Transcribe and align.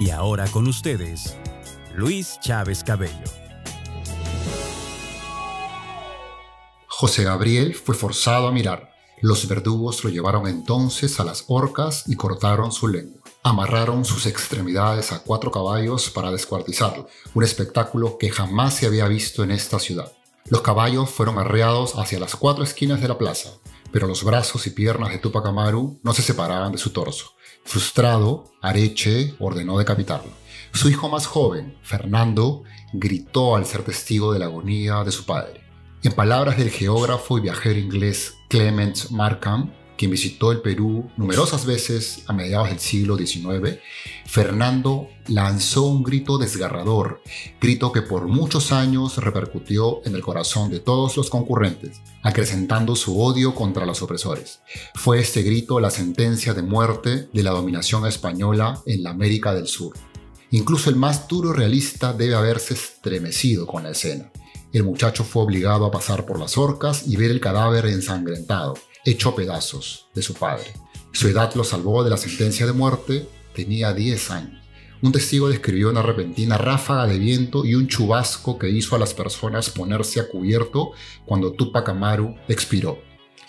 Y 0.00 0.10
ahora 0.10 0.46
con 0.46 0.68
ustedes, 0.68 1.36
Luis 1.92 2.38
Chávez 2.40 2.84
Cabello. 2.84 3.24
José 6.86 7.24
Gabriel 7.24 7.74
fue 7.74 7.96
forzado 7.96 8.46
a 8.46 8.52
mirar. 8.52 8.92
Los 9.20 9.48
verdugos 9.48 10.04
lo 10.04 10.10
llevaron 10.10 10.46
entonces 10.46 11.18
a 11.18 11.24
las 11.24 11.46
horcas 11.48 12.04
y 12.06 12.14
cortaron 12.14 12.70
su 12.70 12.86
lengua. 12.86 13.20
Amarraron 13.42 14.04
sus 14.04 14.26
extremidades 14.26 15.10
a 15.10 15.18
cuatro 15.24 15.50
caballos 15.50 16.10
para 16.10 16.30
descuartizarlo, 16.30 17.08
un 17.34 17.42
espectáculo 17.42 18.18
que 18.18 18.30
jamás 18.30 18.74
se 18.74 18.86
había 18.86 19.08
visto 19.08 19.42
en 19.42 19.50
esta 19.50 19.80
ciudad. 19.80 20.12
Los 20.48 20.62
caballos 20.62 21.10
fueron 21.10 21.40
arreados 21.40 21.98
hacia 21.98 22.20
las 22.20 22.36
cuatro 22.36 22.62
esquinas 22.62 23.00
de 23.00 23.08
la 23.08 23.18
plaza, 23.18 23.50
pero 23.90 24.06
los 24.06 24.22
brazos 24.22 24.64
y 24.68 24.70
piernas 24.70 25.10
de 25.10 25.18
Tupac 25.18 25.44
Amaru 25.46 25.98
no 26.04 26.14
se 26.14 26.22
separaban 26.22 26.70
de 26.70 26.78
su 26.78 26.90
torso. 26.90 27.32
Frustrado, 27.68 28.46
Areche 28.62 29.34
ordenó 29.38 29.76
decapitarlo. 29.76 30.30
Su 30.72 30.88
hijo 30.88 31.10
más 31.10 31.26
joven, 31.26 31.76
Fernando, 31.82 32.62
gritó 32.94 33.56
al 33.56 33.66
ser 33.66 33.82
testigo 33.82 34.32
de 34.32 34.38
la 34.38 34.46
agonía 34.46 35.04
de 35.04 35.12
su 35.12 35.26
padre. 35.26 35.60
En 36.02 36.12
palabras 36.12 36.56
del 36.56 36.70
geógrafo 36.70 37.36
y 37.36 37.42
viajero 37.42 37.78
inglés 37.78 38.38
Clement 38.48 39.10
Markham, 39.10 39.70
quien 39.98 40.12
visitó 40.12 40.52
el 40.52 40.60
Perú 40.60 41.10
numerosas 41.16 41.66
veces 41.66 42.22
a 42.28 42.32
mediados 42.32 42.70
del 42.70 42.78
siglo 42.78 43.18
XIX, 43.18 43.78
Fernando 44.24 45.08
lanzó 45.26 45.86
un 45.86 46.04
grito 46.04 46.38
desgarrador, 46.38 47.20
grito 47.60 47.90
que 47.90 48.02
por 48.02 48.28
muchos 48.28 48.70
años 48.70 49.16
repercutió 49.16 50.00
en 50.06 50.14
el 50.14 50.22
corazón 50.22 50.70
de 50.70 50.78
todos 50.78 51.16
los 51.16 51.30
concurrentes, 51.30 52.00
acrecentando 52.22 52.94
su 52.94 53.20
odio 53.20 53.54
contra 53.54 53.84
los 53.84 54.00
opresores. 54.00 54.60
Fue 54.94 55.18
este 55.18 55.42
grito 55.42 55.80
la 55.80 55.90
sentencia 55.90 56.54
de 56.54 56.62
muerte 56.62 57.28
de 57.32 57.42
la 57.42 57.50
dominación 57.50 58.06
española 58.06 58.80
en 58.86 59.02
la 59.02 59.10
América 59.10 59.52
del 59.52 59.66
Sur. 59.66 59.96
Incluso 60.52 60.90
el 60.90 60.96
más 60.96 61.26
duro 61.26 61.52
realista 61.52 62.12
debe 62.12 62.36
haberse 62.36 62.74
estremecido 62.74 63.66
con 63.66 63.82
la 63.82 63.90
escena. 63.90 64.30
El 64.72 64.84
muchacho 64.84 65.24
fue 65.24 65.42
obligado 65.42 65.86
a 65.86 65.90
pasar 65.90 66.26
por 66.26 66.38
las 66.38 66.58
horcas 66.58 67.06
y 67.06 67.16
ver 67.16 67.30
el 67.30 67.40
cadáver 67.40 67.86
ensangrentado, 67.86 68.74
hecho 69.04 69.34
pedazos 69.34 70.06
de 70.14 70.22
su 70.22 70.34
padre. 70.34 70.72
Su 71.12 71.28
edad 71.28 71.54
lo 71.54 71.64
salvó 71.64 72.04
de 72.04 72.10
la 72.10 72.16
sentencia 72.16 72.66
de 72.66 72.72
muerte, 72.72 73.28
tenía 73.54 73.92
10 73.92 74.30
años. 74.30 74.62
Un 75.00 75.12
testigo 75.12 75.48
describió 75.48 75.90
una 75.90 76.02
repentina 76.02 76.58
ráfaga 76.58 77.06
de 77.06 77.18
viento 77.18 77.64
y 77.64 77.76
un 77.76 77.86
chubasco 77.86 78.58
que 78.58 78.68
hizo 78.68 78.96
a 78.96 78.98
las 78.98 79.14
personas 79.14 79.70
ponerse 79.70 80.18
a 80.20 80.28
cubierto 80.28 80.90
cuando 81.24 81.52
Tupac 81.52 81.88
Amaru 81.88 82.34
expiró. 82.48 82.98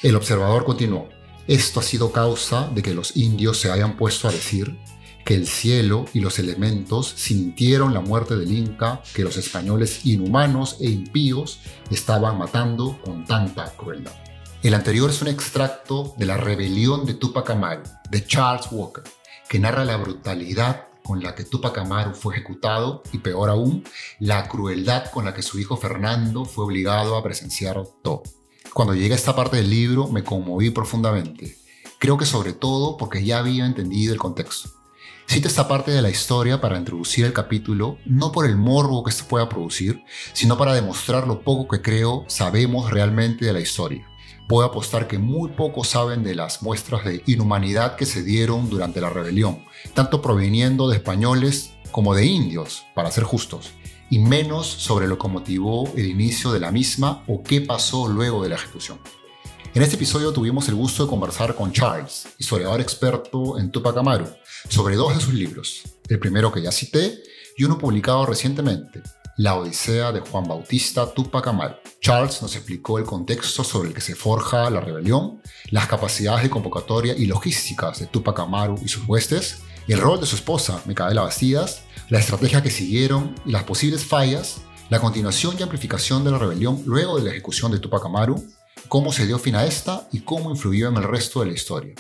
El 0.04 0.16
observador 0.16 0.64
continuó, 0.64 1.10
esto 1.48 1.80
ha 1.80 1.84
sido 1.84 2.12
causa 2.12 2.70
de 2.74 2.84
que 2.84 2.94
los 2.94 3.18
indios 3.18 3.58
se 3.58 3.72
hayan 3.72 3.98
puesto 3.98 4.28
a 4.28 4.32
decir 4.32 4.78
que 5.26 5.34
el 5.34 5.48
cielo 5.48 6.06
y 6.14 6.20
los 6.20 6.38
elementos 6.40 7.14
sintieron 7.16 7.94
la 7.94 8.02
muerte 8.02 8.36
del 8.36 8.52
Inca 8.52 9.02
que 9.14 9.24
los 9.24 9.36
españoles 9.38 10.06
inhumanos 10.06 10.78
e 10.80 10.90
impíos 10.90 11.60
estaban 11.90 12.38
matando 12.38 13.00
con 13.04 13.26
tanta 13.26 13.66
crueldad. 13.76 14.29
El 14.62 14.74
anterior 14.74 15.10
es 15.10 15.22
un 15.22 15.30
extracto 15.30 16.14
de 16.18 16.26
La 16.26 16.36
rebelión 16.36 17.06
de 17.06 17.14
Tupac 17.14 17.50
Amaru, 17.50 17.84
de 18.10 18.28
Charles 18.28 18.68
Walker, 18.70 19.06
que 19.48 19.58
narra 19.58 19.86
la 19.86 19.96
brutalidad 19.96 20.90
con 21.02 21.24
la 21.24 21.34
que 21.34 21.46
Tupac 21.46 21.78
Amaru 21.78 22.14
fue 22.14 22.36
ejecutado 22.36 23.02
y 23.14 23.20
peor 23.20 23.50
aún, 23.50 23.86
la 24.20 24.50
crueldad 24.50 25.12
con 25.12 25.24
la 25.24 25.34
que 25.34 25.44
su 25.44 25.60
hijo 25.60 25.78
Fernando 25.78 26.44
fue 26.44 26.66
obligado 26.66 27.16
a 27.16 27.24
presenciar 27.24 27.82
todo. 28.04 28.24
Cuando 28.74 28.94
llegué 28.94 29.14
a 29.14 29.16
esta 29.16 29.34
parte 29.34 29.56
del 29.56 29.70
libro 29.70 30.10
me 30.10 30.26
conmoví 30.26 30.72
profundamente, 30.72 31.56
creo 31.98 32.18
que 32.18 32.26
sobre 32.26 32.52
todo 32.52 32.98
porque 32.98 33.24
ya 33.24 33.40
había 33.40 33.66
entendido 33.66 34.12
el 34.12 34.20
contexto. 34.20 34.72
Cito 35.26 35.48
esta 35.48 35.70
parte 35.70 35.92
de 35.92 36.02
la 36.02 36.10
historia 36.10 36.60
para 36.60 36.78
introducir 36.78 37.24
el 37.24 37.32
capítulo, 37.32 37.98
no 38.06 38.34
por 38.34 38.46
el 38.46 38.58
morbo 38.58 39.06
que 39.06 39.12
esto 39.12 39.24
pueda 39.26 39.48
producir, 39.48 40.04
sino 40.34 40.58
para 40.58 40.74
demostrar 40.74 41.28
lo 41.28 41.44
poco 41.44 41.70
que 41.70 41.82
creo 41.82 42.26
sabemos 42.28 42.92
realmente 42.92 43.46
de 43.46 43.54
la 43.54 43.62
historia 43.62 44.09
puedo 44.50 44.66
apostar 44.66 45.08
que 45.08 45.20
muy 45.20 45.52
pocos 45.52 45.90
saben 45.90 46.24
de 46.24 46.34
las 46.34 46.64
muestras 46.64 47.06
de 47.06 47.22
inhumanidad 47.28 47.96
que 47.96 48.08
se 48.08 48.24
dieron 48.24 48.68
durante 48.68 49.00
la 49.00 49.12
rebelión, 49.12 49.64
tanto 49.94 50.24
proveniendo 50.24 50.90
de 50.90 50.98
españoles 50.98 51.76
como 51.92 52.16
de 52.16 52.26
indios, 52.26 52.84
para 52.96 53.12
ser 53.12 53.26
justos, 53.26 53.70
y 54.10 54.18
menos 54.18 54.66
sobre 54.66 55.08
lo 55.08 55.20
que 55.20 55.28
motivó 55.28 55.88
el 55.96 56.08
inicio 56.08 56.52
de 56.52 56.60
la 56.60 56.72
misma 56.72 57.24
o 57.28 57.44
qué 57.44 57.62
pasó 57.62 58.08
luego 58.08 58.42
de 58.42 58.50
la 58.50 58.56
ejecución. 58.56 58.98
En 59.76 59.84
este 59.84 59.98
episodio 59.98 60.34
tuvimos 60.34 60.68
el 60.68 60.74
gusto 60.74 61.04
de 61.04 61.10
conversar 61.12 61.54
con 61.54 61.72
Charles, 61.72 62.28
historiador 62.40 62.82
experto 62.82 63.60
en 63.60 63.70
Tupac 63.70 63.98
Amaru, 63.98 64.26
sobre 64.68 64.96
dos 64.96 65.14
de 65.14 65.22
sus 65.22 65.36
libros, 65.36 65.84
el 66.08 66.18
primero 66.18 66.52
que 66.52 66.64
ya 66.64 66.72
cité 66.72 67.20
y 67.56 67.66
uno 67.66 67.78
publicado 67.78 68.26
recientemente, 68.26 69.04
la 69.40 69.56
Odisea 69.56 70.12
de 70.12 70.20
Juan 70.20 70.44
Bautista 70.44 71.14
Tupac 71.14 71.48
Amaru. 71.48 71.76
Charles 72.02 72.42
nos 72.42 72.58
explicó 72.58 73.00
el 73.00 73.06
contexto 73.06 73.64
sobre 73.64 73.88
el 73.88 73.96
que 73.96 74.02
se 74.02 74.14
forja 74.14 74.70
la 74.70 74.82
rebelión, 74.82 75.42
las 75.72 75.88
capacidades 75.88 76.44
de 76.44 76.50
convocatoria 76.50 77.16
y 77.16 77.26
logísticas 77.26 78.00
de 78.00 78.08
Tupac 78.08 78.38
Amaru 78.38 78.78
y 78.84 78.90
sus 78.90 79.08
huestes, 79.08 79.62
el 79.88 80.02
rol 80.02 80.20
de 80.20 80.26
su 80.26 80.36
esposa, 80.36 80.82
Micaela 80.86 81.22
Bastidas, 81.22 81.84
la 82.10 82.20
estrategia 82.20 82.62
que 82.62 82.70
siguieron 82.70 83.34
y 83.46 83.52
las 83.52 83.64
posibles 83.64 84.04
fallas, 84.04 84.60
la 84.90 85.00
continuación 85.00 85.56
y 85.58 85.64
amplificación 85.64 86.26
de 86.26 86.32
la 86.32 86.38
rebelión 86.38 86.84
luego 86.86 87.18
de 87.18 87.24
la 87.24 87.30
ejecución 87.30 87.72
de 87.72 87.80
Tupac 87.80 88.06
Amaru, 88.06 88.46
cómo 88.90 89.14
se 89.14 89.26
dio 89.26 89.40
fin 89.40 89.56
a 89.56 89.64
esta 89.64 90.10
y 90.12 90.20
cómo 90.20 90.52
influyó 90.52 90.90
en 90.90 90.98
el 90.98 91.04
resto 91.04 91.40
de 91.40 91.46
la 91.46 91.54
historia. 91.54 91.96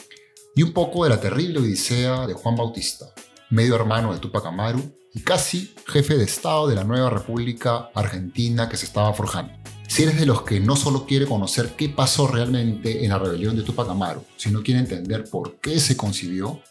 Y 0.58 0.64
un 0.64 0.74
poco 0.74 1.06
de 1.06 1.12
la 1.12 1.22
terrible 1.22 1.60
odisea 1.60 2.28
de 2.28 2.34
Juan 2.34 2.58
Bautista, 2.58 3.14
medio 3.50 3.78
hermano 3.78 4.12
de 4.12 4.20
Tupac 4.20 4.46
Amaru 4.46 4.99
y 5.14 5.22
casi 5.22 5.74
jefe 5.88 6.18
de 6.18 6.24
Estado 6.24 6.68
de 6.68 6.76
la 6.76 6.84
nueva 6.84 7.10
República 7.10 7.90
Argentina 7.96 8.70
que 8.70 8.78
se 8.78 8.86
estaba 8.86 9.14
forjando. 9.14 9.54
Si 9.88 10.04
eres 10.04 10.20
de 10.20 10.26
los 10.26 10.44
que 10.44 10.60
no 10.60 10.76
solo 10.76 11.06
quiere 11.06 11.26
conocer 11.26 11.76
qué 11.76 11.90
pasó 11.90 12.28
realmente 12.28 13.04
en 13.04 13.10
la 13.10 13.18
rebelión 13.18 13.56
de 13.56 13.64
Tupac 13.64 13.90
Amaru, 13.90 14.24
sino 14.38 14.62
quiere 14.62 14.80
entender 14.80 15.24
por 15.30 15.60
qué 15.60 15.80
se 15.80 15.98
concibió, 15.98 16.62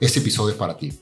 este 0.00 0.18
episodio 0.18 0.52
es 0.52 0.58
para 0.58 0.76
ti. 0.76 0.98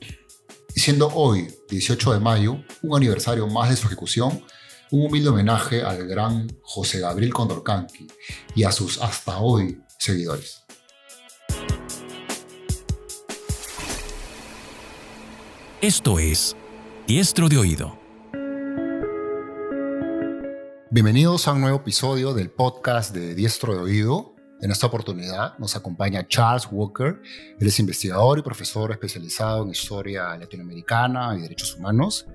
Y 0.75 0.79
siendo 0.79 1.07
hoy, 1.07 1.47
18 1.69 2.13
de 2.13 2.19
mayo, 2.19 2.57
un 2.83 2.95
aniversario 2.95 3.47
más 3.47 3.69
de 3.69 3.75
su 3.75 3.87
ejecución, 3.87 4.43
un 4.91 5.07
humilde 5.07 5.29
homenaje 5.29 5.81
al 5.81 6.07
gran 6.07 6.47
José 6.61 6.99
Gabriel 6.99 7.33
Condorcanqui 7.33 8.07
y 8.55 8.63
a 8.63 8.71
sus 8.71 9.01
hasta 9.01 9.39
hoy 9.39 9.79
seguidores. 9.97 10.61
Esto 15.81 16.19
es 16.19 16.55
Diestro 17.05 17.49
de 17.49 17.57
Oído. 17.57 17.99
Bienvenidos 20.89 21.49
a 21.49 21.51
un 21.51 21.59
nuevo 21.59 21.79
episodio 21.79 22.33
del 22.33 22.49
podcast 22.49 23.13
de 23.13 23.35
Diestro 23.35 23.73
de 23.73 23.81
Oído. 23.81 24.35
En 24.61 24.71
esta 24.71 24.87
oportunidad 24.87 25.57
nos 25.57 25.75
acompaña 25.75 26.25
Charles 26.25 26.69
Walker. 26.71 27.21
Él 27.59 27.67
es 27.67 27.77
investigador 27.81 28.39
y 28.39 28.41
profesor 28.41 28.89
especializado 28.93 29.63
en 29.63 29.71
historia 29.71 30.37
latinoamericana 30.37 31.35
y 31.37 31.41
derechos 31.41 31.75
humanos. 31.75 32.25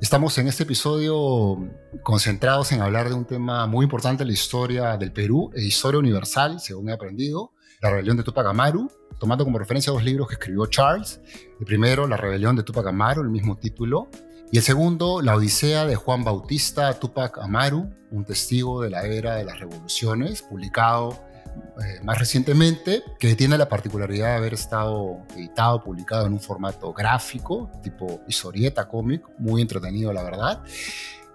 Estamos 0.00 0.38
en 0.38 0.48
este 0.48 0.62
episodio 0.62 1.58
concentrados 2.02 2.72
en 2.72 2.80
hablar 2.80 3.10
de 3.10 3.16
un 3.16 3.26
tema 3.26 3.66
muy 3.66 3.84
importante 3.84 4.22
en 4.22 4.28
la 4.28 4.34
historia 4.34 4.96
del 4.96 5.12
Perú 5.12 5.50
e 5.54 5.62
historia 5.62 5.98
universal, 5.98 6.60
según 6.60 6.88
he 6.88 6.94
aprendido, 6.94 7.52
la 7.82 7.90
rebelión 7.90 8.16
de 8.16 8.22
Tupac 8.22 8.46
Amaru, 8.46 8.90
tomando 9.24 9.42
como 9.42 9.58
referencia 9.58 9.90
dos 9.90 10.04
libros 10.04 10.28
que 10.28 10.34
escribió 10.34 10.66
Charles. 10.66 11.18
El 11.58 11.64
primero, 11.64 12.06
La 12.06 12.18
rebelión 12.18 12.56
de 12.56 12.62
Tupac 12.62 12.86
Amaru, 12.86 13.22
el 13.22 13.30
mismo 13.30 13.56
título. 13.56 14.10
Y 14.52 14.58
el 14.58 14.62
segundo, 14.62 15.22
La 15.22 15.34
Odisea 15.34 15.86
de 15.86 15.96
Juan 15.96 16.24
Bautista 16.24 16.92
Tupac 16.92 17.38
Amaru, 17.38 17.88
un 18.10 18.24
testigo 18.26 18.82
de 18.82 18.90
la 18.90 19.06
era 19.06 19.36
de 19.36 19.44
las 19.44 19.58
revoluciones, 19.58 20.42
publicado 20.42 21.18
eh, 21.82 22.00
más 22.02 22.18
recientemente, 22.18 23.02
que 23.18 23.34
tiene 23.34 23.56
la 23.56 23.66
particularidad 23.66 24.26
de 24.26 24.34
haber 24.34 24.52
estado 24.52 25.22
editado, 25.34 25.82
publicado 25.82 26.26
en 26.26 26.34
un 26.34 26.40
formato 26.40 26.92
gráfico, 26.92 27.70
tipo 27.82 28.20
historieta, 28.28 28.86
cómic, 28.86 29.24
muy 29.38 29.62
entretenido, 29.62 30.12
la 30.12 30.22
verdad. 30.22 30.62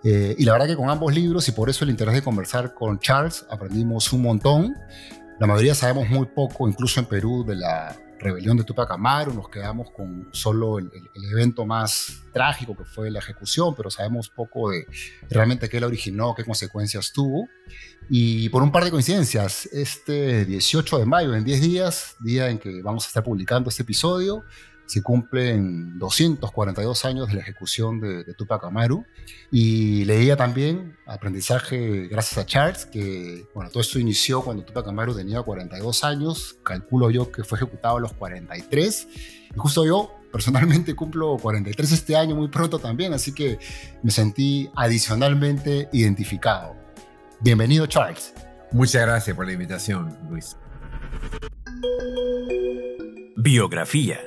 Eh, 0.04 0.36
y 0.38 0.46
la 0.46 0.52
verdad 0.52 0.68
que 0.68 0.76
con 0.76 0.92
ambos 0.92 1.12
libros, 1.12 1.48
y 1.48 1.54
por 1.54 1.72
eso 1.72 1.86
el 1.86 1.90
interés 1.90 2.14
de 2.14 2.22
conversar 2.22 2.76
con 2.76 3.00
Charles, 3.00 3.48
aprendimos 3.50 4.14
un 4.14 4.22
montón. 4.22 4.76
La 5.40 5.48
mayoría 5.48 5.74
sabemos 5.74 6.10
muy 6.10 6.26
poco, 6.26 6.68
incluso 6.68 7.00
en 7.00 7.06
Perú, 7.06 7.46
de 7.48 7.56
la 7.56 7.98
rebelión 8.20 8.58
de 8.58 8.66
Tupac 8.66 8.92
Amaru, 8.92 9.34
nos 9.34 9.48
quedamos 9.48 9.90
con 9.92 10.28
solo 10.34 10.80
el, 10.80 10.92
evento 11.32 11.66
más 11.66 12.24
trágico 12.34 12.76
que 12.76 12.84
fue 12.84 13.10
la 13.10 13.20
ejecución, 13.20 13.74
pero 13.74 13.90
sabemos 13.90 14.30
poco 14.30 14.70
de 14.70 14.86
realmente 15.30 15.70
qué 15.70 15.80
la 15.80 15.88
originó, 15.88 16.36
qué 16.36 16.44
consecuencias 16.44 17.14
tuvo. 17.14 17.48
Y 18.10 18.50
por 18.50 18.64
un 18.64 18.72
par 18.74 18.84
de 18.84 18.92
coincidencias, 18.92 19.68
este 19.68 20.44
18 20.44 21.00
de 21.00 21.06
mayo, 21.06 21.34
en 21.34 21.46
10 21.46 21.62
días, 21.62 22.18
día 22.20 22.50
en 22.50 22.60
que 22.60 22.82
vamos 22.82 23.06
a 23.06 23.08
estar 23.08 23.24
publicando 23.24 23.70
este 23.70 23.84
episodio, 23.84 24.44
se 24.90 25.04
cumplen 25.04 26.00
242 26.00 27.06
años 27.06 27.28
de 27.28 27.36
la 27.36 27.42
ejecución 27.42 28.02
de, 28.02 28.34
Tupac 28.34 28.64
Amaru. 28.64 29.06
Y 29.52 30.04
leía 30.06 30.36
también 30.36 30.98
aprendizaje 31.06 32.08
gracias 32.08 32.40
a 32.40 32.46
Charles, 32.48 32.88
que 32.88 33.46
bueno, 33.54 33.70
todo 33.70 33.82
esto 33.82 34.00
inició 34.00 34.42
cuando 34.42 34.64
Tupac 34.64 34.88
Amaru 34.88 35.16
tenía 35.16 35.44
42 35.44 36.04
años, 36.04 36.58
calculo 36.64 37.12
yo 37.12 37.32
que 37.32 37.44
fue 37.44 37.60
ejecutado 37.60 37.98
a 37.98 38.00
los 38.00 38.14
43. 38.14 39.08
Y 39.56 39.60
justo 39.60 39.86
yo 39.86 40.12
personalmente 40.32 40.96
cumplo 40.96 41.38
43 41.38 41.92
este 41.92 42.16
año 42.16 42.36
muy 42.36 42.48
pronto 42.48 42.80
también, 42.80 43.14
así 43.14 43.32
que 43.32 43.60
me 44.02 44.10
sentí 44.10 44.72
adicionalmente 44.76 45.88
identificado. 45.94 46.76
Bienvenido 47.42 47.86
Charles. 47.86 48.34
Muchas 48.72 49.04
gracias 49.04 49.36
por 49.36 49.46
la 49.46 49.54
invitación, 49.54 50.18
Luis. 50.32 50.58
Biografía 53.38 54.20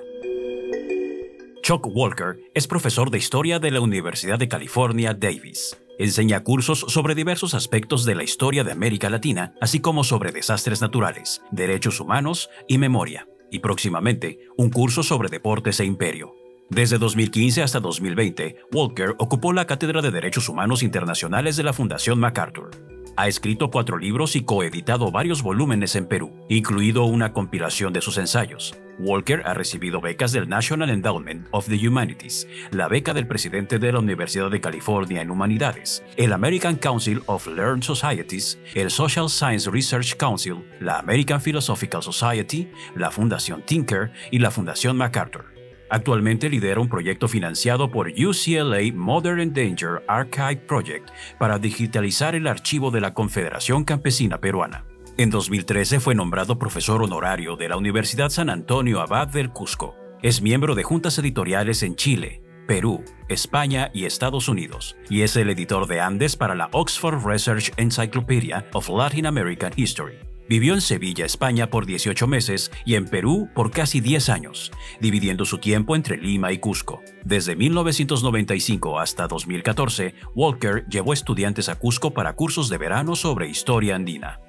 Chuck 1.63 1.87
Walker 1.87 2.41
es 2.55 2.67
profesor 2.67 3.09
de 3.13 3.19
historia 3.19 3.61
de 3.61 3.71
la 3.71 3.81
Universidad 3.81 4.37
de 4.37 4.49
California, 4.49 5.15
Davis. 5.15 5.77
Enseña 5.97 6.43
cursos 6.43 6.81
sobre 6.89 7.15
diversos 7.15 7.55
aspectos 7.55 8.05
de 8.05 8.17
la 8.17 8.25
historia 8.25 8.65
de 8.65 8.73
América 8.73 9.09
Latina, 9.09 9.55
así 9.61 9.79
como 9.79 10.03
sobre 10.03 10.33
desastres 10.33 10.81
naturales, 10.81 11.41
derechos 11.53 12.01
humanos 12.01 12.51
y 12.67 12.79
memoria, 12.79 13.29
y 13.49 13.61
próximamente 13.61 14.41
un 14.57 14.71
curso 14.71 15.05
sobre 15.05 15.29
deportes 15.29 15.79
e 15.79 15.85
imperio. 15.85 16.35
Desde 16.69 16.99
2015 16.99 17.63
hasta 17.63 17.79
2020, 17.79 18.57
Walker 18.73 19.15
ocupó 19.19 19.53
la 19.53 19.65
Cátedra 19.65 20.03
de 20.03 20.11
Derechos 20.11 20.49
Humanos 20.49 20.83
Internacionales 20.83 21.57
de 21.57 21.63
la 21.63 21.73
Fundación 21.73 22.19
MacArthur. 22.19 22.73
Ha 23.17 23.29
escrito 23.29 23.71
cuatro 23.71 23.99
libros 23.99 24.35
y 24.35 24.43
coeditado 24.43 25.13
varios 25.13 25.45
volúmenes 25.45 25.95
en 25.95 26.09
Perú, 26.09 26.33
incluido 26.49 27.05
una 27.05 27.33
compilación 27.33 27.93
de 27.93 28.01
sus 28.01 28.19
ensayos. 28.19 28.75
Walker 28.99 29.43
ha 29.45 29.55
recibido 29.55 30.01
becas 30.01 30.33
del 30.33 30.49
National 30.49 30.91
Endowment 30.91 31.47
of 31.51 31.69
the 31.69 31.77
Humanities, 31.77 32.47
la 32.71 32.89
beca 32.89 33.15
del 33.15 33.27
presidente 33.27 33.79
de 33.79 33.93
la 33.93 33.99
Universidad 33.99 34.51
de 34.51 34.61
California 34.61 35.23
en 35.23 35.31
Humanidades, 35.31 36.03
el 36.17 36.33
American 36.33 36.77
Council 36.77 37.23
of 37.27 37.47
Learned 37.47 37.83
Societies, 37.83 38.59
el 38.75 38.91
Social 38.91 39.29
Science 39.29 39.71
Research 39.71 40.17
Council, 40.17 40.65
la 40.81 40.99
American 40.99 41.41
Philosophical 41.41 42.03
Society, 42.03 42.71
la 42.95 43.11
Fundación 43.11 43.63
Tinker 43.63 44.13
y 44.31 44.39
la 44.39 44.51
Fundación 44.51 44.97
MacArthur. 44.97 45.53
Actualmente 45.93 46.49
lidera 46.49 46.81
un 46.81 46.89
proyecto 46.89 47.29
financiado 47.29 47.91
por 47.91 48.09
UCLA 48.09 48.95
Modern 48.95 49.41
Endangered 49.41 50.03
Archive 50.09 50.63
Project 50.67 51.11
para 51.39 51.59
digitalizar 51.59 52.35
el 52.35 52.47
archivo 52.47 52.91
de 52.91 53.03
la 53.03 53.13
Confederación 53.13 53.85
Campesina 53.85 54.39
Peruana. 54.39 54.87
En 55.19 55.29
2013 55.29 56.01
fue 56.01 56.15
nombrado 56.15 56.59
profesor 56.59 57.03
honorario 57.03 57.57
de 57.57 57.69
la 57.69 57.77
Universidad 57.77 58.31
San 58.31 58.49
Antonio 58.49 59.03
Abad 59.03 59.29
del 59.29 59.51
Cusco. 59.51 59.95
Es 60.23 60.41
miembro 60.41 60.75
de 60.75 60.85
juntas 60.85 61.19
editoriales 61.19 61.83
en 61.83 61.97
Chile, 61.97 62.43
Perú, 62.67 63.05
España 63.29 63.91
y 63.93 64.07
Estados 64.07 64.49
Unidos, 64.49 64.97
y 65.11 65.21
es 65.21 65.37
el 65.37 65.51
editor 65.51 65.87
de 65.87 66.01
Andes 66.01 66.35
para 66.35 66.55
la 66.55 66.71
Oxford 66.73 67.27
Research 67.27 67.73
Encyclopedia 67.77 68.67
of 68.73 68.89
Latin 68.89 69.27
American 69.27 69.73
History. 69.77 70.15
Vivió 70.49 70.73
en 70.73 70.81
Sevilla, 70.81 71.27
España 71.27 71.69
por 71.69 71.85
18 71.85 72.27
meses 72.27 72.73
y 72.87 72.95
en 72.95 73.05
Perú 73.05 73.51
por 73.55 73.71
casi 73.71 74.01
10 74.01 74.31
años, 74.31 74.73
dividiendo 74.99 75.45
su 75.45 75.59
tiempo 75.59 75.95
entre 75.95 76.17
Lima 76.17 76.53
y 76.53 76.59
Cusco. 76.59 77.03
Desde 77.23 77.55
1995 77.55 78.99
hasta 78.99 79.29
2014, 79.29 80.15
Walker 80.35 80.87
llevó 80.89 81.13
estudiantes 81.13 81.69
a 81.69 81.79
Cusco 81.79 82.15
para 82.15 82.35
cursos 82.35 82.71
de 82.71 82.79
verano 82.79 83.15
sobre 83.15 83.49
historia 83.49 83.95
andina. 83.95 84.41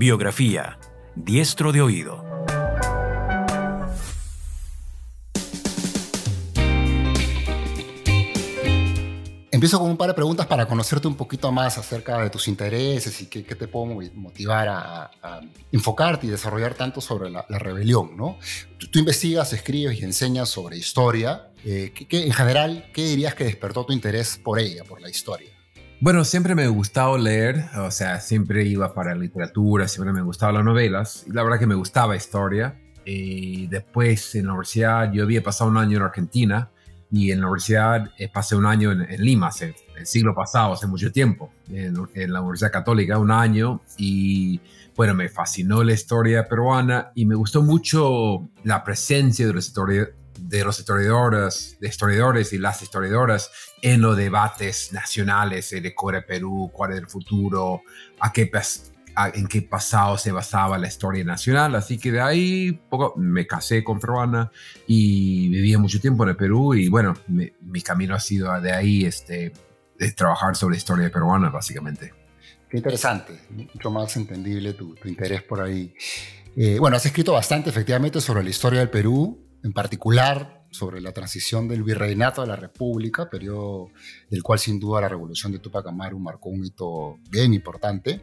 Biografía. 0.00 0.78
Diestro 1.16 1.72
de 1.72 1.82
oído. 1.82 2.24
Empiezo 9.50 9.80
con 9.80 9.90
un 9.90 9.96
par 9.96 10.06
de 10.06 10.14
preguntas 10.14 10.46
para 10.46 10.68
conocerte 10.68 11.08
un 11.08 11.16
poquito 11.16 11.50
más 11.50 11.78
acerca 11.78 12.22
de 12.22 12.30
tus 12.30 12.46
intereses 12.46 13.20
y 13.22 13.26
qué, 13.26 13.42
te 13.42 13.66
puedo 13.66 13.86
motivar 14.14 14.68
a, 14.68 15.40
enfocarte 15.72 16.28
y 16.28 16.30
desarrollar 16.30 16.74
tanto 16.74 17.00
sobre 17.00 17.28
la, 17.28 17.44
rebelión. 17.48 18.16
¿no? 18.16 18.38
Tú, 18.78 19.00
investigas, 19.00 19.52
escribes 19.52 19.98
y 20.00 20.04
enseñas 20.04 20.48
sobre 20.48 20.76
historia. 20.76 21.50
Eh, 21.64 21.92
en 22.08 22.32
general, 22.32 22.88
¿qué 22.94 23.04
dirías 23.04 23.34
que 23.34 23.42
despertó 23.42 23.84
tu 23.84 23.92
interés 23.92 24.38
por 24.38 24.60
ella, 24.60 24.84
por 24.84 25.00
la 25.00 25.10
historia? 25.10 25.57
Bueno, 26.00 26.24
siempre 26.24 26.54
me 26.54 26.62
ha 26.62 26.68
gustado 26.68 27.18
leer, 27.18 27.64
o 27.76 27.90
sea, 27.90 28.20
siempre 28.20 28.64
iba 28.64 28.94
para 28.94 29.16
literatura, 29.16 29.88
siempre 29.88 30.12
me 30.12 30.22
gustaban 30.22 30.54
las 30.54 30.64
novelas, 30.64 31.24
y 31.26 31.32
la 31.32 31.42
verdad 31.42 31.58
que 31.58 31.66
me 31.66 31.74
gustaba 31.74 32.14
historia. 32.14 32.78
Y 33.04 33.66
después 33.66 34.36
en 34.36 34.46
la 34.46 34.52
universidad, 34.52 35.10
yo 35.12 35.24
había 35.24 35.42
pasado 35.42 35.68
un 35.68 35.76
año 35.76 35.96
en 35.96 36.04
Argentina, 36.04 36.70
y 37.10 37.32
en 37.32 37.40
la 37.40 37.46
universidad 37.46 38.12
eh, 38.16 38.28
pasé 38.32 38.54
un 38.54 38.66
año 38.66 38.92
en, 38.92 39.06
Lima, 39.20 39.48
hace, 39.48 39.74
el 39.96 40.06
siglo 40.06 40.36
pasado, 40.36 40.74
hace 40.74 40.86
mucho 40.86 41.10
tiempo, 41.10 41.50
en, 41.68 41.94
la 42.32 42.42
Universidad 42.42 42.70
Católica, 42.70 43.18
un 43.18 43.32
año, 43.32 43.80
y 43.96 44.60
bueno, 44.94 45.14
me 45.14 45.28
fascinó 45.28 45.82
la 45.82 45.94
historia 45.94 46.46
peruana 46.46 47.10
y 47.16 47.26
me 47.26 47.34
gustó 47.34 47.60
mucho 47.62 48.48
la 48.62 48.84
presencia 48.84 49.48
de 49.48 49.52
la 49.52 49.58
historia 49.58 50.08
de 50.40 50.64
los 50.64 50.78
historiadores, 50.78 51.76
de 51.80 51.88
historiadores 51.88 52.52
y 52.52 52.58
las 52.58 52.82
historiadoras 52.82 53.50
en 53.82 54.00
los 54.00 54.16
debates 54.16 54.92
nacionales 54.92 55.70
de 55.70 55.94
Core 55.94 56.22
Perú, 56.22 56.70
cuál 56.72 56.92
es 56.92 56.98
el 56.98 57.08
futuro, 57.08 57.82
a 58.20 58.32
qué, 58.32 58.50
en 59.34 59.46
qué 59.46 59.62
pasado 59.62 60.18
se 60.18 60.32
basaba 60.32 60.78
la 60.78 60.88
historia 60.88 61.24
nacional. 61.24 61.74
Así 61.74 61.98
que 61.98 62.12
de 62.12 62.20
ahí 62.20 62.72
poco, 62.72 63.14
me 63.16 63.46
casé 63.46 63.82
con 63.82 64.00
peruana 64.00 64.50
y 64.86 65.48
viví 65.48 65.76
mucho 65.76 66.00
tiempo 66.00 66.24
en 66.24 66.30
el 66.30 66.36
Perú 66.36 66.74
y 66.74 66.88
bueno, 66.88 67.14
mi 67.26 67.80
camino 67.82 68.14
ha 68.14 68.20
sido 68.20 68.60
de 68.60 68.72
ahí 68.72 69.04
este, 69.04 69.52
de 69.98 70.12
trabajar 70.12 70.56
sobre 70.56 70.76
historia 70.76 71.10
peruana 71.10 71.50
básicamente. 71.50 72.12
Qué 72.68 72.76
interesante, 72.76 73.40
mucho 73.50 73.90
más 73.90 74.16
entendible 74.16 74.74
tu, 74.74 74.94
interés 75.04 75.42
por 75.42 75.60
ahí. 75.60 75.94
Eh, 76.56 76.78
bueno, 76.78 76.96
has 76.96 77.06
escrito 77.06 77.32
bastante 77.32 77.70
efectivamente 77.70 78.20
sobre 78.20 78.42
la 78.42 78.50
historia 78.50 78.80
del 78.80 78.90
Perú, 78.90 79.47
en 79.62 79.72
particular 79.72 80.66
sobre 80.70 81.00
la 81.00 81.12
transición 81.12 81.66
del 81.66 81.82
virreinato 81.82 82.42
a 82.42 82.46
la 82.46 82.56
república, 82.56 83.30
periodo 83.30 83.90
del 84.28 84.42
cual 84.42 84.58
sin 84.58 84.78
duda 84.78 85.00
la 85.00 85.08
revolución 85.08 85.50
de 85.52 85.58
Tupac 85.58 85.86
Amaru 85.86 86.18
marcó 86.18 86.50
un 86.50 86.64
hito 86.64 87.16
bien 87.30 87.54
importante. 87.54 88.20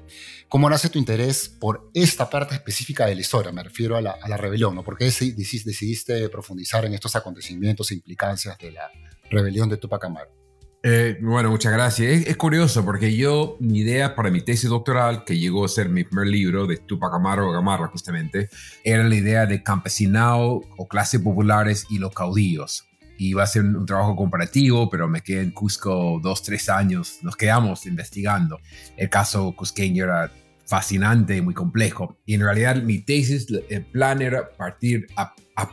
¿Cómo 0.48 0.70
nace 0.70 0.90
tu 0.90 1.00
interés 1.00 1.50
por 1.50 1.90
esta 1.94 2.30
parte 2.30 2.56
específica 2.56 3.08
de 3.08 3.16
la 3.16 3.22
historia? 3.22 3.52
Me 3.52 3.64
refiero 3.64 3.96
a 3.96 4.02
la, 4.02 4.12
a 4.12 4.30
la 4.30 4.38
rebelión, 4.38 4.76
¿no? 4.76 4.84
¿Por 4.84 4.98
qué 4.98 5.06
decidiste 5.06 6.30
profundizar 6.30 6.86
en 6.86 6.94
estos 6.94 7.16
acontecimientos 7.16 7.92
e 7.92 7.96
implicancias 7.96 8.58
de 8.58 8.72
la 8.72 8.92
rebelión 9.30 9.68
de 9.68 9.78
Tupac 9.78 10.06
Amaru? 10.06 10.45
Eh, 10.88 11.18
bueno, 11.20 11.50
muchas 11.50 11.74
gracias. 11.74 12.28
Es, 12.28 12.38
curioso 12.38 12.86
porque 12.86 13.16
yo, 13.16 13.58
mi 13.60 13.80
idea 13.80 14.14
para 14.14 14.30
mi 14.30 14.42
tesis 14.42 14.70
doctoral, 14.70 15.24
que 15.26 15.36
llegó 15.36 15.66
a 15.66 15.68
ser 15.68 15.90
mi 15.90 16.04
primer 16.04 16.28
libro 16.28 16.68
de 16.68 16.78
Tupac 16.78 17.12
Amaru 17.12 17.52
Gamarra 17.52 17.88
justamente, 17.88 18.50
era 18.84 19.04
la 19.04 19.16
idea 19.16 19.48
de 19.48 19.64
campesinado 19.64 20.62
o 20.78 20.88
clases 20.88 21.22
populares 21.22 21.88
y 21.90 21.98
los 21.98 22.14
caudillos. 22.14 22.88
Iba 23.18 23.42
a 23.42 23.48
ser 23.48 23.64
un, 23.64 23.84
trabajo 23.88 24.16
comparativo, 24.16 24.88
pero 24.88 25.08
me 25.08 25.22
quedé 25.22 25.42
en 25.42 25.50
Cusco 25.50 26.20
dos, 26.22 26.44
tres 26.44 26.70
años. 26.70 27.18
Nos 27.24 27.36
quedamos 27.36 27.88
investigando. 27.88 28.60
El 28.96 29.10
caso 29.10 29.56
cusqueño 29.56 30.04
era 30.04 30.32
fascinante 30.68 31.42
muy 31.42 31.56
complejo. 31.56 32.20
Y 32.28 32.36
en 32.36 32.42
realidad 32.42 32.76
mi 32.76 33.00
tesis, 33.00 33.48
el 33.72 33.86
plan 33.88 34.22
era 34.22 34.52
partir 34.52 35.08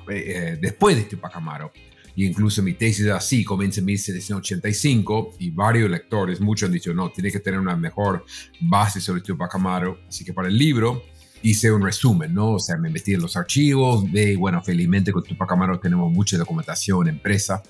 eh, 0.08 0.56
después 0.58 0.96
de 0.96 1.02
Tupac 1.02 1.36
Amaru 1.36 1.70
y 2.14 2.26
incluso 2.26 2.62
mi 2.62 2.74
tesis 2.74 3.08
así 3.08 3.44
comienza 3.44 3.80
en 3.80 3.86
1785 3.86 5.36
y 5.38 5.50
varios 5.50 5.90
lectores, 5.90 6.40
muchos 6.40 6.66
han 6.66 6.72
dicho, 6.72 6.92
no, 6.92 7.10
tiene 7.10 7.30
que 7.30 7.40
tener 7.40 7.58
una 7.58 7.76
mejor 7.76 8.24
base 8.60 9.00
sobre 9.00 9.22
Tupac 9.22 9.54
Amaru. 9.54 9.96
Así 10.08 10.24
que 10.24 10.32
para 10.32 10.48
el 10.48 10.56
libro 10.56 11.02
hice 11.42 11.72
un 11.72 11.82
resumen, 11.82 12.34
¿no? 12.34 12.52
O 12.52 12.58
sea, 12.58 12.76
me 12.76 12.90
metí 12.90 13.14
en 13.14 13.22
los 13.22 13.36
archivos, 13.36 14.10
de, 14.12 14.36
bueno, 14.36 14.62
felizmente 14.62 15.12
con 15.12 15.22
Tupac 15.22 15.50
Amaru 15.52 15.78
tenemos 15.78 16.12
mucha 16.12 16.36
documentación, 16.36 17.08
empresa. 17.08 17.62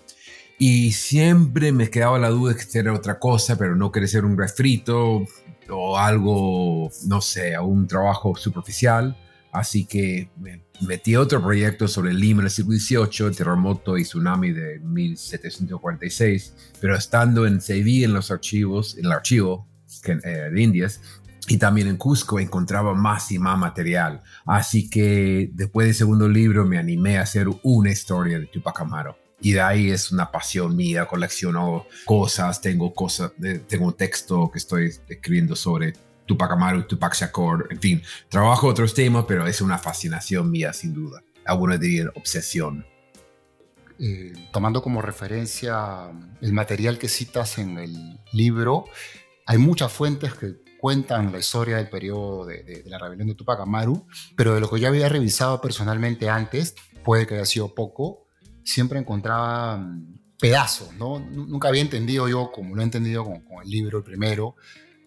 Y 0.58 0.92
siempre 0.92 1.72
me 1.72 1.88
quedaba 1.88 2.18
la 2.18 2.28
duda 2.28 2.54
de 2.54 2.64
que 2.64 2.78
era 2.78 2.92
otra 2.92 3.18
cosa, 3.18 3.56
pero 3.56 3.75
no 3.75 3.90
quería 3.90 4.08
ser 4.08 4.25
un 4.25 4.37
refrito 4.37 5.25
o 5.70 5.99
algo, 5.99 6.90
no 7.06 7.20
sé, 7.20 7.58
un 7.58 7.87
trabajo 7.87 8.37
superficial. 8.37 9.16
Así 9.52 9.85
que 9.85 10.30
me 10.40 10.64
metí 10.80 11.14
otro 11.14 11.42
proyecto 11.42 11.87
sobre 11.87 12.14
Lima 12.14 12.40
en 12.40 12.47
el 12.47 12.50
siglo 12.50 12.73
XVIII, 12.73 13.28
el 13.28 13.37
terremoto 13.37 13.99
y 13.99 14.02
tsunami 14.02 14.50
de 14.50 14.80
1746, 14.80 16.54
pero 16.80 16.97
estando 16.97 17.47
en 17.47 17.61
Sevilla 17.61 18.06
en 18.06 18.14
los 18.14 18.30
archivos, 18.30 18.97
en 18.97 19.04
el 19.04 19.12
archivo 19.12 19.68
eh, 20.06 20.50
de 20.50 20.62
Indias, 20.62 21.02
y 21.49 21.59
también 21.59 21.88
en 21.88 21.99
Cusco 21.99 22.40
encontraba 22.40 22.94
más 22.94 23.30
y 23.30 23.38
más 23.38 23.59
material. 23.59 24.23
Así 24.47 24.88
que 24.88 25.50
después 25.52 25.87
del 25.87 25.94
segundo 25.94 26.28
libro 26.28 26.64
me 26.64 26.78
animé 26.78 27.18
a 27.18 27.23
hacer 27.23 27.47
una 27.62 27.90
historia 27.90 28.38
de 28.38 28.47
Tupac 28.47 28.80
Amaru. 28.80 29.14
Y 29.40 29.52
de 29.52 29.61
ahí 29.61 29.90
es 29.90 30.12
una 30.12 30.30
pasión 30.30 30.76
mía, 30.76 31.06
colecciono 31.06 31.87
cosas, 32.06 32.61
tengo 32.61 32.94
cosas, 32.94 33.32
tengo 33.68 33.87
un 33.87 33.97
texto 33.97 34.49
que 34.50 34.59
estoy 34.59 34.94
escribiendo 35.09 35.56
sobre 35.56 35.94
Tupac 36.26 36.52
Amaru, 36.52 36.85
Tupac 36.85 37.14
Shakur, 37.14 37.69
en 37.71 37.81
fin, 37.81 38.02
trabajo 38.29 38.67
otros 38.67 38.95
temas, 38.95 39.25
pero 39.26 39.47
es 39.47 39.61
una 39.61 39.79
fascinación 39.79 40.50
mía 40.50 40.73
sin 40.73 40.95
duda. 40.95 41.23
Algunos 41.45 41.81
dirían 41.81 42.11
obsesión. 42.14 42.87
Eh, 43.99 44.33
tomando 44.52 44.83
como 44.83 45.02
referencia 45.02 46.11
el 46.41 46.52
material 46.52 46.99
que 46.99 47.09
citas 47.09 47.59
en 47.59 47.79
el 47.79 48.21
libro, 48.33 48.87
hay 49.47 49.59
muchas 49.59 49.93
fuentes 49.93 50.35
que 50.35 50.62
cuentan 50.79 51.31
la 51.31 51.38
historia 51.38 51.76
del 51.76 51.88
periodo 51.88 52.47
de, 52.47 52.83
la 52.87 52.99
rebelión 52.99 53.29
de 53.29 53.35
Tupac 53.35 53.61
Amaru, 53.61 54.07
pero 54.37 54.55
de 54.55 54.61
lo 54.61 54.69
que 54.69 54.81
yo 54.81 54.88
había 54.88 55.09
revisado 55.09 55.61
personalmente 55.61 56.29
antes, 56.29 56.75
puede 57.05 57.26
que 57.26 57.35
haya 57.35 57.47
sido 57.47 57.75
poco, 57.75 58.26
siempre 58.64 58.99
encontraba 58.99 59.76
mm, 59.76 60.19
pedazos, 60.41 60.93
¿no? 60.95 61.21
Nunca 61.21 61.69
había 61.69 61.83
entendido 61.83 62.29
yo, 62.29 62.50
como 62.50 62.75
lo 62.75 62.81
he 62.81 62.85
entendido 62.85 63.25
con, 63.25 63.43
con 63.43 63.62
el 63.62 63.71
libro, 63.71 63.99
el 63.99 64.05
primero, 64.05 64.57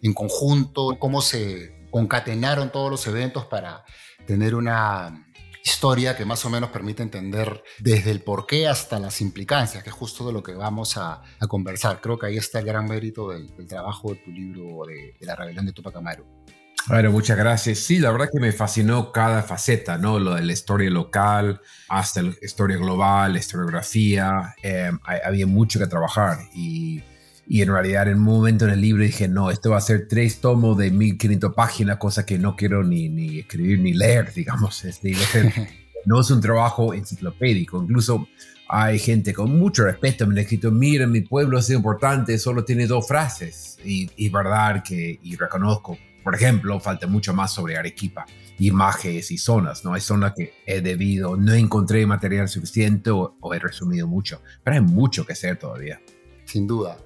en 0.01 0.13
conjunto, 0.13 0.97
cómo 0.99 1.21
se 1.21 1.87
concatenaron 1.91 2.71
todos 2.71 2.91
los 2.91 3.07
eventos 3.07 3.45
para 3.45 3.85
tener 4.25 4.55
una 4.55 5.25
historia 5.65 6.15
que 6.15 6.25
más 6.25 6.45
o 6.45 6.49
menos 6.49 6.69
permite 6.69 7.01
entender 7.01 7.63
desde 7.79 8.11
el 8.11 8.21
porqué 8.21 8.67
hasta 8.67 8.99
las 8.99 9.19
implicancias, 9.19 9.83
que 9.83 9.89
es 9.89 9.95
justo 9.95 10.25
de 10.27 10.31
lo 10.31 10.43
que 10.43 10.53
vamos 10.53 10.95
a, 10.97 11.21
conversar. 11.47 12.01
Creo 12.01 12.19
que 12.19 12.27
ahí 12.27 12.37
está 12.37 12.59
el 12.59 12.65
gran 12.65 12.85
mérito 12.85 13.29
del, 13.29 13.49
trabajo 13.67 14.09
de 14.09 14.15
tu 14.17 14.31
libro 14.31 14.85
de, 14.85 15.15
La 15.21 15.35
rebelión 15.35 15.65
de 15.65 15.73
Tupac 15.73 15.95
Amaru. 15.95 16.25
Bueno, 16.87 17.11
muchas 17.11 17.35
gracias. 17.35 17.79
Sí, 17.79 17.97
la 17.97 18.11
verdad 18.11 18.29
que 18.31 18.39
me 18.39 18.51
fascinó 18.51 19.11
cada 19.11 19.41
faceta, 19.41 19.97
¿no? 19.97 20.19
Lo 20.19 20.35
de 20.35 20.43
la 20.43 20.53
historia 20.53 20.89
local 20.91 21.59
hasta 21.89 22.21
la 22.21 22.33
historia 22.43 22.77
global, 22.77 23.33
la 23.33 23.39
historiografía. 23.39 24.53
Eh, 24.61 24.91
había 25.03 25.47
mucho 25.47 25.79
que 25.79 25.87
trabajar 25.87 26.37
y 26.53 27.01
y 27.47 27.61
en 27.61 27.69
realidad 27.69 28.07
en 28.07 28.17
un 28.17 28.23
momento 28.23 28.65
en 28.65 28.71
el 28.71 28.81
libro 28.81 29.03
dije, 29.03 29.27
no, 29.27 29.51
esto 29.51 29.71
va 29.71 29.77
a 29.77 29.81
ser 29.81 30.07
tres 30.07 30.41
tomos 30.41 30.77
de 30.77 30.89
1500 30.89 31.53
páginas, 31.53 31.97
cosa 31.97 32.25
que 32.25 32.39
no 32.39 32.55
quiero 32.55 32.83
ni, 32.83 33.07
ni 33.09 33.39
escribir 33.39 33.79
ni 33.79 33.93
leer, 33.93 34.33
digamos. 34.33 34.83
Este, 34.83 35.13
no 36.05 36.21
es 36.21 36.31
un 36.31 36.41
trabajo 36.41 36.93
enciclopédico. 36.93 37.81
Incluso 37.83 38.27
hay 38.67 38.97
gente 38.97 39.31
con 39.31 39.55
mucho 39.55 39.83
respeto 39.83 40.25
me 40.25 40.39
ha 40.39 40.43
escrito, 40.43 40.71
mira, 40.71 41.05
mi 41.05 41.21
pueblo 41.21 41.59
es 41.59 41.69
importante, 41.69 42.39
solo 42.39 42.65
tiene 42.65 42.87
dos 42.87 43.07
frases. 43.07 43.77
Y, 43.85 44.09
y 44.15 44.29
verdad 44.29 44.83
que, 44.83 45.19
y 45.21 45.35
reconozco, 45.35 45.99
por 46.23 46.33
ejemplo, 46.33 46.79
falta 46.79 47.05
mucho 47.05 47.31
más 47.35 47.53
sobre 47.53 47.77
Arequipa, 47.77 48.25
imágenes 48.57 49.29
y 49.29 49.37
zonas, 49.37 49.85
¿no? 49.85 49.93
Hay 49.93 50.01
zonas 50.01 50.33
que 50.35 50.55
he 50.65 50.81
debido, 50.81 51.37
no 51.37 51.53
encontré 51.53 52.07
material 52.07 52.49
suficiente 52.49 53.11
o, 53.11 53.37
o 53.39 53.53
he 53.53 53.59
resumido 53.59 54.07
mucho, 54.07 54.41
pero 54.63 54.77
hay 54.77 54.81
mucho 54.81 55.27
que 55.27 55.33
hacer 55.33 55.59
todavía. 55.59 56.01
Sin 56.45 56.65
duda. 56.65 56.97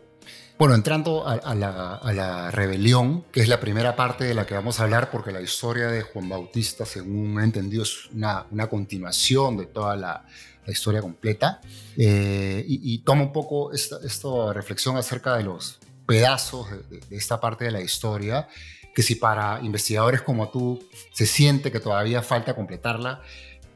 Bueno, 0.60 0.76
entrando 0.76 1.26
a, 1.26 1.56
la, 1.56 2.52
rebelión, 2.52 3.24
que 3.32 3.40
es 3.40 3.48
la 3.48 3.62
primera 3.62 3.96
parte 3.96 4.26
de 4.26 4.34
la 4.34 4.46
que 4.46 4.56
vamos 4.56 4.82
a 4.82 4.84
hablar, 4.84 5.10
porque 5.10 5.32
la 5.32 5.40
historia 5.40 5.88
de 5.88 6.02
Juan 6.02 6.28
Bautista, 6.28 6.86
según 6.86 7.40
he 7.40 7.46
entendido, 7.46 7.84
es 7.84 8.08
una, 8.12 8.46
continuación 8.70 9.56
de 9.56 9.68
toda 9.68 9.96
la, 9.96 10.26
historia 10.68 11.02
completa, 11.02 11.62
eh, 11.96 12.66
y, 12.68 12.98
toma 13.04 13.22
un 13.22 13.32
poco 13.32 13.72
esta, 13.72 14.00
reflexión 14.52 14.98
acerca 14.98 15.38
de 15.38 15.44
los 15.44 15.80
pedazos 16.06 16.68
de, 16.90 17.16
esta 17.16 17.40
parte 17.40 17.64
de 17.64 17.72
la 17.72 17.80
historia, 17.80 18.50
que 18.94 19.02
si 19.02 19.16
para 19.16 19.62
investigadores 19.62 20.22
como 20.22 20.50
tú 20.50 20.84
se 21.14 21.26
siente 21.26 21.72
que 21.72 21.80
todavía 21.80 22.22
falta 22.22 22.54
completarla, 22.54 23.22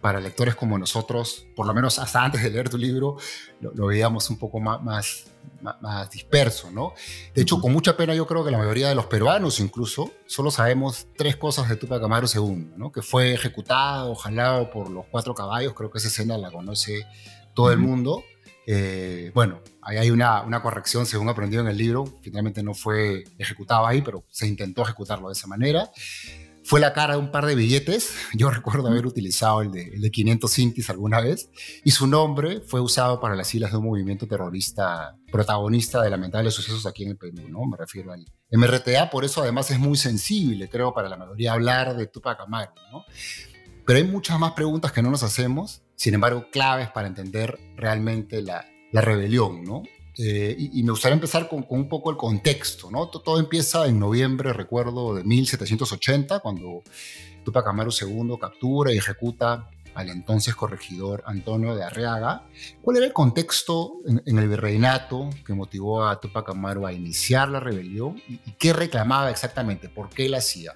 para 0.02 0.20
lectores 0.20 0.56
como 0.56 0.78
nosotros, 0.78 1.46
por 1.56 1.66
lo 1.66 1.74
menos 1.74 1.98
hasta 1.98 2.26
antes 2.26 2.44
de 2.44 2.50
leer 2.50 2.68
tu 2.68 2.78
libro, 2.78 3.16
lo, 3.62 3.86
veíamos 3.86 4.30
un 4.30 4.38
poco 4.38 4.60
más, 4.60 4.84
más, 4.84 5.28
más, 5.62 6.10
disperso, 6.10 6.72
¿no? 6.72 6.94
De 7.34 7.42
hecho, 7.42 7.60
con 7.60 7.72
mucha 7.72 7.96
pena 7.96 8.14
yo 8.14 8.28
creo 8.28 8.44
que 8.44 8.52
la 8.52 8.58
mayoría 8.58 8.90
de 8.90 8.96
los 8.96 9.06
peruanos 9.06 9.60
incluso 9.60 10.12
solo 10.26 10.52
sabemos 10.52 11.08
tres 11.18 11.38
cosas 11.38 11.70
de 11.70 11.78
Tupac 11.78 12.04
Amaru 12.04 12.28
II, 12.34 12.74
¿no? 12.78 12.92
Que 12.92 13.02
fue 13.02 13.34
ejecutado, 13.34 14.16
jalado 14.16 14.70
por 14.70 14.90
los 14.90 15.06
cuatro 15.10 15.34
caballos, 15.34 15.74
creo 15.74 15.90
que 15.90 16.00
esa 16.00 16.10
escena 16.10 16.38
la 16.38 16.52
conoce 16.52 17.06
todo 17.54 17.72
el 17.72 17.80
mundo. 17.80 18.24
Eh, 18.66 19.32
bueno, 19.34 19.60
ahí 19.82 19.98
hay 19.98 20.10
una, 20.10 20.42
una, 20.42 20.62
corrección 20.62 21.06
según 21.06 21.28
aprendido 21.28 21.62
en 21.62 21.68
el 21.68 21.78
libro, 21.78 22.06
finalmente 22.22 22.64
no 22.64 22.74
fue 22.74 23.26
ejecutado 23.38 23.86
ahí, 23.86 24.02
pero 24.02 24.24
se 24.30 24.48
intentó 24.48 24.84
ejecutarlo 24.84 25.28
de 25.28 25.34
esa 25.34 25.48
manera 25.48 25.92
fue 26.64 26.80
la 26.80 26.94
cara 26.94 27.14
de 27.14 27.20
un 27.20 27.32
par 27.32 27.46
de 27.46 27.56
billetes. 27.56 28.14
Yo 28.34 28.50
recuerdo 28.50 28.88
haber 28.88 29.06
utilizado 29.06 29.62
el 29.62 29.72
de, 29.72 29.84
el 29.90 30.02
de 30.02 30.12
500 30.12 30.52
cintis 30.52 30.90
alguna 30.90 31.20
vez. 31.20 31.50
Y 31.84 31.92
su 31.92 32.08
nombre 32.08 32.62
fue 32.62 32.82
usado 32.82 33.20
para 33.20 33.36
las 33.36 33.48
siglas 33.48 33.72
de 33.72 33.78
un 33.78 33.86
movimiento 33.86 34.28
terrorista 34.28 35.18
protagonista 35.32 36.02
de 36.02 36.10
lamentables 36.10 36.54
sucesos 36.54 36.86
aquí 36.86 37.04
en 37.04 37.12
el 37.12 37.18
Perú, 37.18 37.48
¿no? 37.50 37.66
Me 37.66 37.78
refiero 37.78 38.14
al 38.14 38.26
MRTA. 38.52 39.10
Por 39.10 39.26
eso, 39.26 39.42
además, 39.42 39.70
es 39.72 39.80
muy 39.80 39.98
sensible, 39.98 40.70
creo, 40.70 40.94
para 40.94 41.10
la 41.10 41.18
mayoría 41.18 41.54
hablar 41.54 41.96
de 41.96 42.08
Tupac 42.08 42.40
Amaru, 42.40 42.72
¿no? 42.92 43.04
Pero 43.86 43.98
hay 43.98 44.06
muchas 44.06 44.40
más 44.40 44.54
preguntas 44.54 44.92
que 44.92 45.02
no 45.02 45.12
nos 45.12 45.24
hacemos, 45.24 45.82
sin 45.96 46.14
embargo, 46.14 46.48
claves 46.52 46.90
para 46.90 47.08
entender 47.08 47.60
realmente 47.76 48.42
la, 48.42 48.66
la 48.92 49.02
rebelión, 49.02 49.64
¿no? 49.64 49.84
Eh, 50.18 50.56
y, 50.58 50.84
me 50.84 50.92
gustaría 50.92 51.16
empezar 51.16 51.48
con, 51.50 51.66
un 51.68 51.90
poco 51.90 52.12
el 52.12 52.18
contexto, 52.18 52.92
¿no? 52.92 53.08
Todo, 53.08 53.40
empieza 53.40 53.88
en 53.88 54.00
noviembre, 54.00 54.54
recuerdo, 54.54 55.16
de 55.16 55.24
1780, 55.24 56.40
cuando 56.40 56.84
Tupac 57.44 57.68
Amaru 57.68 57.92
II 57.92 58.38
captura 58.40 58.94
y 58.94 58.98
ejecuta 58.98 59.70
al 59.96 60.10
entonces 60.10 60.56
corregidor 60.56 61.24
Antonio 61.26 61.76
de 61.76 61.84
Arriaga. 61.84 62.44
¿Cuál 62.82 62.98
era 62.98 63.06
el 63.06 63.14
contexto 63.14 64.00
en, 64.06 64.38
el 64.38 64.48
virreinato 64.48 65.30
que 65.46 65.54
motivó 65.54 66.06
a 66.06 66.20
Tupac 66.20 66.50
Amaru 66.50 66.88
a 66.88 66.94
iniciar 66.94 67.50
la 67.50 67.60
rebelión 67.60 68.22
y, 68.28 68.38
qué 68.60 68.74
reclamaba 68.74 69.30
exactamente? 69.30 69.90
¿Por 69.90 70.10
qué 70.10 70.30
la 70.30 70.38
hacía? 70.38 70.74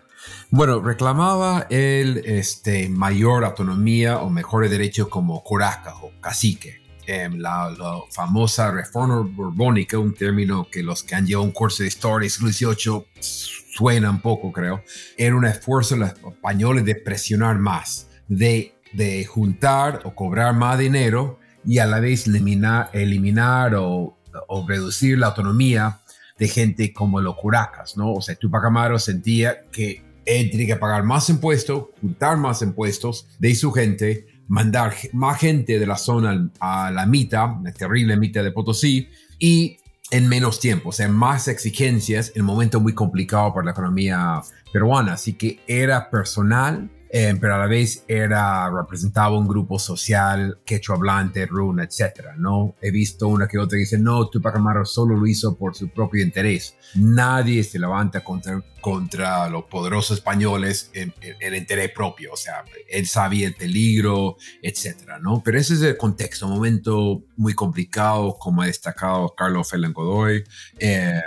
Bueno, 0.49 0.81
reclamaba 0.81 1.67
el 1.69 2.17
este, 2.25 2.89
mayor 2.89 3.45
autonomía 3.45 4.19
o 4.19 4.29
mejores 4.29 4.69
derechos 4.69 5.07
como 5.07 5.43
curaca 5.43 5.95
o 6.01 6.11
cacique. 6.19 6.86
Em, 7.09 7.39
la, 7.39 7.73
famosa 8.11 8.69
reforma 8.69 9.21
borbónica, 9.21 9.97
un 9.97 10.13
término 10.13 10.67
que 10.69 10.83
los 10.83 11.03
que 11.03 11.15
han 11.15 11.25
llevado 11.25 11.45
un 11.45 11.53
curso 11.53 11.83
de 11.83 11.87
historia 11.87 12.29
siglo 12.29 12.51
XVIII 12.51 13.05
suena 13.21 14.09
un 14.09 14.19
poco, 14.19 14.51
creo, 14.51 14.83
era 15.15 15.33
un 15.33 15.45
esfuerzo 15.45 15.95
de 15.95 16.01
los 16.01 16.09
españoles 16.33 16.83
de 16.83 16.95
presionar 16.95 17.59
más, 17.59 18.09
de, 18.27 18.75
de 18.91 19.23
juntar 19.23 20.01
o 20.03 20.13
cobrar 20.13 20.53
más 20.53 20.77
dinero 20.77 21.39
y 21.65 21.77
a 21.77 21.85
la 21.85 22.01
vez 22.01 22.27
eliminar, 22.27 22.89
eliminar 22.91 23.75
o, 23.75 24.17
o 24.49 24.67
reducir 24.67 25.17
la 25.17 25.27
autonomía 25.27 26.01
de 26.37 26.49
gente 26.49 26.91
como 26.91 27.21
los 27.21 27.37
curacas, 27.37 27.95
¿no? 27.95 28.11
O 28.15 28.21
sea, 28.21 28.35
Tupac 28.35 28.65
Amaru 28.65 28.99
sentía 28.99 29.63
que 29.71 30.03
él 30.25 30.51
tenía 30.51 30.67
que 30.67 30.75
pagar 30.75 31.03
más 31.03 31.29
impuestos, 31.29 31.85
juntar 32.01 32.35
más 32.35 32.61
impuestos 32.61 33.29
de 33.39 33.55
su 33.55 33.71
gente 33.71 34.25
mandar 34.47 34.93
más 35.13 35.39
gente 35.39 35.79
de 35.79 35.85
la 35.85 35.97
zona 35.97 36.49
a 36.59 36.91
la 36.91 37.05
mitad, 37.05 37.61
la 37.63 37.71
terrible 37.71 38.17
mitad 38.17 38.43
de 38.43 38.51
Potosí, 38.51 39.09
y 39.39 39.77
en 40.09 40.27
menos 40.27 40.59
tiempo, 40.59 40.89
o 40.89 40.91
sea, 40.91 41.07
más 41.09 41.47
exigencias 41.47 42.31
en 42.35 42.43
un 42.43 42.47
momento 42.47 42.79
muy 42.79 42.93
complicado 42.93 43.53
para 43.53 43.65
la 43.65 43.71
economía 43.71 44.41
peruana. 44.71 45.13
Así 45.13 45.33
que 45.33 45.59
era 45.67 46.09
personal 46.09 46.89
eh, 47.09 47.35
pero 47.39 47.55
a 47.55 47.57
la 47.59 47.67
vez 47.67 48.03
era, 48.07 48.69
representaba 48.69 49.37
un 49.37 49.47
grupo 49.47 49.79
social 49.79 50.59
quechua 50.65 50.95
hablante, 50.95 51.45
runa, 51.45 51.83
etcétera, 51.83 52.35
¿no? 52.37 52.75
He 52.81 52.91
visto 52.91 53.27
una 53.27 53.47
que 53.47 53.57
otra 53.57 53.77
dice, 53.77 53.97
no, 53.97 54.27
Tupac 54.29 54.55
Amaru 54.55 54.85
solo 54.85 55.15
lo 55.15 55.25
hizo 55.27 55.57
por 55.57 55.75
su 55.75 55.89
propio 55.89 56.23
interés. 56.23 56.75
Nadie 56.95 57.63
se 57.63 57.79
levanta 57.79 58.23
contra, 58.23 58.61
contra 58.81 59.49
los 59.49 59.65
poderosos 59.65 60.17
españoles 60.17 60.89
en, 60.93 61.13
el 61.39 61.55
interés 61.55 61.91
propio, 61.91 62.33
o 62.33 62.37
sea, 62.37 62.63
él 62.89 63.07
sabía 63.07 63.47
el 63.47 63.55
peligro, 63.55 64.37
etcétera, 64.61 65.19
¿no? 65.19 65.41
Pero 65.43 65.59
ese 65.59 65.75
es 65.75 65.81
el 65.81 65.97
contexto, 65.97 66.47
momento 66.47 67.23
muy 67.35 67.53
complicado, 67.53 68.37
como 68.37 68.61
ha 68.61 68.67
destacado 68.67 69.33
Carlos 69.35 69.69
Fernández 69.69 69.93
Godoy, 69.95 70.43
eh, 70.79 71.21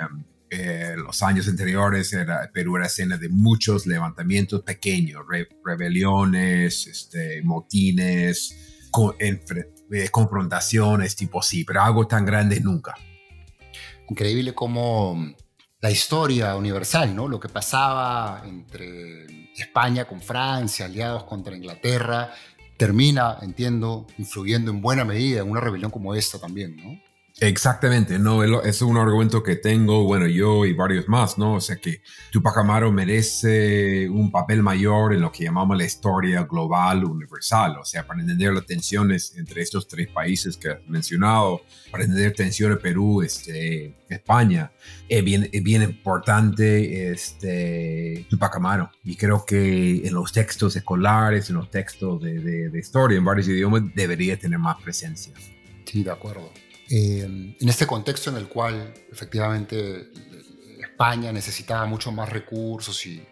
eh, 0.51 0.95
los 0.97 1.23
años 1.23 1.47
anteriores 1.47 2.13
era, 2.13 2.51
Perú 2.53 2.77
era 2.77 2.87
escena 2.87 3.17
de 3.17 3.29
muchos 3.29 3.87
levantamientos 3.87 4.63
pequeños, 4.63 5.23
rebeliones, 5.65 6.89
este, 6.89 7.41
motines, 7.43 8.89
eh, 9.93 10.09
confrontaciones 10.11 11.15
tipo 11.15 11.39
así, 11.39 11.63
pero 11.63 11.83
algo 11.83 12.07
tan 12.09 12.27
grande 12.27 12.59
nunca. 12.61 12.97
Increíble 14.09 14.53
como 14.53 15.35
la 15.81 15.91
historia 15.91 16.57
universal, 16.57 17.15
¿no? 17.15 17.29
Lo 17.29 17.39
que 17.39 17.49
pasaba 17.49 18.43
entre 18.45 19.53
España 19.57 20.05
con 20.05 20.21
Francia, 20.21 20.87
aliados 20.87 21.25
contra 21.25 21.55
Inglaterra, 21.55 22.33
termina, 22.77 23.39
entiendo, 23.43 24.09
influyendo 24.19 24.73
en 24.73 24.81
buena 24.81 25.05
medida 25.05 25.43
en 25.43 25.51
una 25.51 25.61
rebelión 25.61 25.93
como 25.93 26.15
esta 26.15 26.41
también, 26.41 26.77
¿no? 26.77 27.10
Exactamente, 27.43 28.19
no, 28.19 28.43
es 28.43 28.83
un 28.83 28.99
argumento 28.99 29.43
que 29.43 29.57
tengo, 29.57 30.05
bueno, 30.05 30.27
yo 30.27 30.67
y 30.67 30.75
varios 30.75 31.09
más, 31.09 31.39
¿no? 31.39 31.55
O 31.55 31.61
sea 31.63 31.77
que 31.77 32.03
Tupac 32.31 32.59
Amaru 32.59 32.93
merece 32.93 34.11
un 34.11 34.31
papel 34.31 34.63
mayor 34.63 35.15
en 35.15 35.23
lo 35.23 35.33
que 35.33 35.45
llamamos 35.45 35.79
la 35.79 35.87
historia 35.87 36.43
global 36.43 37.03
universal, 37.03 37.79
o 37.81 37.85
sea, 37.87 38.07
para 38.07 38.21
entender 38.21 38.53
las 38.53 38.67
tensiones 38.67 39.35
entre 39.39 39.63
estos 39.63 39.89
tres 39.89 40.09
países 40.09 40.59
que 40.59 40.69
has 40.69 40.87
mencionado, 40.87 41.63
para 41.91 42.05
entender 42.05 42.35
tensiones 42.35 42.77
Perú, 42.77 43.23
este, 43.23 43.97
España, 44.11 44.71
es 45.09 45.25
bien, 45.25 45.49
es 45.51 45.63
bien 45.63 45.81
importante 45.81 47.11
este, 47.11 48.27
Tupac 48.29 48.55
Amaru. 48.55 48.87
Y 49.03 49.17
creo 49.17 49.47
que 49.47 50.07
en 50.07 50.13
los 50.13 50.31
textos 50.31 50.77
escolares, 50.77 51.49
en 51.49 51.57
los 51.57 51.71
textos 51.71 52.21
de, 52.21 52.39
de, 52.39 52.69
de 52.69 52.79
historia 52.79 53.17
en 53.17 53.25
varios 53.25 53.49
idiomas, 53.49 53.83
debería 53.95 54.39
tener 54.39 54.59
más 54.59 54.77
presencia. 54.83 55.33
Sí, 55.87 56.03
de 56.03 56.11
acuerdo. 56.11 56.53
Eh, 56.91 57.57
en 57.61 57.69
este 57.69 57.87
contexto 57.87 58.31
en 58.31 58.37
el 58.37 58.49
cual 58.49 58.93
efectivamente 59.13 60.11
España 60.81 61.33
necesitaba 61.33 61.87
mucho 61.87 62.11
más 62.11 62.29
recursos 62.29 63.07
y 63.07 63.25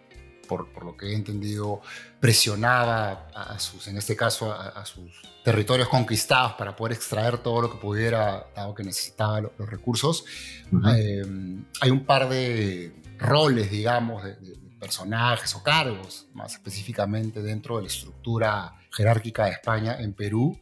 por, 0.46 0.72
por, 0.72 0.84
lo 0.84 0.96
que 0.96 1.08
he 1.08 1.14
entendido, 1.14 1.82
presionaba 2.18 3.28
a 3.34 3.58
sus, 3.58 3.86
en 3.88 3.98
este 3.98 4.16
caso, 4.16 4.50
a, 4.50 4.84
sus 4.86 5.12
territorios 5.44 5.88
conquistados 5.88 6.54
para 6.54 6.74
poder 6.74 6.94
extraer 6.94 7.38
todo 7.38 7.60
lo 7.60 7.70
que 7.70 7.76
pudiera, 7.76 8.46
dado 8.56 8.74
que 8.74 8.82
necesitaba 8.82 9.42
los, 9.42 9.52
los 9.58 9.68
recursos. 9.68 10.24
Uh 10.72 10.76
-huh. 10.78 10.94
eh, 10.96 11.64
hay 11.82 11.90
un 11.90 12.06
par 12.06 12.28
de 12.30 12.94
roles, 13.18 13.70
digamos, 13.70 14.24
de, 14.24 14.36
de, 14.36 14.56
personajes 14.78 15.54
o 15.56 15.62
cargos, 15.62 16.28
más 16.34 16.52
específicamente 16.54 17.42
dentro 17.42 17.76
de 17.76 17.82
la 17.82 17.88
estructura 17.88 18.74
jerárquica 18.92 19.46
de 19.46 19.50
España 19.50 19.96
en 19.98 20.12
Perú, 20.14 20.58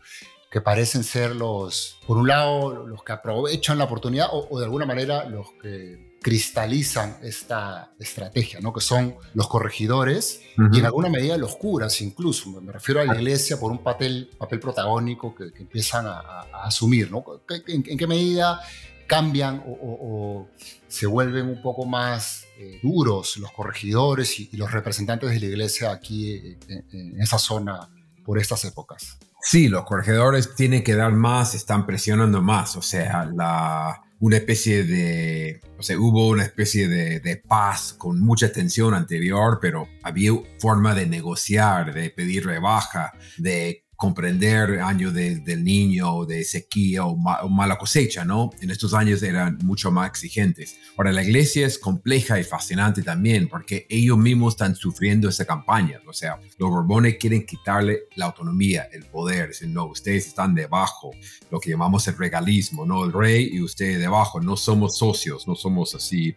que 0.56 0.62
parecen 0.62 1.04
ser 1.04 1.36
los, 1.36 1.98
por 2.06 2.16
un 2.16 2.28
lado, 2.28 2.86
los 2.86 3.04
que 3.04 3.12
aprovechan 3.12 3.76
la 3.76 3.84
oportunidad 3.84 4.28
o, 4.32 4.48
o 4.48 4.58
de 4.58 4.64
alguna 4.64 4.86
manera 4.86 5.28
los 5.28 5.52
que 5.60 6.16
cristalizan 6.22 7.18
esta 7.22 7.92
estrategia, 7.98 8.60
¿no? 8.60 8.72
que 8.72 8.80
son 8.80 9.16
los 9.34 9.48
corregidores 9.48 10.40
uh 10.56 10.62
-huh. 10.62 10.74
y 10.74 10.78
en 10.78 10.86
alguna 10.86 11.10
medida 11.10 11.36
los 11.36 11.56
curas 11.56 12.00
incluso. 12.00 12.48
Me 12.62 12.72
refiero 12.72 13.02
a 13.02 13.04
la 13.04 13.16
iglesia 13.16 13.60
por 13.60 13.70
un 13.70 13.82
papel, 13.82 14.30
papel 14.38 14.58
protagónico 14.58 15.34
que, 15.34 15.52
que 15.52 15.64
empiezan 15.64 16.06
a, 16.06 16.20
a, 16.20 16.64
asumir. 16.64 17.10
¿no? 17.10 17.22
¿En, 17.66 17.84
¿En, 17.86 17.98
qué 17.98 18.06
medida 18.06 18.58
cambian 19.06 19.62
o, 19.66 19.72
o, 19.72 19.90
o, 20.08 20.48
se 20.88 21.06
vuelven 21.06 21.50
un 21.50 21.60
poco 21.60 21.84
más 21.84 22.46
eh, 22.58 22.80
duros 22.82 23.36
los 23.36 23.52
corregidores 23.52 24.40
y, 24.40 24.48
y, 24.50 24.56
los 24.56 24.72
representantes 24.72 25.28
de 25.32 25.38
la 25.38 25.46
iglesia 25.52 25.92
aquí 25.92 26.30
eh, 26.30 26.58
en, 26.68 27.12
en 27.12 27.20
esa 27.20 27.38
zona 27.38 27.90
por 28.24 28.38
estas 28.38 28.64
épocas? 28.64 29.18
Sí, 29.48 29.68
los 29.68 29.84
corregidores 29.84 30.56
tienen 30.56 30.82
que 30.82 30.96
dar 30.96 31.12
más, 31.12 31.54
están 31.54 31.86
presionando 31.86 32.42
más, 32.42 32.74
o 32.74 32.82
sea, 32.82 33.30
la, 33.32 34.02
una 34.18 34.38
especie 34.38 34.82
de, 34.82 35.60
o 35.78 35.82
sea, 35.84 35.96
hubo 36.00 36.26
una 36.26 36.42
especie 36.42 36.88
de, 36.88 37.20
de, 37.20 37.36
paz 37.36 37.94
con 37.96 38.20
mucha 38.20 38.50
tensión 38.50 38.92
anterior, 38.92 39.60
pero 39.62 39.86
había 40.02 40.32
forma 40.58 40.96
de 40.96 41.06
negociar, 41.06 41.94
de 41.94 42.10
pedir 42.10 42.44
rebaja, 42.44 43.12
de 43.38 43.85
comprender 43.96 44.80
año 44.80 45.10
de, 45.10 45.36
del 45.36 45.64
niño, 45.64 46.24
de 46.26 46.44
sequía 46.44 47.04
o, 47.04 47.16
ma, 47.16 47.40
o, 47.42 47.48
mala 47.48 47.78
cosecha, 47.78 48.24
¿no? 48.24 48.50
En 48.60 48.70
estos 48.70 48.94
años 48.94 49.22
eran 49.22 49.58
mucho 49.62 49.90
más 49.90 50.08
exigentes. 50.08 50.76
Ahora, 50.96 51.12
la 51.12 51.22
iglesia 51.22 51.66
es 51.66 51.78
compleja 51.78 52.38
y 52.38 52.44
fascinante 52.44 53.02
también 53.02 53.48
porque 53.48 53.86
ellos 53.88 54.18
mismos 54.18 54.54
están 54.54 54.76
sufriendo 54.76 55.28
esa 55.28 55.46
campaña. 55.46 56.00
O 56.06 56.12
sea, 56.12 56.38
los 56.58 56.70
Borbones 56.70 57.16
quieren 57.18 57.46
quitarle 57.46 58.00
la 58.16 58.26
autonomía, 58.26 58.88
el 58.92 59.04
poder. 59.04 59.48
Dicen, 59.48 59.72
no, 59.72 59.86
ustedes 59.86 60.26
están 60.26 60.54
debajo, 60.54 61.10
lo 61.50 61.58
que 61.58 61.70
llamamos 61.70 62.06
el 62.08 62.18
regalismo, 62.18 62.84
¿no? 62.84 63.04
El 63.04 63.12
rey 63.12 63.48
y 63.52 63.62
ustedes 63.62 63.98
debajo, 63.98 64.40
no 64.40 64.56
somos 64.56 64.98
socios, 64.98 65.48
no 65.48 65.54
somos 65.54 65.94
así 65.94 66.36